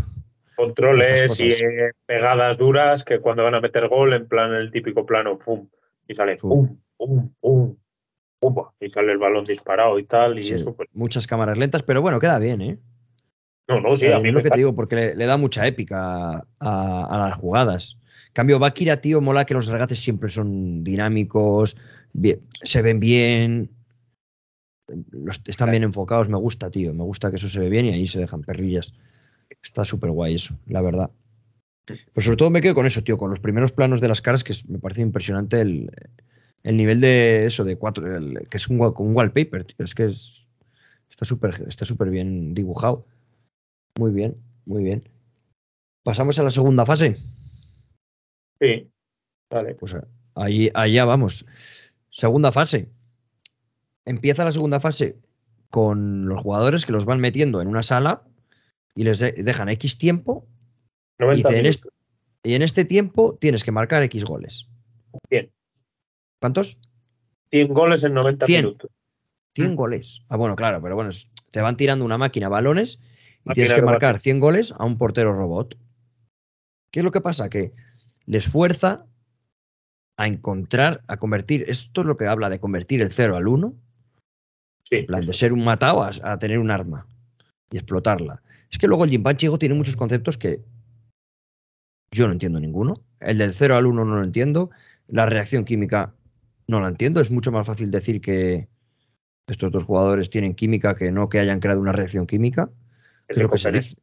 [0.55, 5.05] Controles y eh, pegadas duras que cuando van a meter gol, en plan el típico
[5.05, 5.67] plano, pum,
[6.07, 6.77] y sale Pum.
[6.97, 7.75] pum, pum,
[8.79, 12.01] y sale el balón disparado y tal, y Sí, eso, pues, Muchas cámaras lentas, pero
[12.01, 12.77] bueno, queda bien, ¿eh?
[13.67, 15.25] no, no, sí, Eh, a mí es me lo que te digo, porque le, le
[15.25, 17.97] da mucha épica a, a las jugadas.
[18.27, 21.75] En cambio, Bakira, tío, mola que los regates siempre son dinámicos,
[22.13, 23.71] bien- se ven bien,
[25.45, 28.07] están bien enfocados, me gusta, tío, me gusta que eso se ve bien y ahí
[28.07, 28.93] se dejan perrillas.
[29.63, 31.09] Está súper guay eso, la verdad.
[31.85, 34.43] Pero sobre todo me quedo con eso, tío, con los primeros planos de las caras,
[34.43, 35.91] que me parece impresionante el,
[36.63, 39.93] el nivel de eso, de cuatro, el- que es un, wall- un wallpaper, tío, es
[39.95, 40.45] que es,
[41.09, 43.05] está súper está súper bien dibujado.
[43.99, 45.03] Muy bien, muy bien.
[46.03, 47.17] Pasamos a la segunda fase.
[48.59, 48.89] Sí,
[49.49, 49.75] vale.
[49.75, 49.95] Pues
[50.35, 51.45] ahí, allá vamos.
[52.09, 52.89] Segunda fase.
[54.05, 55.17] Empieza la segunda fase
[55.69, 58.23] con los jugadores que los van metiendo en una sala
[58.95, 60.45] y les de- dejan X tiempo
[61.19, 61.75] 90 dice, en minutos.
[61.85, 64.67] este, y en este tiempo tienes que marcar X goles.
[65.29, 65.51] Bien.
[66.41, 66.77] ¿Cuántos?
[67.51, 68.65] 100 goles en 90 100.
[68.65, 68.91] minutos.
[69.55, 69.75] 100 Mm.
[69.75, 70.21] goles.
[70.29, 71.11] Ah, bueno, claro, pero bueno,
[71.51, 74.23] te van tirando una máquina balones y Máquina tienes que marcar balones.
[74.23, 75.77] 100 goles a un portero robot.
[76.91, 77.49] ¿Qué es lo que pasa?
[77.49, 77.73] Que
[78.25, 79.05] les fuerza
[80.17, 83.73] a encontrar, a convertir, esto es lo que habla de convertir el 0 al 1,
[84.91, 87.07] Sí, en plan de ser un matado a, a tener un arma
[87.71, 88.41] y explotarla.
[88.69, 90.61] Es que luego el Jinpan Chigo tiene muchos conceptos que
[92.11, 93.01] yo no entiendo ninguno.
[93.19, 94.69] El del 0 al 1 no lo entiendo.
[95.07, 96.13] La reacción química
[96.67, 97.21] no la entiendo.
[97.21, 98.67] Es mucho más fácil decir que
[99.47, 102.69] estos dos jugadores tienen química que no que hayan creado una reacción química.
[103.27, 103.95] es se lo que se dice.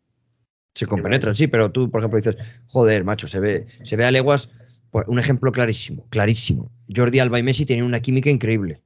[0.75, 2.37] Se compenetran, sí, pero tú, por ejemplo, dices,
[2.69, 4.51] joder, macho, se ve, se ve a leguas.
[4.91, 6.71] por- Un ejemplo clarísimo, clarísimo.
[6.95, 8.81] Jordi Alba y Messi tienen una química increíble.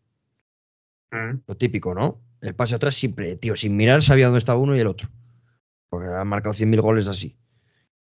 [1.12, 1.42] Mm.
[1.46, 2.20] Lo típico, ¿no?
[2.40, 5.08] El pase atrás siempre, tío, sin mirar sabía dónde estaba uno y el otro.
[5.88, 7.36] Porque han marcado 100.000 goles así.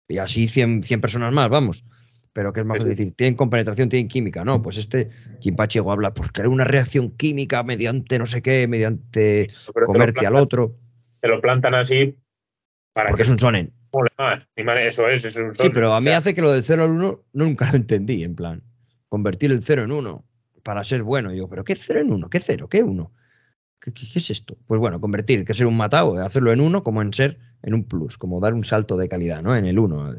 [0.07, 1.85] Y así 100, 100 personas más, vamos.
[2.33, 4.45] Pero que es más Sí, fácil decir, tienen compenetración, tienen química.
[4.45, 5.09] No, pues este
[5.41, 10.27] Jinpachi Ego habla, pues crear una reacción química mediante no sé qué, mediante Pero comerte
[10.27, 10.77] al otro.
[11.21, 12.17] Te lo plantan así
[12.93, 13.73] para Porque que es un sonen.
[14.87, 15.71] Eso es, eso es un Sí, sol.
[15.73, 18.63] pero a mí hace que lo del 0 al 1 nunca lo entendí, en plan,
[19.09, 20.25] convertir el 0 en 1
[20.63, 21.33] para ser bueno.
[21.33, 22.31] Y yo, ¿pero qué 0 en 1?
[22.31, 22.69] ¿Qué 0?
[22.69, 23.13] ¿Qué 1?
[23.81, 24.57] ¿Qué, qué- qué es esto?
[24.67, 27.85] Pues bueno, convertir, que ser un matado, hacerlo en 1 como en ser en un
[27.85, 29.57] plus, como dar un salto de calidad, ¿no?
[29.57, 30.17] En el 1.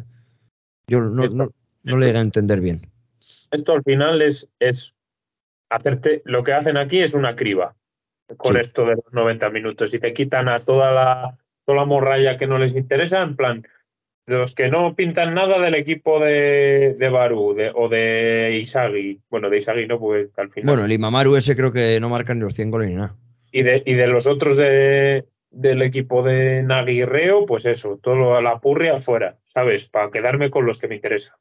[0.88, 1.52] Yo no, Esto- no, no
[1.84, 2.82] esto- le llegué a entender bien.
[3.52, 4.94] Esto al final es, es
[5.70, 6.22] hacerte.
[6.26, 7.76] Lo que hacen aquí es una criba
[8.38, 8.60] con Sí.
[8.62, 9.94] esto de los 90 minutos.
[9.94, 13.64] Y te quitan a toda la, toda la morralla que no les interesa, en plan.
[14.30, 19.20] Los que no pintan nada del equipo de, de Baru de- o de Isagi.
[19.30, 20.68] Bueno, de Isagi no, pues al final.
[20.68, 23.16] Bueno, el Imamaru ese creo que no marca ni los 100 goles ni nada.
[23.52, 28.42] y, de, y de los otros de, del equipo de Naguirreo, pues eso, todo a
[28.44, 29.88] la purria afuera, ¿sabes?
[29.88, 31.36] Para quedarme con los que me interesan.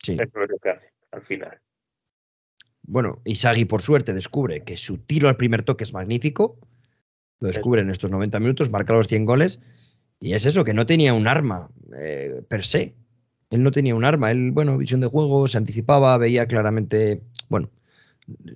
[0.00, 0.12] Sí.
[0.14, 1.58] Eso es lo que hace al final.
[2.82, 6.58] Bueno, Isagi por suerte descubre que su tiro al primer toque es magnífico.
[7.40, 9.60] Lo descubre en estos 90 minutos, marca los 100 goles.
[10.22, 11.68] Y es eso, que no tenía un arma
[11.98, 12.94] eh, per se.
[13.50, 14.30] Él no tenía un arma.
[14.30, 17.20] Él, bueno, visión de juego, se anticipaba, veía claramente.
[17.48, 17.70] Bueno,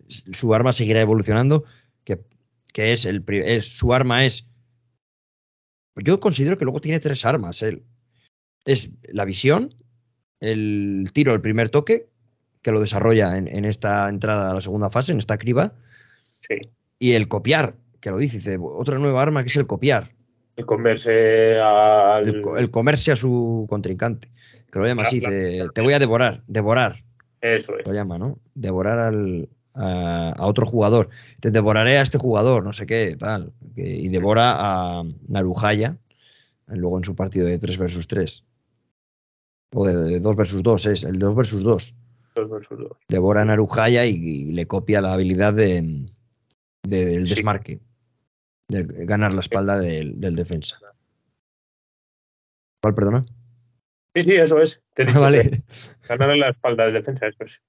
[0.09, 1.64] su arma seguirá evolucionando.
[2.05, 2.20] Que,
[2.72, 4.47] que es el es, su arma es.
[5.97, 7.62] Yo considero que luego tiene tres armas.
[7.62, 7.82] Él.
[8.64, 9.74] Es la visión,
[10.38, 12.09] el tiro al primer toque,
[12.62, 15.74] que lo desarrolla en, en esta entrada a la segunda fase, en esta criba,
[16.48, 16.60] Sí.
[17.01, 20.15] y el copiar, que lo dice, dice, otra nueva arma que es el copiar,
[20.57, 22.28] Y comerse al.
[22.28, 24.31] el, el comerse a su contrincante,
[24.73, 27.05] que lo llama así, La- la- dice, te voy a devorar, devorar,
[27.41, 27.87] Eso es.
[27.87, 28.39] lo llama, ¿no?
[28.55, 31.11] Devorar al, a, a otro jugador,
[31.41, 34.55] te devoraré a este jugador, no sé qué, tal, que- y devora
[35.01, 35.99] a Narujaya,
[36.69, 38.43] luego en su partido de 3 versus 3,
[39.74, 41.95] o de, 2 versus 2, es el 2 versus 2.
[42.35, 42.99] Dos versus dos.
[43.09, 46.07] devora a Narujaya y, y le copia la habilidad de,
[46.83, 47.35] de- del Sí.
[47.35, 47.81] desmarque,
[48.68, 50.78] de ganar la espalda del, del defensa.
[52.82, 53.24] ¿Cuál, perdona?
[54.14, 54.82] Sí, sí, eso es.
[54.94, 55.64] Te que vale.
[56.09, 57.60] Ganarle la espalda del defensa, eso es.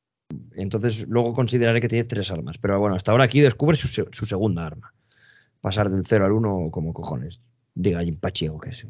[0.55, 2.57] Entonces luego consideraré que tiene tres armas.
[2.57, 4.93] Pero bueno, hasta ahora aquí descubre su, se- su segunda arma.
[5.61, 7.41] Pasar del 0 al 1 como cojones.
[7.75, 8.85] Diga Jinpachi Ego que es.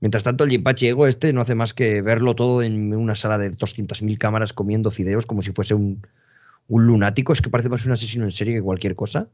[0.00, 3.38] Mientras tanto, el Jinpachi Ego este no hace más que verlo todo en una sala
[3.38, 6.04] de 200.000 cámaras comiendo fideos como si fuese un,
[6.68, 7.32] un lunático.
[7.32, 9.28] Es que parece más un asesino en serie que cualquier cosa.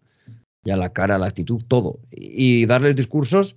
[0.68, 1.98] Ya la cara, la actitud, todo.
[2.10, 3.56] Y, darles discursos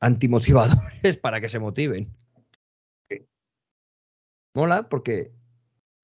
[0.00, 2.08] antimotivadores para que se motiven.
[3.10, 3.26] Sí.
[4.54, 5.32] Mola porque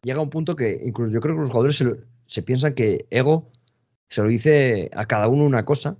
[0.02, 1.96] llega un punto que incluso yo creo que los jugadores se, lo-
[2.26, 3.50] se piensan que Ego
[4.10, 5.96] se lo dice a cada uno una cosa,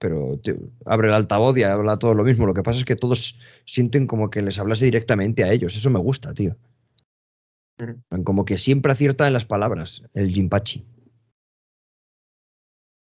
[0.00, 0.56] pero tío,
[0.86, 2.46] abre el altavoz y habla todo lo mismo.
[2.46, 5.76] Lo que pasa es que todos sienten como que les hablase directamente a ellos.
[5.76, 6.56] Eso me gusta, tío.
[8.24, 10.84] Como que siempre acierta en las palabras, el Jinpachi.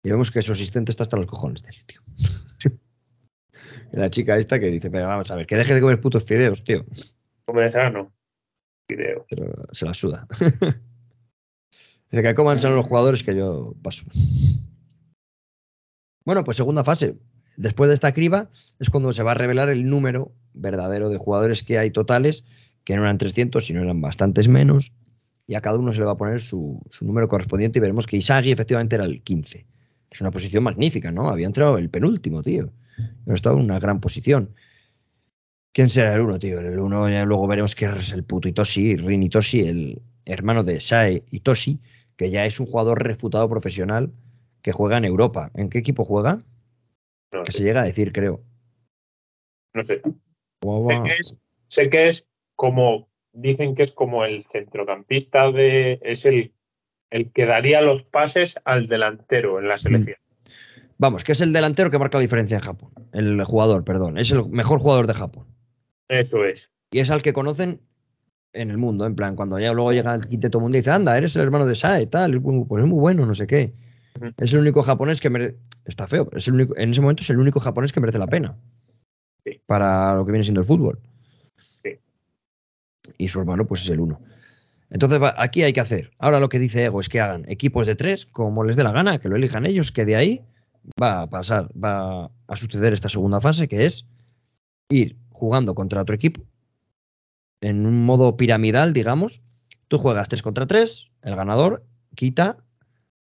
[0.05, 2.01] Y vemos que su asistente está hasta los cojones de él, tío.
[3.93, 6.63] La chica esta que dice, venga, vamos a ver, que deje de comer putos fideos,
[6.63, 6.85] tío.
[7.47, 8.13] Come sano.
[8.89, 9.25] Video.
[9.31, 10.27] Pero se la suda.
[12.11, 14.05] Dice que coman solo los jugadores que yo paso.
[16.25, 17.17] Bueno, pues segunda fase.
[17.57, 21.63] Después de esta criba es cuando se va a revelar el número verdadero de jugadores
[21.63, 22.45] que hay totales,
[22.85, 24.93] que no eran 300, sino eran bastantes menos.
[25.47, 28.07] Y a cada uno se le va a poner su, su número correspondiente y veremos
[28.07, 29.67] que Isagi efectivamente era el 15.
[30.15, 31.29] Que es una posición magnífica, ¿no?
[31.29, 32.73] Había entrado el penúltimo, tío.
[33.25, 34.55] Pero estaba en una gran posición.
[35.73, 36.61] ¿Quién será el uno, tío?
[36.61, 40.79] El uno ya luego veremos que es el puto Itoshi, Rin Itoshi, el hermano de
[40.79, 41.81] Sae Itoshi,
[42.17, 44.13] que ya es un jugador refutado profesional
[44.63, 45.51] que juega en Europa.
[45.55, 46.45] ¿En qué equipo juega?
[47.33, 47.59] No Que sé.
[47.59, 48.41] se llega a decir, creo.
[49.75, 50.01] No sé.
[50.61, 51.37] ¿Cómo Sé que es,
[51.67, 56.54] sé que es como, dicen que es como el centrocampista de, es el,
[57.15, 60.17] el que daría los pases al delantero en la selección.
[60.99, 62.91] Vamos, que es el delantero que marca la diferencia en Japón.
[63.13, 64.19] El jugador, perdón.
[64.19, 65.47] Es el mejor jugador de Japón.
[66.09, 66.73] Eso es.
[66.91, 67.81] Y es al que conocen
[68.53, 69.07] en el mundo.
[69.07, 71.67] En plan, cuando ya luego llega el quinteto mundial y dice, anda, eres el hermano
[71.67, 72.43] de Sae, tal.
[72.43, 73.75] Pues es muy bueno, no sé qué.
[74.37, 75.57] Es el único japonés que merece.
[75.85, 76.77] Está feo, pero es el único...
[76.77, 78.57] en ese momento es el único japonés que merece la pena.
[79.45, 79.61] Sí.
[79.67, 80.99] Para lo que viene siendo el fútbol.
[81.81, 81.97] Sí.
[83.19, 84.21] Y su hermano, pues es el uno.
[84.95, 86.13] Entonces, aquí hay que hacer.
[86.21, 88.93] Ahora lo que dice Ego es que hagan equipos de tres, como les dé la
[88.93, 90.45] gana, que lo elijan ellos, que de ahí
[91.03, 94.07] va a pasar, va a suceder esta segunda fase, que es
[94.89, 96.43] ir jugando contra otro equipo
[97.61, 99.43] en un modo piramidal, digamos.
[99.89, 101.85] Tú juegas 3 contra 3, el ganador
[102.15, 102.59] quita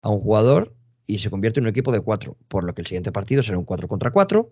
[0.01, 0.73] a un jugador
[1.05, 3.57] y se convierte en un equipo de 4, por lo que el siguiente partido será
[3.57, 4.49] un 4 contra 4,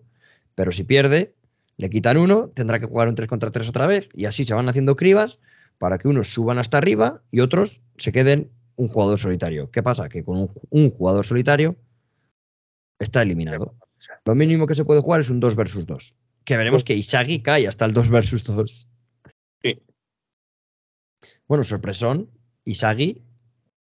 [0.54, 1.34] pero si pierde,
[1.78, 4.54] Le quitan uno, tendrá que jugar un 3 contra 3 otra vez y así se
[4.54, 5.38] van haciendo cribas
[5.78, 9.70] para que unos suban hasta arriba y otros se queden un jugador solitario.
[9.70, 10.08] ¿Qué pasa?
[10.08, 11.76] Que con un, un jugador solitario
[12.98, 13.74] está eliminado.
[14.24, 16.14] Lo mínimo que se puede jugar es un 2 versus 2.
[16.44, 18.88] Que veremos que Isagi cae hasta el 2 versus 2.
[19.62, 19.82] Sí.
[21.48, 22.30] Bueno, sorpresón,
[22.64, 23.22] Isagi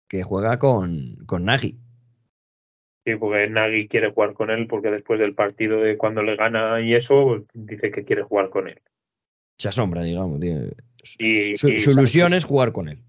[0.09, 1.79] que juega con, con Nagi.
[3.07, 6.81] Sí, porque Nagy quiere jugar con él porque después del partido de cuando le gana
[6.81, 8.81] y eso, dice que quiere jugar con él.
[9.57, 10.41] Se asombra, digamos.
[10.41, 10.57] tío.
[11.19, 13.03] Y, Su, y su Sagi- ilusión es jugar con él.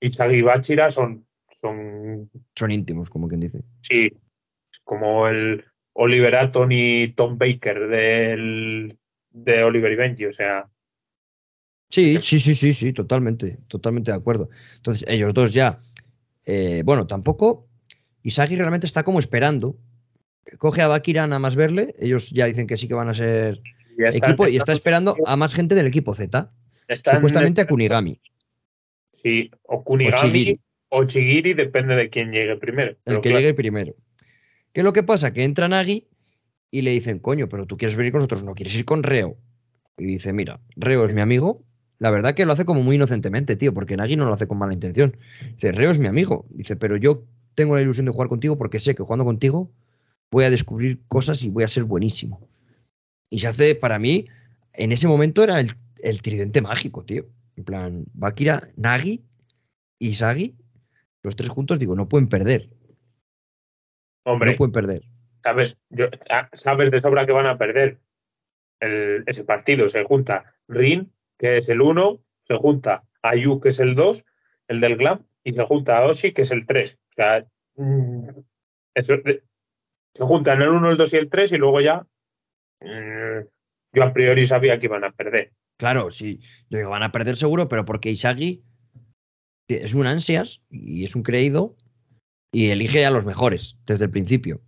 [0.00, 1.26] Y Sagi y Bachira son,
[1.60, 3.62] son, Son íntimos, como quien dice.
[3.80, 4.12] sí,
[4.84, 8.98] como el Oliver Atom y Tom Baker del,
[9.30, 10.68] de Oliver y Benji, o sea,
[11.90, 14.48] Sí, sí, sí, sí, sí, totalmente, totalmente de acuerdo.
[14.76, 15.78] Entonces, ellos dos ya,
[16.44, 17.68] eh, bueno, tampoco,
[18.24, 19.76] Isagi realmente está como esperando.
[20.58, 23.60] Coge a Bakira nada más verle, ellos ya dicen que sí que van a ser
[23.96, 26.50] equipo y está esperando a más gente del equipo Z,
[26.88, 28.20] están- supuestamente a Kunigami.
[29.14, 30.60] Sí, o Kunigami Chigiri.
[30.90, 32.96] o Chigiri, depende de quién llegue primero.
[33.04, 33.94] El que claro, llegue primero.
[34.72, 35.32] ¿Qué es lo que pasa?
[35.32, 36.06] Que entra Nagi
[36.70, 39.36] y le dicen, coño, pero tú quieres venir con nosotros, no quieres ir con Reo.
[39.96, 41.62] Y dice, mira, Reo es mi amigo.
[42.00, 44.58] La verdad que lo hace como muy inocentemente, tío, porque Nagi no lo hace con
[44.58, 45.16] mala intención.
[45.54, 46.44] Dice, Reo es mi amigo.
[46.50, 47.24] Dice, pero yo
[47.54, 49.70] tengo la ilusión de jugar contigo porque sé que jugando contigo
[50.30, 52.48] voy a descubrir cosas y voy a ser buenísimo.
[53.30, 54.26] Y se hace, para mí,
[54.72, 55.70] en ese momento era el,
[56.04, 57.24] el tridente mágico, tío.
[57.56, 59.24] En plan, Bakira, Nagi
[59.98, 60.54] y Sagi,
[61.22, 62.68] los tres juntos, digo, no pueden perder.
[64.24, 65.02] hombre, No pueden perder.
[65.42, 66.06] sabes, yo,
[66.52, 67.98] sabes de sobra que van a perder
[68.80, 69.88] el- ese partido.
[69.88, 74.24] Se junta Rin, que es el 1, se junta Ayu, que es el 2,
[74.68, 76.98] el del Glam, y se junta a Oshi, que es el 3.
[77.10, 78.28] O sea, mm,
[78.94, 79.42] eso- eh,
[80.14, 82.06] se juntan el 1, el 2 y el 3, y luego ya
[82.80, 83.40] mm,
[83.94, 85.52] yo a priori sabía que iban a perder.
[85.76, 86.40] Claro, sí.
[86.70, 88.62] Yo digo, van a perder seguro, pero porque Isagi
[89.68, 91.76] es un ansias y es un creído
[92.52, 94.60] y elige a los mejores desde el principio.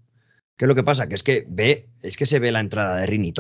[0.57, 1.09] ¿Qué es lo que pasa?
[1.09, 3.35] Que es que ve, es que se ve la entrada de Rin y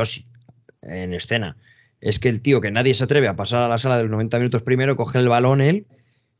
[0.83, 1.57] en escena.
[2.01, 4.13] Es que el tío que nadie se atreve a pasar a la sala de los
[4.13, 5.87] 90 minutos primero, coge el balón él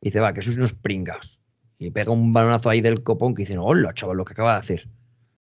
[0.01, 1.41] y dice, va, que sois unos pringados.
[1.79, 4.59] Y pega un balonazo ahí del copón que dice, hola, chaval, lo que acaba de
[4.59, 4.87] hacer.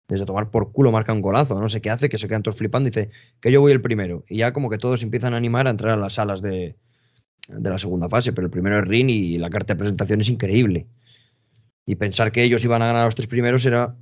[0.07, 2.57] Desde tomar por culo marca un golazo, no sé qué hace, que se quedan todos
[2.57, 3.09] flipando y dice
[3.39, 4.25] que yo voy el primero.
[4.27, 6.75] Y ya como que todos empiezan a animar a entrar a las salas de,
[7.47, 10.29] de la segunda fase, pero el primero es Rin y la carta de presentación es
[10.29, 10.87] increíble.
[11.85, 13.95] Y pensar que ellos iban a ganar a los tres primeros era.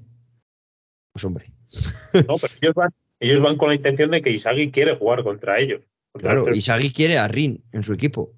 [1.14, 1.52] Pues hombre.
[2.14, 2.36] ¿no?
[2.36, 5.88] Pero ellos van, ellos van con la intención de que Isagi quiere jugar contra ellos.
[6.12, 6.56] Contra Claro.
[6.56, 8.34] Isagi quiere a Rin en su equipo.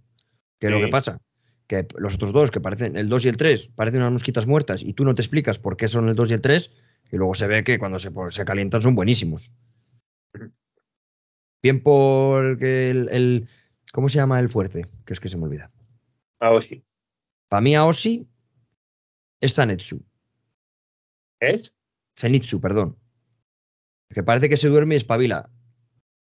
[0.60, 1.19] ¿Qué es lo que pasa?
[1.68, 4.81] Que los otros dos, que parecen el 2 y el 3, parecen unas mosquitas muertas
[4.81, 6.72] y tú no te explicas por qué son el 2 y el 3,
[7.14, 9.53] y luego se ve que cuando se, se calientan son buenísimos.
[11.61, 13.48] Bien porque el, el-
[13.94, 14.88] ¿Cómo se llama el fuerte?
[15.06, 15.72] Que es que se me olvida.
[16.40, 16.84] A Oshi.
[17.48, 18.27] Para mí, Aoshi
[19.40, 20.03] es Zanetsu.
[21.40, 21.72] ¿Es?
[22.18, 22.98] Zenitsu, perdón.
[24.10, 25.48] Que parece que se duerme y espabila.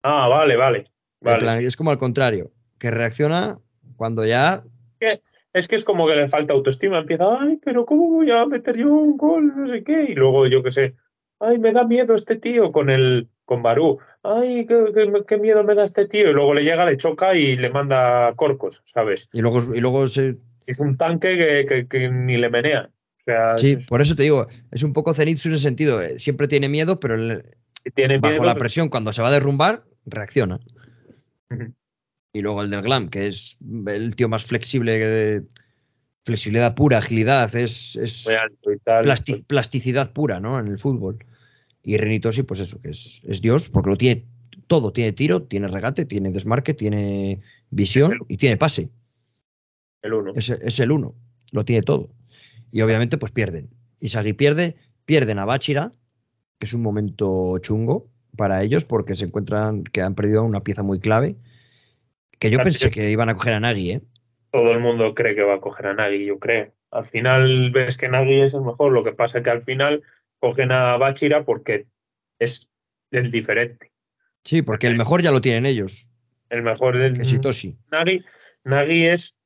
[0.02, 0.78] Ah, vale, vale.
[0.78, 0.86] En
[1.20, 1.38] vale.
[1.38, 2.50] plan, es como al contrario,
[2.80, 3.60] que reacciona
[3.94, 4.64] cuando ya.
[5.52, 6.98] Es que es como que le falta autoestima.
[6.98, 9.52] Empieza, ay, pero ¿cómo voy a meter yo un gol?
[9.56, 10.04] No sé qué.
[10.10, 10.94] Y luego, yo qué sé,
[11.40, 13.98] ay, me da miedo este tío con el con Barú.
[14.22, 16.30] Ay, qué, qué- qué miedo me da este tío.
[16.30, 19.28] Y luego le llega, le choca y le manda corcos, ¿sabes?
[19.32, 20.36] Y luego, y luego se.
[20.66, 22.90] Es un tanque que, que- que ni le menea.
[22.92, 26.00] O sea, Sí, es- por eso te digo, es un poco Zenitsu en ese sentido.
[26.00, 27.42] eh, Siempre tiene miedo, pero el-
[27.94, 30.60] tiene bajo miedo, la presión, cuando se va a derrumbar, reacciona.
[31.50, 31.74] Ujú.
[32.32, 35.42] Y luego el del Glam, que es el tío más flexible,
[36.24, 40.58] flexibilidad pura, agilidad, es, es alto plasti- plasticidad pura, ¿no?
[40.60, 41.18] En el fútbol.
[41.82, 44.26] Y Renitosi, pues eso, que es, es Dios, porque lo tiene
[44.66, 44.92] todo.
[44.92, 47.40] Tiene tiro, tiene regate, tiene desmarque, tiene
[47.70, 48.90] visión el- y tiene pase.
[50.02, 50.32] El uno.
[50.36, 51.14] Es, es el uno.
[51.52, 52.10] Lo tiene todo.
[52.70, 53.70] Y obviamente, pues pierden.
[54.00, 55.92] Isagi pierde, pierden a Bachira,
[56.58, 60.82] que es un momento chungo para ellos, porque se encuentran que han perdido una pieza
[60.84, 61.36] muy clave.
[62.40, 64.00] Que yo Así pensé que iban a coger a Nagi, ¿eh?
[64.50, 66.72] todo el mundo cree que va a coger a Nagy, yo creo.
[66.90, 70.02] Al final ves que Nagy es el mejor, lo que pasa es que al final
[70.40, 71.86] cogen a Bachira porque
[72.38, 72.68] es
[73.12, 73.92] el diferente.
[74.44, 76.08] Sí, porque el mejor ya lo tienen ellos,
[76.48, 77.12] El mejor del.
[77.90, 78.24] Nagy,
[78.64, 79.36] Nagy es,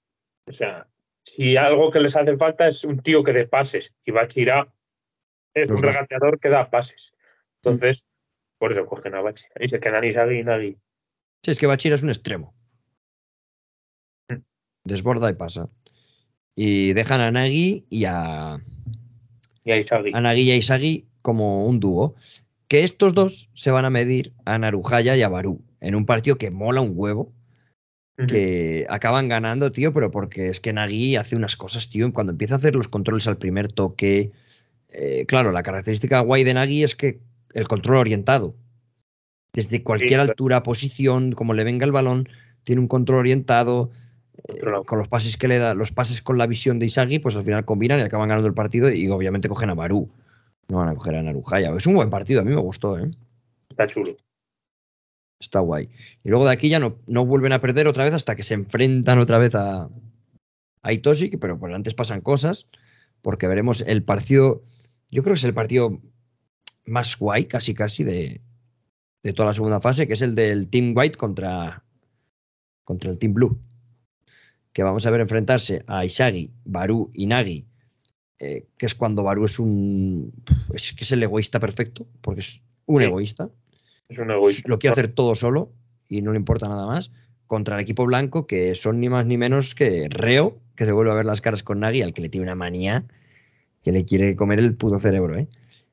[0.48, 0.86] o sea,
[1.24, 4.72] si algo que les hace falta es un tío que dé pases y Bachira
[5.52, 7.12] es un regateador que da pases.
[7.62, 8.04] Entonces,
[8.58, 10.78] por eso cogen a Bachira y se quedan Isagi y Nagy.
[11.42, 12.54] Sí, es que Bachira es un extremo.
[14.84, 15.68] Desborda y pasa.
[16.54, 18.60] Y dejan a Nagi y a,
[19.64, 20.12] Y a Isagi.
[20.14, 22.14] a Nagi y a Isagi como un dúo.
[22.68, 26.36] Que estos dos se van a medir a Naruhaya y a Baru en un partido
[26.36, 27.30] que mola un huevo,
[28.28, 32.54] que acaban ganando, tío, pero porque es que Nagui hace unas cosas, tío, cuando empieza
[32.54, 34.32] a hacer los controles al primer toque,
[34.88, 37.20] eh, claro, la característica guay de Nagui es que
[37.52, 38.54] el control orientado,
[39.52, 42.30] desde cualquier altura, posición, como le venga el balón,
[42.62, 43.90] tiene un control orientado,
[44.48, 47.36] eh, con los pases que le da, los pases con la visión de Isagi, pues
[47.36, 50.10] al final combinan y acaban ganando el partido y obviamente cogen a Barú.
[50.68, 51.74] No van a coger a Narujaya.
[51.76, 53.10] Es un buen partido, a mí me gustó, ¿eh?
[53.68, 54.16] Está chulo.
[55.40, 55.90] Está guay.
[56.24, 58.54] Y luego de aquí ya no, no vuelven a perder otra vez hasta que se
[58.54, 59.90] enfrentan otra vez a,
[60.82, 62.66] a Itoshi, pero por antes pasan cosas,
[63.20, 64.62] porque veremos el partido,
[65.10, 66.00] yo creo que es el partido
[66.86, 68.40] más guay, casi casi, de,
[69.22, 71.82] de toda la segunda fase, que es el del Team White contra,
[72.84, 73.58] contra el Team Blue.
[74.74, 77.64] Que vamos a ver enfrentarse a Isagi, Baru y Nagi,
[78.38, 80.34] eh, que es cuando Baru es un.
[80.74, 83.48] Es que es el egoísta perfecto, porque es un egoísta.
[84.10, 84.68] Es un egoísta.
[84.68, 85.72] Lo quiere hacer todo solo
[86.10, 87.10] y no le importa nada más.
[87.46, 91.12] Contra el equipo blanco, que son ni más ni menos que Reo, que se vuelve
[91.12, 93.06] a ver las caras con Nagi, al que le tiene una manía
[93.84, 95.46] que le quiere comer el puto cerebro, ¿eh?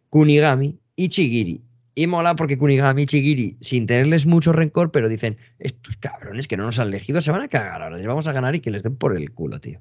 [0.10, 1.62] Kunigami y Chigiri.
[2.02, 6.58] Y mola porque Kunigami y Chigiri, sin tenerles mucho rencor, pero dicen, estos cabrones que
[6.58, 8.72] no nos han elegido se van a cagar ahora, les vamos a ganar y que
[8.72, 9.80] les den por el culo, tío.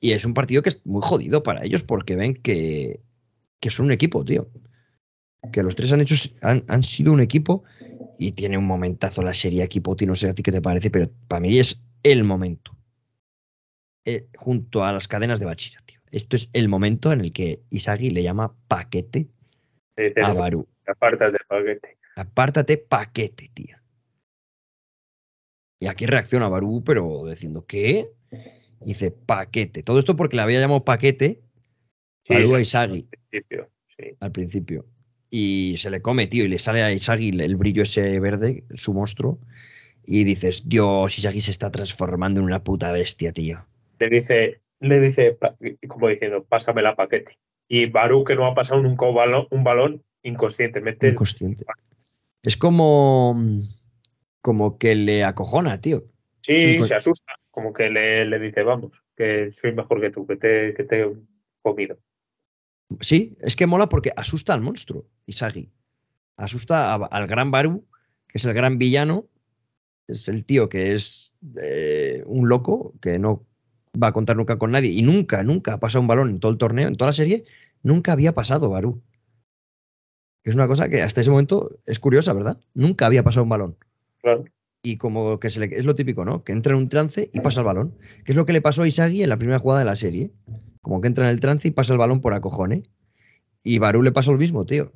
[0.00, 2.98] Y es un partido que es muy jodido para ellos porque ven que,
[3.60, 4.50] que son un equipo, tío.
[5.52, 7.62] Que los tres han hecho, han, sido un equipo
[8.18, 10.08] y tiene un momentazo la serie equipo, tío.
[10.08, 12.76] No sé a ti qué te parece, pero para mí es el momento.
[14.04, 16.00] Eh, junto a las cadenas de Bachira, tío.
[16.10, 19.28] Esto es el momento en el que Isagi le llama paquete
[20.20, 20.66] a Baru.
[20.86, 21.98] Apártate, paquete.
[22.16, 23.76] Apártate, paquete, tío.
[25.80, 28.08] Y aquí reacciona Baru, pero diciendo, ¿qué?
[28.84, 29.82] dice paquete.
[29.82, 31.42] Todo esto porque le había llamado paquete
[32.28, 33.08] a Isagi.
[34.20, 34.86] Al principio,
[35.30, 38.94] Y se le come, tío, y le sale a Isagi el brillo ese verde, su
[38.94, 39.38] monstruo.
[40.06, 43.64] Y dices, Dios, Isagi se está transformando en una puta bestia, tío.
[43.98, 45.38] Le dice, le dice,
[45.88, 47.38] como diciendo, pásame la paquete.
[47.68, 51.08] Y Baru, que no ha pasado nunca un balón, un balón inconscientemente.
[51.08, 51.64] Inconsciente.
[52.42, 53.36] Es como,
[54.42, 56.04] como que le acojona, tío.
[56.42, 60.74] Sí, se asusta como que le, dice, vamos, que soy mejor que tú, que te,
[60.74, 61.12] que te he
[61.62, 61.98] comido.
[63.00, 65.70] Sí, es que mola porque asusta al monstruo, Isagi.
[66.36, 67.86] Asusta al gran Baru,
[68.26, 69.26] que es el gran villano.
[70.08, 71.32] Es el tío que es
[71.62, 73.46] eh, un loco, que no
[74.00, 74.90] va a contar nunca con nadie.
[74.90, 77.44] Y nunca, nunca ha pasado un balón en todo el torneo, en toda la serie.
[77.82, 79.00] Nunca había pasado Baru.
[80.44, 82.58] Es una cosa que hasta ese momento es curiosa, ¿verdad?
[82.74, 83.76] Nunca había pasado un balón.
[84.20, 84.44] Claro
[84.84, 86.44] y como que se le, es lo típico, ¿no?
[86.44, 87.94] Que entra en un trance y pasa el balón.
[88.24, 90.30] Que es lo que le pasó a Isagi en la primera jugada de la serie.
[90.82, 92.82] Como que entra en el trance y pasa el balón por acojone.
[93.62, 94.92] Y Baru le pasó lo mismo, tío.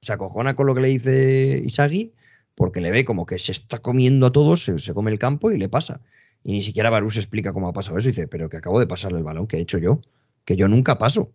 [0.00, 2.14] Se acojona con lo que le dice Isagi
[2.54, 5.58] porque le ve como que se está comiendo a todos, se, come el campo y
[5.58, 6.00] le pasa.
[6.42, 8.08] Y ni siquiera Baru se explica cómo ha pasado eso.
[8.08, 10.00] Y dice, pero que acabo de pasarle el balón, que he hecho yo.
[10.46, 11.32] Que yo nunca paso.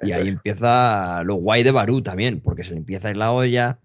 [0.00, 3.80] Y ahí empieza lo guay de Baru también, porque se le empieza en la olla,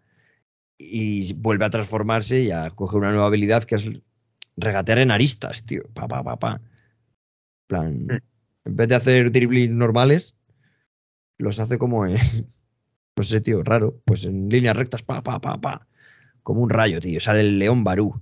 [0.78, 3.90] y vuelve a transformarse y a coger una nueva habilidad que es
[4.58, 5.84] regatear en aristas, tío.
[5.94, 6.62] Pa, pa, pa, pa.
[7.68, 8.12] plan, mm.
[8.66, 10.36] en vez de hacer dribbling normales,
[11.38, 12.18] los hace como en,
[13.18, 15.88] no sé, tío, raro, pues en líneas rectas, pa, pa, pa, pa.
[16.42, 17.20] Como un rayo, tío.
[17.22, 18.20] Sale el león Barú.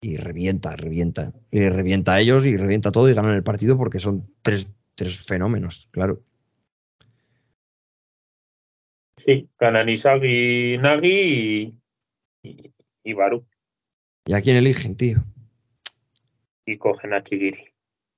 [0.00, 1.32] Y revienta, revienta.
[1.50, 5.24] Y revienta a ellos y revienta todo y ganan el partido porque son tres, tres
[5.24, 6.22] fenómenos, claro.
[9.28, 11.74] Sí, ganan Isagi, Nagi
[12.42, 12.72] y,
[13.04, 13.44] y, Baru.
[14.24, 15.18] ¿Y a quién eligen, tío?
[16.64, 17.62] Y cogen a Chigiri.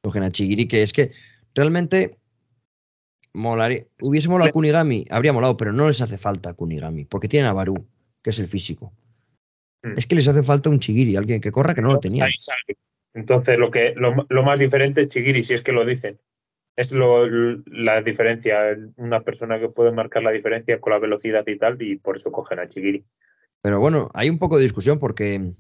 [0.05, 1.11] Cogen a Chigiri, que es que
[1.53, 2.16] realmente
[3.32, 3.87] molaría.
[4.03, 7.51] Hubiese molado a Kunigami, habría molado, pero no les hace falta a Kunigami, porque tienen
[7.51, 7.89] a Baru,
[8.23, 8.93] que es el físico.
[9.82, 9.95] Hmm.
[9.97, 12.28] Es que les hace falta un Chigiri, alguien que corra que no lo tenía.
[13.15, 16.20] Entonces, lo que lo, lo, más diferente es Chigiri, si es que lo dicen
[16.76, 17.26] es lo,
[17.66, 21.97] la diferencia, una persona que puede marcar la diferencia con la velocidad y tal, y
[21.97, 23.05] por eso cogen a Chigiri.
[23.62, 25.52] Pero bueno, hay un poco de discusión porque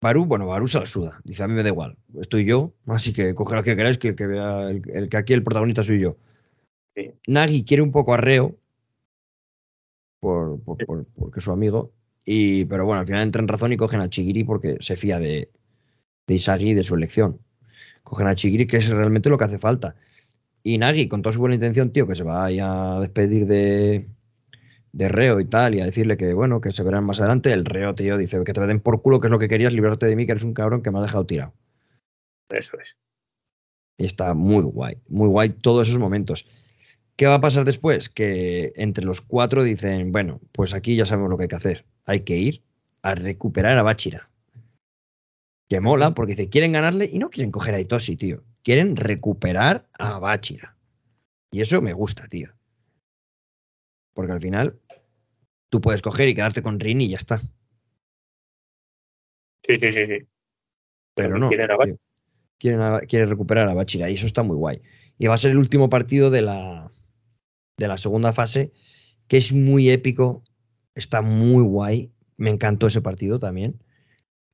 [0.00, 3.12] Baru, bueno, Baru se la suda, dice a mí me da igual, estoy yo, así
[3.12, 6.16] que coge lo que queráis, que, que vea el, que aquí el protagonista soy yo.
[7.28, 8.56] Nagi quiere un poco arreo,
[10.20, 11.92] por, por, porque es su amigo,
[12.24, 15.20] y, pero bueno, al final entran en razón y cogen a Chigiri porque se fía
[15.20, 15.50] de,
[16.26, 17.38] de Isagi y de su elección
[18.08, 19.94] cogen a Chigiri, que es realmente lo que hace falta.
[20.62, 24.08] Y Nagi, con toda su buena intención, tío, que se va a despedir de,
[24.92, 27.64] de Reo y tal, y a decirle que, bueno, que se verán más adelante, el
[27.64, 30.16] Reo, tío, dice que te den por culo, que es lo que querías, librarte de
[30.16, 31.54] mí, que eres un cabrón que me ha dejado tirado.
[32.50, 32.96] Eso es.
[33.96, 36.46] Y está muy guay, muy guay todos esos momentos.
[37.16, 38.08] ¿Qué va a pasar después?
[38.08, 41.84] Que entre los cuatro dicen, bueno, pues aquí ya sabemos lo que hay que hacer.
[42.04, 42.62] Hay que ir
[43.02, 44.30] a recuperar a Bachira.
[45.68, 48.42] Que mola, porque dice, quieren ganarle y no quieren coger a Itoshi, tío.
[48.62, 50.76] Quieren recuperar a Bachira.
[51.50, 52.52] Y eso me gusta, tío.
[54.14, 54.80] Porque al final
[55.68, 57.40] tú puedes coger y quedarte con Rin y ya está.
[59.66, 60.26] Sí, sí, sí, sí.
[61.14, 61.48] Pero no.
[61.48, 61.76] quieren a.
[62.58, 64.82] Quieren, a- quieren recuperar a Bachira y eso está muy guay.
[65.18, 66.90] Y va a ser el último partido de la,
[67.76, 68.72] de la segunda fase,
[69.28, 70.42] que es muy épico,
[70.94, 72.10] está muy guay.
[72.36, 73.82] Me encantó ese partido también.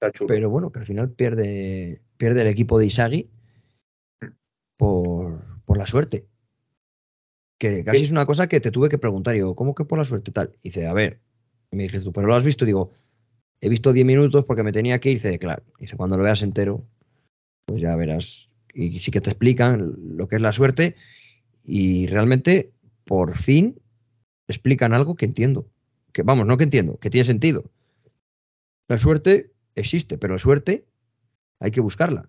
[0.05, 0.29] Está chulo.
[0.29, 3.31] Pero bueno, que al final pierde, pierde el equipo de Isagi
[4.77, 6.27] por, por la suerte.
[7.59, 9.35] Que casi es una cosa que te tuve que preguntar.
[9.35, 10.53] Digo, ¿cómo que por la suerte tal?
[10.63, 11.21] Y dice, a ver.
[11.71, 12.67] Y me dijiste tú, ¿pero lo has visto?
[12.67, 12.91] Digo,
[13.61, 15.17] he visto 10 minutos porque me tenía que ir.
[15.17, 15.63] Dice, claro.
[15.79, 16.85] Dice, cuando lo veas entero,
[17.65, 18.51] pues ya verás.
[18.75, 20.97] Y sí que te explican lo que es la suerte.
[21.65, 22.73] Y realmente,
[23.05, 23.81] por fin,
[24.49, 25.67] explican algo que entiendo.
[26.13, 27.65] Que vamos, no que entiendo, que tiene sentido.
[28.87, 30.87] La suerte existe, pero la suerte
[31.61, 32.29] hay que buscarla.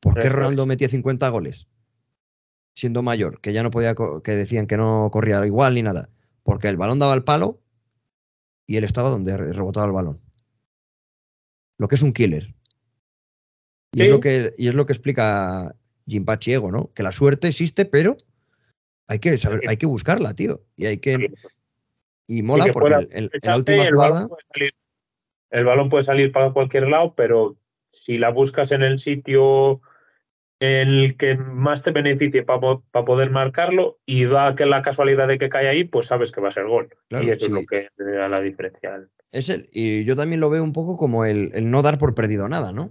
[0.00, 0.28] ¿Por qué.
[0.28, 1.68] Ronaldo metía 50 goles
[2.74, 3.40] siendo mayor?
[3.40, 6.08] Que ya no podía, que decían que no corría igual ni nada.
[6.42, 7.60] Porque el balón daba el palo
[8.66, 10.20] y él estaba donde re- rebotaba el balón.
[11.78, 12.54] Lo que es un killer.
[13.92, 15.74] Y, es, lo que, y es lo que explica
[16.06, 16.92] Jinpachi Ego, ¿no?
[16.94, 18.16] Que la suerte existe, pero
[19.06, 20.62] hay que saber, hay que buscarla, tío.
[20.76, 21.32] Y hay que.
[22.26, 24.28] Y mola que porque en la última jugada.
[24.28, 24.74] puede salir-
[25.52, 27.56] el balón puede salir para cualquier lado, pero
[27.92, 29.80] si la buscas en el sitio
[30.60, 35.38] en el que más te beneficie para poder marcarlo y da que la casualidad de
[35.38, 36.88] que cae ahí, pues sabes que va a ser gol.
[37.08, 37.46] Claro, y eso sí.
[37.46, 39.06] es lo que da la diferencia.
[39.30, 42.14] Es el, y yo también lo veo un poco como el, el no dar por
[42.14, 42.90] perdido nada, ¿no?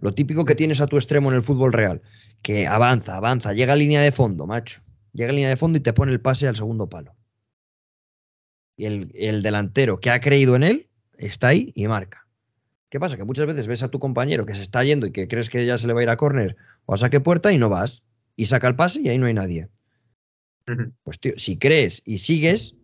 [0.00, 2.00] Lo típico que tienes a tu extremo en el fútbol real,
[2.42, 4.80] que avanza, avanza, llega a línea de fondo, macho.
[5.12, 7.14] Llega a línea de fondo y te pone el pase al segundo palo.
[8.76, 10.89] Y el, el delantero que ha creído en él
[11.26, 12.26] está ahí y marca.
[12.88, 13.16] ¿Qué pasa?
[13.16, 15.64] Que muchas veces ves a tu compañero que se está yendo y que crees que
[15.64, 16.56] ya se le va a ir a córner
[16.86, 18.02] o a saque puerta y no vas.
[18.36, 19.68] Y saca el pase y ahí no hay nadie.
[21.02, 22.76] Pues tío, si crees y sigues,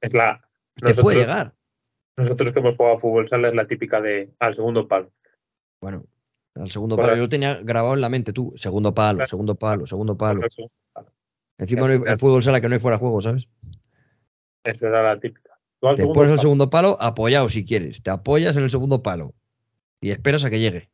[0.00, 0.40] Es la.
[0.76, 1.54] te puede llegar.
[2.16, 5.12] Nosotros que hemos jugado a fútbol sala es la típica de al segundo palo.
[5.80, 6.04] Bueno,
[6.54, 7.14] al segundo palo.
[7.14, 8.52] Yo lo tenía grabado en la mente, tú.
[8.56, 9.28] Segundo palo, Claro.
[9.28, 10.40] segundo palo, segundo palo.
[11.58, 13.48] Encima no hay- en fútbol sala que no hay fuera juego, ¿sabes?
[14.64, 15.45] eso era la típica.
[15.94, 16.38] Te segundo palo.
[16.40, 18.02] segundo palo apoyado si quieres.
[18.02, 19.34] Te apoyas en el segundo palo
[20.00, 20.90] y esperas a que llegue.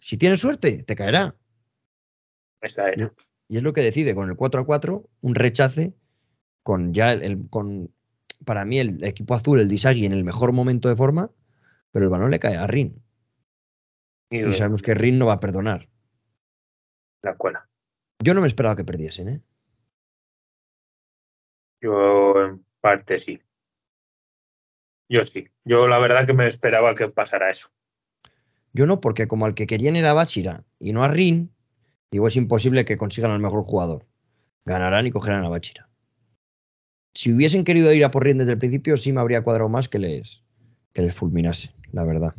[0.00, 1.34] Si tienes suerte, te caerá.
[2.60, 3.12] Esa era.
[3.48, 5.94] Y es lo que decide con el 4 a 4, un rechace
[6.62, 7.90] con ya el, el- con
[8.44, 11.30] para mí el equipo azul, el Disagi en el mejor momento de forma,
[11.92, 13.02] pero el balón le cae a Rin.
[14.30, 15.88] Y Y sabemos que Rin no va a perdonar.
[17.22, 17.68] la cuela.
[18.22, 19.40] Yo no me esperaba que perdiesen, ¿eh?
[21.80, 23.40] Yo en parte sí.
[25.08, 25.48] Yo sí.
[25.64, 27.68] Yo la verdad que me esperaba que pasara eso.
[28.72, 31.50] Yo no, porque como al que querían era Bachira y no a Rin,
[32.10, 34.06] digo, es imposible que consigan al mejor jugador.
[34.64, 35.88] Ganarán y cogerán a Bachira.
[37.14, 39.88] Si hubiesen querido ir a por Rin desde el principio, sí me habría cuadrado más
[39.88, 40.44] que les,
[40.92, 42.34] que les fulminase, la verdad.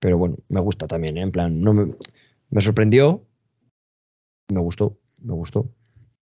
[0.00, 1.22] Pero bueno, me gusta también, ¿eh?
[1.22, 1.94] en plan, no me,
[2.50, 3.26] me sorprendió,
[4.52, 5.72] me gustó, me gustó.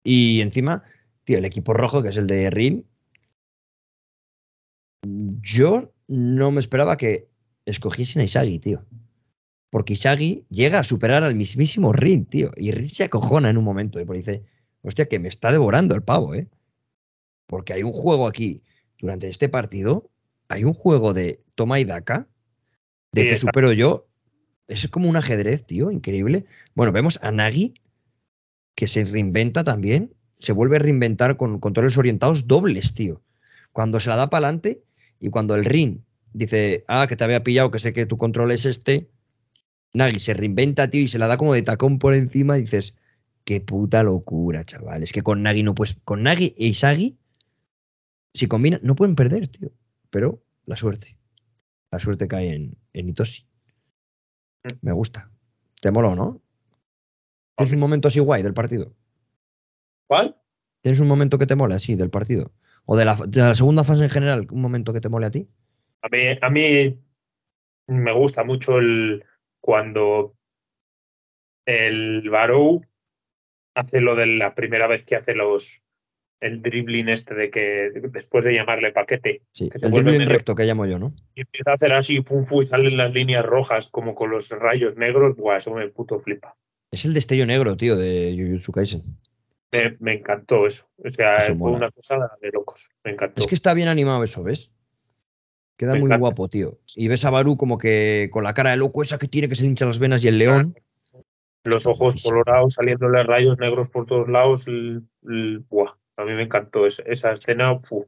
[0.04, 0.84] Y encima,
[1.26, 2.86] tío, el equipo rojo, que es el de Rin,
[5.42, 7.28] yo no me esperaba que
[7.66, 8.86] escogiesen a Isagi, tío.
[9.70, 12.52] Porque Isagi llega a superar al mismísimo Rin, tío.
[12.58, 14.00] Y Rin se acojona en un momento.
[14.00, 14.44] Y por dice,
[14.82, 16.48] hostia, que me está devorando el pavo, ¿eh?
[17.46, 18.62] Porque hay un juego aquí,
[19.00, 20.10] durante este partido,
[20.48, 22.28] hay un juego de toma y daca,
[23.12, 24.08] de Sí, te supero yo.
[24.68, 26.46] Es como un ajedrez, tío, increíble.
[26.76, 27.74] Bueno, vemos a Nagi,
[28.76, 30.14] que se reinventa también.
[30.40, 33.22] Se vuelve a reinventar con controles orientados dobles, tío.
[33.72, 34.84] Cuando se la da para adelante
[35.20, 38.52] y cuando el Rin dice, ah, que te había pillado, que sé que tu control
[38.52, 39.10] es este,
[39.94, 42.96] Nagi se reinventa, tío, y se la da como de tacón por encima y dices,
[43.44, 45.04] qué puta locura, chaval.
[45.04, 47.18] Es que con Nagi no puedes, con Nagi e Isagi,
[48.34, 49.72] si combinan, no pueden perder, tío.
[50.10, 51.18] Pero la suerte.
[51.92, 53.48] La suerte cae en, en Itoshi.
[54.82, 55.32] Me gusta.
[55.82, 56.42] ¿Te mola o no?
[57.56, 58.94] ¿Tienes un momento así guay del partido?
[60.08, 60.38] ¿Cuál?
[60.82, 62.54] ¿Tienes un momento que te mole así del partido?
[62.92, 65.30] ¿O de la, de la segunda fase en general, un momento que te mole a
[65.30, 65.48] ti?
[66.02, 67.00] A mí, a mí
[67.86, 69.24] me gusta mucho el
[69.62, 70.34] cuando
[71.68, 72.84] el Barou
[73.76, 75.84] hace lo de la primera vez que hace los
[76.42, 80.66] el dribbling este de que después de llamarle paquete Sí, Que el dribbling recto que
[80.66, 81.14] llamo yo, ¿no?
[81.36, 84.50] y empieza a hacer así pum, pum, y salen las líneas rojas como con los
[84.50, 86.56] rayos negros, buah, eso me puto flipa.
[86.90, 89.04] Es el destello negro, tío, de Jujutsu Kaisen.
[89.72, 90.88] Me, me encantó eso.
[90.98, 91.78] O sea, Eso fue mola.
[91.78, 92.90] una cosa de locos.
[93.04, 93.42] Me encantó.
[93.42, 94.72] Es que está bien animado eso, ¿ves?
[95.78, 96.20] Queda Me muy encanta.
[96.22, 96.80] guapo, tío.
[96.96, 99.56] Y ves a Barú como que con la cara de loco esa que tiene que
[99.56, 100.76] se hincha las venas y el león.
[101.64, 104.68] Los ojos colorados, saliéndole rayos negros por todos lados.
[104.68, 107.80] el- el- buah, a mí me encantó esa, esa escena.
[107.80, 108.06] fu,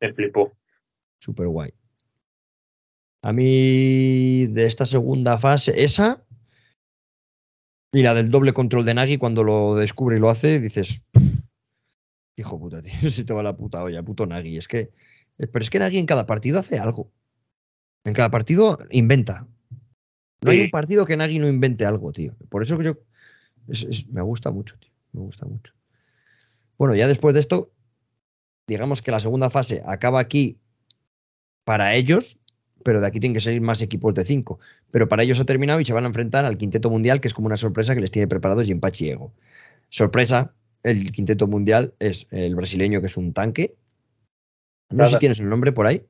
[0.00, 0.56] me flipó.
[1.18, 1.72] Súper guay.
[3.22, 6.24] A mí, de esta segunda fase, esa
[7.96, 11.06] y la del doble control de Nagi, cuando lo descubre y lo hace, dices,
[12.36, 14.58] hijo puta, tío, se te va la puta olla, puto Nagi.
[14.58, 14.90] Es que,
[15.38, 17.10] eh, pero es que Nagi en cada partido hace algo.
[18.04, 19.46] En cada partido inventa.
[20.42, 22.34] No hay un partido que Nagi no invente algo, tío.
[22.50, 22.98] Por eso que yo,
[23.68, 24.92] es- es- me gusta mucho, tío.
[25.12, 25.72] Me gusta mucho.
[26.76, 27.72] Bueno, ya después de esto,
[28.66, 30.58] digamos que la segunda fase acaba aquí
[31.64, 32.38] para ellos,
[32.82, 34.60] pero de aquí tienen que salir más equipos de cinco.
[34.90, 37.34] Pero para ellos ha terminado y se van a enfrentar al quinteto mundial, que es
[37.34, 39.32] como una sorpresa que les tiene preparados Jimpachi Ego.
[39.88, 43.74] Sorpresa, el quinteto mundial es el brasileño, que es un tanque.
[44.90, 46.06] No sé si tienes el nombre por ahí.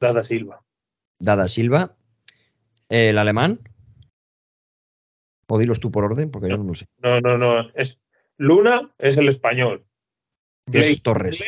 [0.00, 0.62] Dada Silva.
[1.18, 1.96] Dada Silva.
[2.88, 3.60] El alemán.
[5.48, 6.86] O dilos tú por orden, porque yo no lo sé.
[7.02, 7.70] No, no, no.
[7.74, 7.98] Es,
[8.36, 9.84] Luna es el español.
[10.66, 11.44] Es Blake Torres.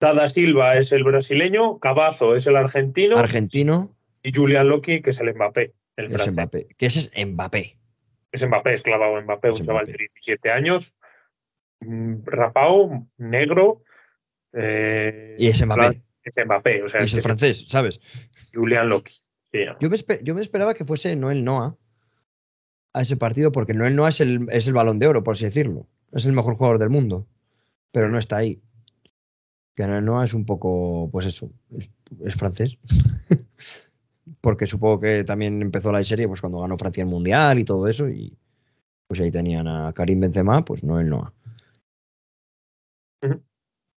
[0.00, 1.78] Dada Silva es el brasileño.
[1.78, 3.18] Cabazo es el argentino.
[3.18, 5.72] Argentino, y Julian Loki, que es el Mbappé.
[5.96, 6.34] El es francés.
[6.34, 6.68] Mbappé.
[6.76, 7.76] Que ese es Mbappé.
[8.32, 10.94] Es Mbappé, es clavado Mbappé, Es un chaval de 17 años,
[11.80, 13.82] mm, rapado, negro.
[14.52, 16.02] eh, Y es Mbappé.
[16.22, 18.00] Es Mbappé, o sea, Y es el francés, ¿sabes?
[18.52, 19.14] Julian Loki.
[19.52, 21.76] Sí, Yo me, yo me esperaba que fuese Noel Noah
[22.92, 25.44] a ese partido, porque Noel Noah es el, es el balón de oro, por así
[25.44, 25.86] decirlo.
[26.12, 27.26] Es el mejor jugador del mundo,
[27.90, 28.60] pero no está ahí.
[29.80, 31.88] Que Noel Noah es un poco, pues eso, es,
[32.22, 32.76] es francés.
[34.42, 37.88] porque supongo que también empezó la serie pues cuando ganó Francia el Mundial y todo
[37.88, 38.36] eso, y
[39.06, 41.32] pues ahí tenían a Karim Benzema, pues Noel Noah.
[43.22, 43.42] Ujú.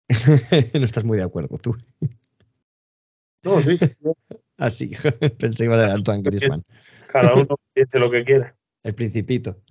[0.80, 1.76] no estás muy de acuerdo tú.
[3.44, 4.16] No, sí, sí, no,
[4.58, 4.92] Así,
[5.40, 6.64] pensé que iba a dar Antoine Griezmann.
[7.08, 8.56] cada uno piense lo que quiera.
[8.84, 9.64] El principito.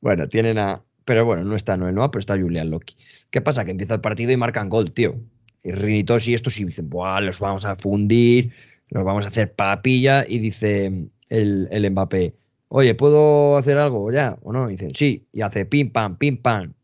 [0.00, 0.84] bueno, tienen a.
[1.04, 2.96] Pero bueno, no está Noel Noah, pero está Julian Loki.
[3.30, 3.64] ¿Qué pasa?
[3.64, 5.14] Que empieza el partido y marcan gol, tío.
[5.62, 8.52] Y Rinitos y estos y dicen, Buah, los vamos a fundir,
[8.88, 10.24] los vamos a hacer papilla.
[10.26, 12.34] Y dice el, el Mbappé,
[12.68, 14.38] oye, ¿puedo hacer algo ya?
[14.42, 14.68] ¿O no?
[14.68, 15.26] Y dicen, sí.
[15.32, 16.74] Y hace pim pam, pim pam.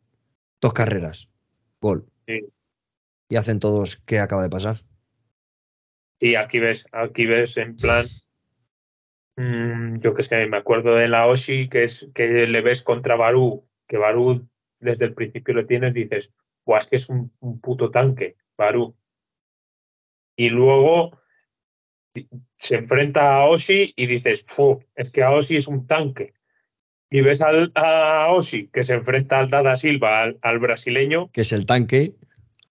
[0.60, 1.28] Dos carreras.
[1.80, 2.06] Gol.
[2.26, 2.46] Sí.
[3.28, 4.82] Y hacen todos, ¿qué acaba de pasar?
[6.18, 8.06] Y aquí ves, aquí ves en plan,
[9.36, 13.16] mm, yo que sé, me acuerdo de la Oshi, que es que le ves contra
[13.16, 14.48] Barú, que Barú
[14.86, 16.32] desde el principio lo tienes, dices,
[16.64, 18.96] Buah, es que es un, un puto tanque, Barú.
[20.36, 21.18] Y luego
[22.58, 26.32] se enfrenta a Oshi y dices, "Fu, es que Oshi es un tanque.
[27.10, 31.42] Y ves al, a Oshi que se enfrenta al Dada Silva, al, al brasileño, Que
[31.42, 32.14] es el tanque.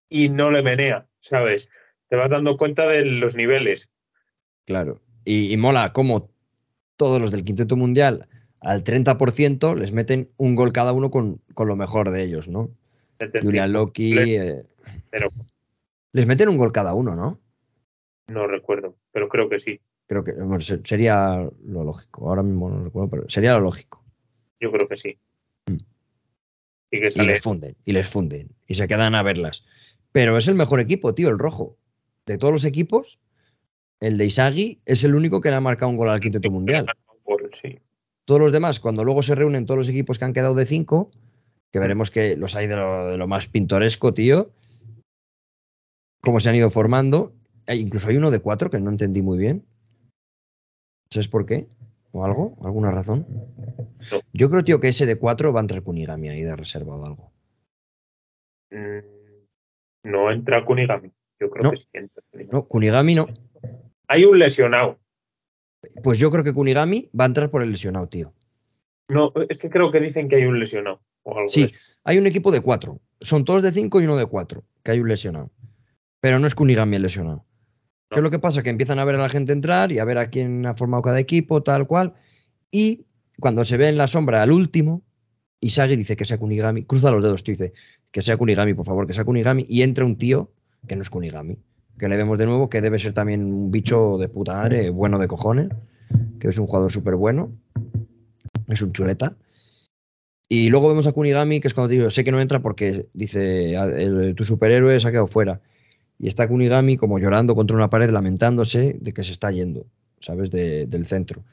[0.09, 1.69] y no le menea, ¿sabes?
[2.09, 3.89] Te vas dando cuenta de los niveles.
[4.65, 5.01] Claro.
[5.23, 6.29] Y, y mola como
[6.97, 8.27] todos los del quinteto mundial
[8.65, 12.71] al 30% les meten un gol cada uno con, con lo mejor de ellos, ¿no?
[13.41, 14.17] Julian Loki.
[14.17, 14.63] eh,
[15.11, 15.31] Pero
[16.11, 17.39] les meten un gol cada uno, ¿no?
[18.27, 19.79] no recuerdo, pero creo que sí.
[20.07, 22.27] Creo que bueno, sería lo lógico.
[22.27, 24.03] Ahora mismo no recuerdo, pero sería lo lógico.
[24.59, 25.17] Yo creo que sí.
[25.67, 25.77] Mm.
[26.91, 28.49] Y que Y les funden, y les funden.
[28.67, 29.63] Y se quedan a verlas.
[30.11, 31.77] Pero es el mejor equipo, tío, el rojo.
[32.25, 33.19] De todos los equipos,
[33.99, 36.87] el de Isagi es el único que le ha marcado un gol al quinteto mundial.
[37.61, 37.79] sí.
[38.25, 41.11] Todos los demás, cuando luego se reúnen todos los equipos que han quedado de cinco,
[41.71, 44.49] que veremos que los hay de lo, de lo más pintoresco, tío,
[46.21, 47.33] cómo se han ido formando.
[47.67, 49.65] Eh, incluso hay uno de cuatro que no entendí muy bien.
[51.11, 51.67] ¿Sabes por qué?
[52.11, 52.57] ¿O algo?
[52.63, 53.25] ¿Alguna razón?
[54.11, 54.19] No.
[54.33, 57.05] Yo creo, tío, que ese de cuatro va a entrar Kunigami ahí de reserva o
[57.05, 57.31] algo.
[58.71, 61.11] Mm, No entra Kunigami.
[61.39, 61.71] Yo creo No.
[61.71, 62.51] que sí entra Kunigami.
[62.53, 63.27] No, Kunigami no.
[64.07, 64.99] Hay un lesionado.
[66.03, 68.33] Pues yo creo que Kunigami va a entrar por el lesionado, tío.
[69.07, 71.01] No, es que creo que dicen que hay un lesionado.
[71.23, 71.71] O algo Sí, de
[72.03, 72.99] hay un equipo de cuatro.
[73.21, 75.51] Son todos de cinco y uno de cuatro, que hay un lesionado.
[76.21, 77.45] Pero no es Kunigami el lesionado.
[78.09, 78.63] ¿Qué es lo que pasa?
[78.63, 81.03] Que empiezan a ver a la gente entrar y a ver a quién ha formado
[81.03, 82.13] cada equipo, tal cual.
[82.71, 83.05] Y
[83.39, 85.01] cuando se ve en la sombra al último,
[85.59, 87.73] Isagi dice que sea Kunigami, cruza los dedos, tío, dice
[88.11, 89.65] que sea Kunigami, por favor, que sea Kunigami.
[89.67, 90.51] Y entra un tío
[90.87, 91.57] que no es Kunigami,
[91.97, 95.17] que le vemos de nuevo que debe ser también un bicho de puta madre, bueno
[95.19, 95.69] de cojones,
[96.39, 97.51] que es un jugador súper bueno,
[98.67, 99.35] es un chuleta.
[100.47, 103.07] Y luego vemos a Kunigami, que es cuando te digo, sé que no entra porque
[103.13, 103.89] dice, "Ah,
[104.35, 105.61] tu superhéroe se ha quedado fuera.
[106.19, 109.85] Y está Kunigami como llorando contra una pared, lamentándose de que se está yendo,
[110.19, 110.51] ¿sabes?
[110.51, 111.43] De- del centro.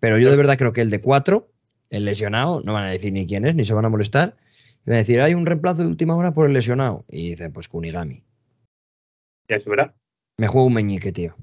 [0.00, 1.48] Pero yo de verdad creo que el de cuatro,
[1.90, 4.36] el lesionado, no van a decir ni quién es, ni se van a molestar.
[4.86, 7.04] Van a decir, hay un reemplazo de última hora por el lesionado.
[7.10, 8.22] Y dice, pues Kunigami.
[9.48, 9.94] Ya se verá.
[10.38, 11.34] Me juego un meñique, tío.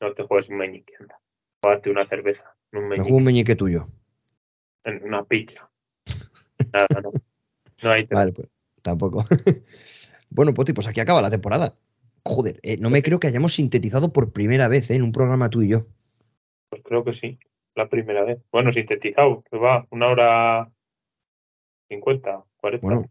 [0.00, 1.18] No te juegues un meñique, anda.
[1.62, 3.88] Jugate una cerveza, un Me juego un meñique tuyo.
[4.84, 5.70] en una pizza.
[6.72, 7.12] Nada, no.
[7.82, 8.48] No hay Vale, pues
[8.82, 9.24] tampoco.
[10.30, 11.76] bueno, Poti, pues aquí acaba la temporada.
[12.24, 15.50] Joder, eh, no me creo que hayamos sintetizado por primera vez eh, en un programa
[15.50, 15.86] tú y yo.
[16.68, 17.38] Pues creo que sí,
[17.74, 18.40] la primera vez.
[18.52, 20.70] Bueno, sintetizado, que va, una hora
[21.88, 22.86] cincuenta, cuarenta.
[22.86, 23.10] Bueno,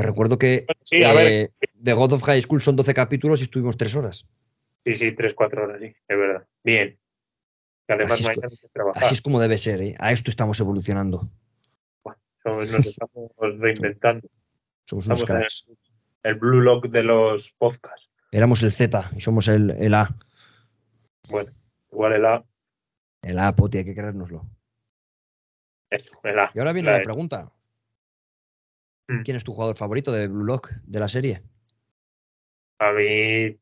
[0.00, 1.48] te recuerdo que Bueno, sí, a ver, eh,
[1.82, 4.24] The God of High School son 12 capítulos y estuvimos 3 horas.
[4.84, 6.46] sí, sí, tres, cuatro horas, sí, es verdad.
[6.62, 6.96] Bien.
[7.86, 9.02] Que además Así es no hay co- que trabajar.
[9.04, 9.96] Así es como debe ser, ¿eh?
[9.98, 11.28] A esto estamos evolucionando.
[12.44, 14.28] Somos- Nos estamos reinventando.
[14.84, 15.76] Somos unos Estamos en
[16.30, 18.08] el Blue Lock de los podcasts.
[18.30, 20.14] Éramos el Z y somos el, el A.
[21.28, 21.50] Bueno,
[21.90, 22.44] igual el A,
[23.22, 24.46] El A, Poti, hay que creérnoslo.
[25.90, 26.52] eso, el A.
[26.54, 27.04] Y ahora viene La la E.
[27.04, 27.50] pregunta.
[29.08, 29.22] Mm.
[29.22, 31.42] ¿Quién es tu jugador favorito de Blue Lock de la serie?
[32.78, 33.56] A mí,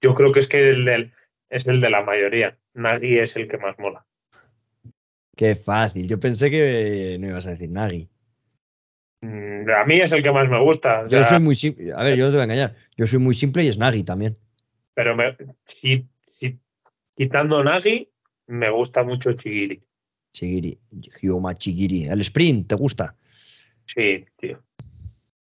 [0.00, 1.12] yo creo que es que el del-
[1.48, 2.58] es el de la mayoría.
[2.74, 4.04] Nagy es el que más mola.
[5.36, 6.06] Qué fácil.
[6.08, 8.08] Yo pensé que no ibas a decir Nagy.
[9.22, 11.02] Mm, A mí es el que más me gusta.
[11.02, 11.92] o Yo soy muy simple.
[11.92, 12.74] A ver, yo no te voy a engañar.
[12.96, 14.36] Yo soy muy simple y es Nagy también.
[14.94, 16.58] Pero me- si, si-
[17.16, 18.10] quitando Nagy,
[18.48, 19.80] me gusta mucho Chigiri.
[20.34, 20.78] Chigiri.
[21.20, 22.06] Hyoma Chigiri.
[22.08, 23.14] El sprint, ¿te gusta?
[23.86, 24.62] Sí, tío.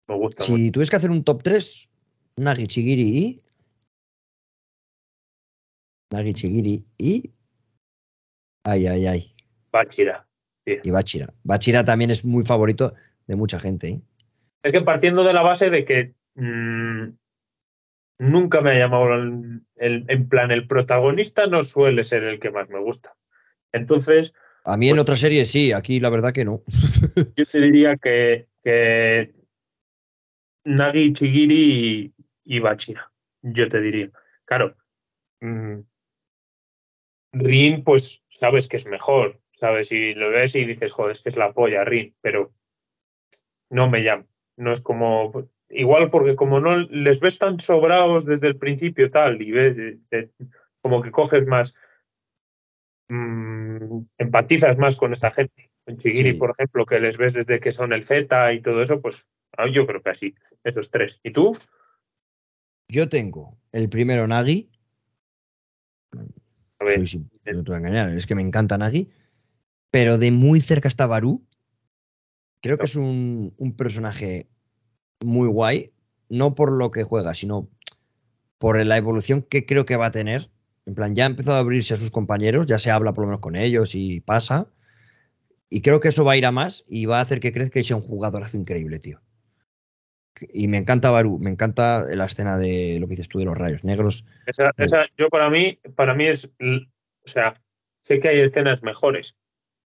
[0.09, 0.57] Me gusta mucho.
[0.57, 1.89] Si tuvieses que hacer un top 3,
[2.37, 3.43] Nagy, Chigiri y.
[6.11, 7.31] Nagy, Chigiri y.
[8.65, 9.35] Ay, ay, ay.
[9.73, 10.27] Bachira.
[10.65, 11.33] Y Bachira.
[11.43, 12.95] Bachira también es muy favorito
[13.27, 13.89] de mucha gente.
[13.89, 14.01] ¿eh?
[14.63, 17.09] Es que partiendo de la base de que mm,
[18.21, 22.51] nunca me ha llamado el, el- en plan, el protagonista no suele ser el que
[22.51, 23.17] más me gusta.
[23.73, 24.35] Entonces,
[24.65, 26.63] A mí en Pues- otra serie sí, aquí la verdad que no.
[27.37, 29.33] yo te diría que, que
[30.65, 32.13] Nagi, Chigiri
[32.45, 33.11] y, y Bachira.
[33.43, 34.11] Yo te diría.
[34.45, 34.77] Claro.
[35.41, 35.81] mm,
[37.35, 39.39] Rin, pues sabes que es mejor.
[39.59, 39.93] ¿Sabes?
[39.93, 42.15] Y lo ves y dices, joder, es que es la polla, Rin.
[42.21, 42.53] Pero
[43.71, 44.27] no me llama.
[44.57, 45.49] No es como.
[45.69, 49.99] Igual porque como no les ves tan sobrados desde el principio tal y ves eh,
[50.11, 50.29] eh,
[50.83, 51.75] como que coges más
[53.13, 55.71] mm, empatizas más con esta gente.
[55.87, 56.39] En Chigiri, Sí.
[56.39, 59.27] por ejemplo, que les ves desde que son el Z y todo eso, pues
[59.57, 60.35] ah, yo creo que así,
[60.65, 61.21] esos tres.
[61.23, 61.57] ¿Y tú?
[62.89, 64.71] Yo tengo el primero Nagy.
[66.79, 69.11] A ver, no te voy a engañar, es que me encanta Nagy.
[69.91, 71.47] Pero de muy cerca está Barú.
[72.63, 74.49] Creo que es un, un personaje
[75.25, 75.93] muy guay.
[76.29, 77.69] No por lo que juega, sino
[78.59, 80.52] por la evolución que creo que va a tener.
[80.87, 83.29] En plan, ya ha empezado a abrirse a sus compañeros, ya se habla por lo
[83.29, 84.67] menos con ellos y pasa.
[85.71, 87.79] Y creo que eso va a ir a más y va a hacer que crezca
[87.81, 89.21] y sea un jugadorazo increíble, tío.
[90.53, 93.57] Y me encanta Barú, me encanta la escena de lo que dices tú de los
[93.57, 94.25] rayos negros.
[94.47, 97.55] esa, esa- yo para mí, para mí es, o sea,
[98.05, 99.37] sé que hay escenas mejores.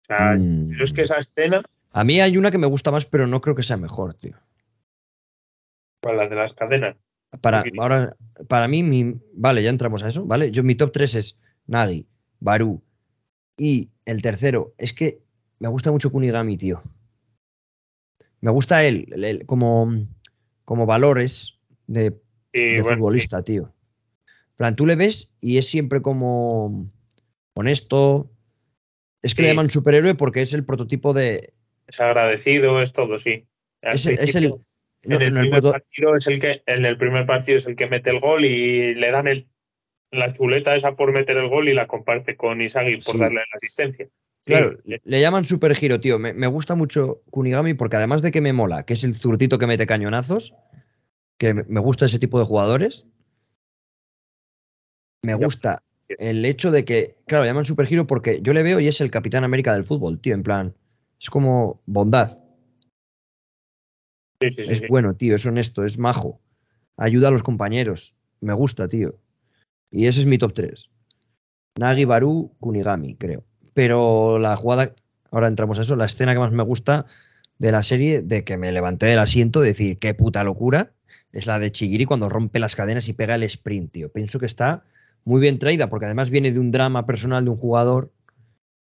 [0.03, 0.71] O sea, Mm.
[0.71, 1.63] pero es que esa escena,
[1.93, 4.37] A mí hay una que me gusta más, pero no creo que sea mejor, tío.
[6.01, 6.97] pues, la de las cadenas.
[7.41, 8.17] Para, ahora,
[8.49, 10.51] para mí, mi, vale, ya entramos a eso, ¿vale?
[10.51, 12.07] Yo mi top 3 es Nagi,
[12.41, 12.83] Baru
[13.57, 15.21] y el tercero es que
[15.59, 16.83] me gusta mucho Kunigami, tío.
[18.41, 20.07] Me gusta él, como,
[20.65, 22.17] como valores de,
[22.53, 23.73] Y de bueno, futbolista, tío.
[24.25, 26.91] En plan, tú le ves y es siempre como
[27.55, 28.31] honesto.
[29.23, 29.53] Es que le Sí.
[29.53, 31.53] llaman superhéroe porque es el prototipo de...
[31.87, 33.47] es agradecido, es todo, sí.
[33.83, 34.55] Es el...
[35.05, 37.77] no, en el no, primer partido es el que en el primer partido es el
[37.77, 39.47] que mete el gol y le dan el
[40.11, 43.19] la chuleta esa por meter el gol y la comparte con Isagi por Sí.
[43.19, 44.09] darle la asistencia.
[44.45, 46.21] Claro, le llaman super giro, tío.
[46.21, 49.59] Me, me gusta mucho Kunigami porque además de que me mola, que es el zurdito
[49.59, 50.55] que mete cañonazos,
[51.37, 53.07] que me gusta ese tipo de jugadores,
[55.23, 58.79] me gusta el hecho de que, claro, le llaman super giro porque yo le veo
[58.79, 60.75] y es el Capitán América del fútbol, tío, en plan,
[61.21, 62.39] es como bondad,
[64.41, 64.87] sí, sí, sí, es sí.
[64.89, 66.41] bueno, tío, es honesto, es majo,
[66.97, 69.19] ayuda a los compañeros, me gusta, tío.
[69.91, 70.91] Y ese es mi top 3.
[71.79, 73.45] Nagi, Baru, Kunigami, creo.
[73.75, 74.95] Pero la jugada,
[75.31, 77.07] ahora entramos a eso, la escena que más me gusta
[77.59, 80.93] de la serie, de que me levanté del asiento, de decir, qué puta locura,
[81.33, 84.11] es la de Chigiri cuando rompe las cadenas y pega el sprint, tío.
[84.11, 84.85] Pienso que está
[85.25, 88.13] muy bien traída, porque además viene de un drama personal de un jugador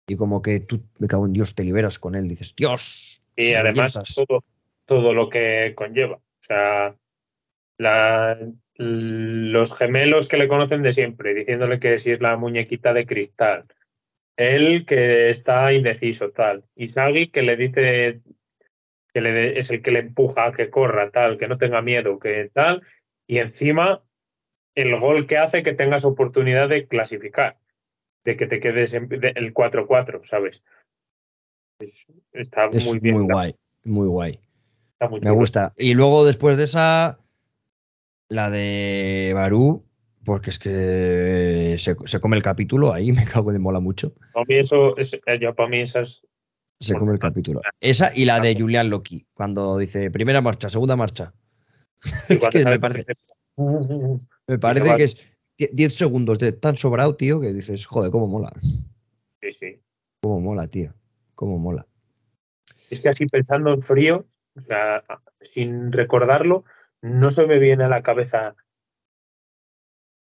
[0.06, 3.20] y como que tú, me cago en Dios, te liberas con él, dices, Dios.
[3.36, 4.14] Y además revientas".
[4.14, 4.44] todo,
[4.88, 6.16] todo lo que conlleva.
[6.16, 6.94] O sea,
[7.78, 8.38] la-
[8.76, 13.64] los gemelos que le conocen de siempre, diciéndole que si es la muñequita de cristal.
[14.36, 16.64] Él que está indeciso, tal.
[16.76, 18.20] Isagi que le dice
[19.12, 22.18] que le es el que le empuja a que corra, tal, que no tenga miedo,
[22.18, 22.82] que tal.
[23.30, 24.02] y encima
[24.74, 27.58] el gol que hace que tengas oportunidad de clasificar,
[28.24, 30.62] de que te quedes en de- el 4-4, ¿sabes?
[31.78, 33.16] Es- está Es muy bien.
[33.16, 33.54] muy guay,
[33.84, 34.40] muy guay.
[34.98, 35.34] Está muy Me chulo.
[35.36, 35.74] gusta.
[35.76, 37.18] Y luego después de esa,
[38.28, 39.84] la de Barú,
[40.24, 44.12] porque es que se, se come el capítulo, ahí me cago de mola mucho.
[44.34, 46.22] A mí eso, es, eh, yo para mí esas
[46.80, 47.60] Se come el capítulo.
[47.80, 51.32] Esa y la de Julian Loki, cuando dice primera marcha, segunda marcha.
[52.28, 53.06] Es que me parece,
[54.46, 55.16] me parece que es
[55.56, 58.52] die- 10 segundos de tan sobrado, tío, que dices, joder, cómo mola.
[59.40, 59.80] Sí, sí.
[60.20, 60.92] Cómo mola, tío.
[61.34, 61.86] Cómo mola.
[62.90, 64.26] Es que así pensando en frío,
[64.58, 65.02] o sea,
[65.40, 66.64] sin recordarlo,
[67.00, 68.54] no se me viene a la cabeza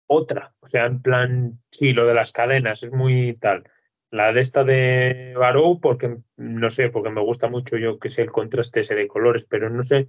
[0.07, 0.53] otra.
[0.59, 3.63] O sea, en plan, sí, lo de las cadenas es muy tal.
[4.09, 8.21] La de esta de Barou, porque no sé, porque me gusta mucho yo que sé
[8.21, 10.07] el contraste ese de colores, pero no sé,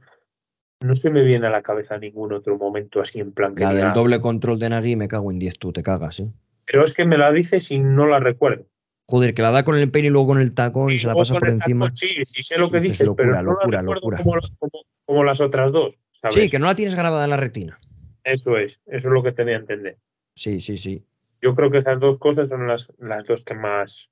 [0.80, 3.74] no se me viene a la cabeza ningún otro momento así en plan que La
[3.74, 6.28] del doble control de Nagui, me cago en 10, tú te cagas, ¿eh?
[6.64, 8.66] Pero es que me la dices y no la recuerdo.
[9.10, 11.14] Joder, que la da con el peine y luego con el tacón y se la
[11.14, 11.86] pasa por encima.
[11.86, 14.18] tacón, sí, sí sé lo que Dices, dices, pero locura, no locura, la locura.
[14.18, 15.98] Como, como- como las otras dos.
[16.20, 16.35] ¿sabes?
[16.35, 17.78] Sí, que no la tienes grabada en la retina.
[18.24, 19.98] Eso es, eso es lo que tenía que entender.
[20.35, 21.02] Sí, sí, sí.
[21.40, 24.10] Yo creo que esas dos cosas son las, las dos que más,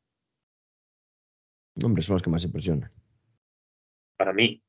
[1.85, 2.91] Hombre, son las que más impresionan.
[4.17, 4.63] para mí,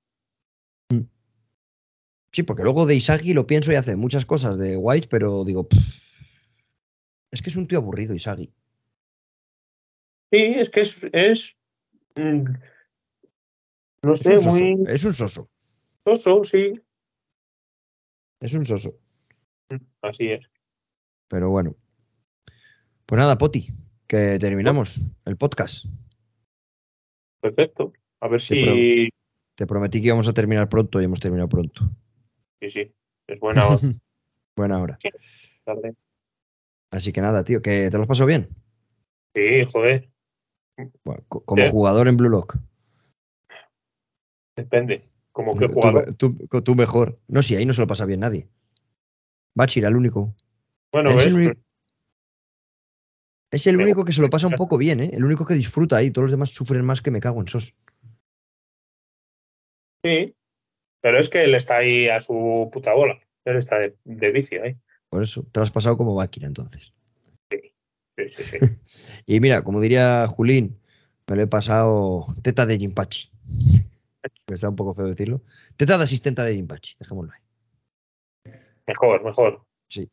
[2.34, 5.68] Sí, porque luego de Isagi lo pienso y hace muchas cosas de White, pero digo,
[5.68, 5.78] pff,
[7.32, 8.54] es que es un tío aburrido, Isagi.
[10.32, 11.58] Sí, es que es, es
[12.16, 12.44] mm,
[14.04, 14.50] no Es sé, soso.
[14.52, 15.50] muy Es un soso.
[16.06, 16.74] soso, sí,
[18.40, 18.98] Es un soso.
[20.02, 20.46] así es.
[21.30, 21.76] Pero bueno.
[23.06, 23.70] Pues nada, Poti,
[24.08, 25.86] que terminamos el podcast.
[27.40, 27.94] Perfecto.
[28.20, 29.10] A ver si,
[29.56, 31.82] Te prometí que íbamos a terminar pronto y hemos terminado pronto.
[32.60, 32.94] sí, sí,
[33.28, 33.80] es buena hora,
[34.58, 34.98] Buena hora.
[35.64, 35.96] tarde.
[36.92, 38.50] Así que nada, tío, que te lo has pasado bien.
[39.36, 40.10] Sí, joder,
[41.04, 42.58] Bueno, como jugador en Blue Lock.
[44.56, 45.04] depende.
[45.32, 46.16] Como que Tú, jugador.
[46.16, 47.20] tú- tú mejor.
[47.28, 48.48] No, sí, ahí no se lo pasa bien nadie.
[49.56, 50.36] Bachir, el único.
[50.92, 51.60] Bueno, es el único-
[53.52, 55.12] Es el único que se lo pasa un poco bien, ¿eh?
[55.14, 56.12] El único que disfruta ahí.
[56.12, 57.74] Todos los demás sufren más que me cago en sos.
[60.04, 60.36] sí,
[61.02, 63.20] pero es que él está ahí a su puta bola.
[63.46, 64.76] Él está de, de vicio ahí.
[65.10, 66.92] Por eso, te lo has pasado como Bakira entonces.
[68.18, 68.58] Sí, sí, sí.
[69.26, 70.80] Y mira, como diría Julín,
[71.28, 73.30] me lo he pasado teta de Jimpachi.
[73.46, 73.86] Me
[74.56, 75.42] está un poco feo decirlo.
[75.76, 78.54] Teta de asistenta de Jimpachi, dejémoslo ahí.
[78.88, 79.62] Mejor, mejor.
[79.90, 80.10] Sí.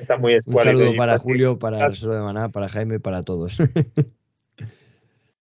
[0.00, 1.18] Está muy Un saludo para.
[1.18, 3.58] Julio, para el Solo de Maná, para Jaime, para todos.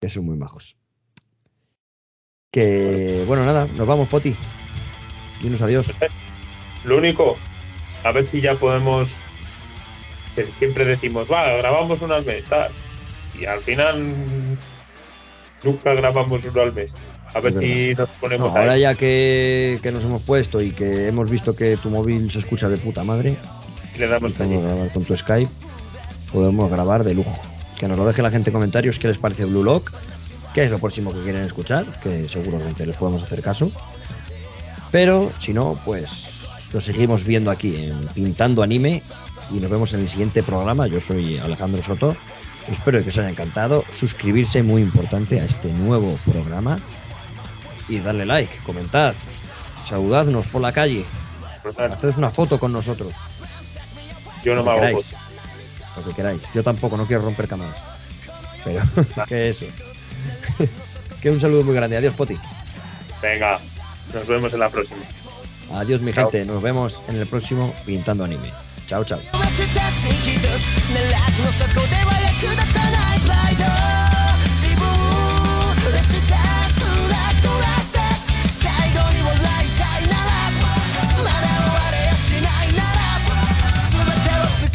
[0.01, 0.77] que son muy majos.
[2.53, 4.35] Que, bueno, nada, nos vamos, Poti.
[5.43, 5.97] Dinos adiós.
[6.85, 7.37] Lo único,
[8.05, 9.22] a ver si ya podemos.
[10.35, 12.71] Que siempre decimos, va, grabamos uno al mes, tal.
[13.39, 14.59] Y al final
[15.63, 16.91] nunca grabamos uno al mes.
[17.35, 18.83] A ver si nos No, ponemos ahora ahí.
[18.83, 22.69] ya que, que nos hemos puesto y que hemos visto que tu móvil se escucha
[22.69, 23.37] de puta madre,
[23.97, 25.51] le damos grabar con tu Skype,
[26.33, 27.35] podemos grabar de lujo.
[27.79, 29.93] Que nos lo deje la gente en comentarios qué les parece Blue Lock,
[30.55, 33.73] qué es lo próximo que quieren escuchar, que seguramente les podemos hacer caso.
[34.91, 36.43] Pero si no, pues
[36.73, 39.03] lo seguimos viendo aquí en Pintando Anime
[39.53, 40.87] y nos vemos en el siguiente programa.
[40.87, 42.17] Yo soy Alejandro Soto.
[42.71, 43.85] Espero que os haya encantado.
[43.95, 46.79] Suscribirse, muy importante, a este nuevo programa.
[47.89, 49.15] Y darle like, comentad,
[49.89, 51.05] saludadnos por la calle,
[51.79, 53.13] haced una foto con nosotros,
[54.45, 55.07] Yo no me hago queráis.
[55.07, 55.17] foto.
[55.97, 56.41] lo que queráis.
[56.55, 57.77] Yo tampoco, no quiero romper cámaras.
[58.65, 58.83] Pero,
[59.29, 59.67] que eso.
[61.21, 61.97] que un saludo muy grande.
[61.97, 62.37] Adiós, Poti.
[63.21, 63.59] Venga,
[64.15, 65.01] nos vemos en la próxima.
[65.75, 66.31] Adiós, mi Chao.
[66.31, 66.45] gente.
[66.51, 68.51] Nos vemos en el próximo Pintando Anime.
[68.93, 69.21] チャオチャオ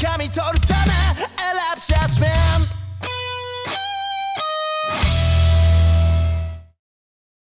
[0.08, 0.92] 掴取るため
[1.38, 2.57] 選ぶジャッジメント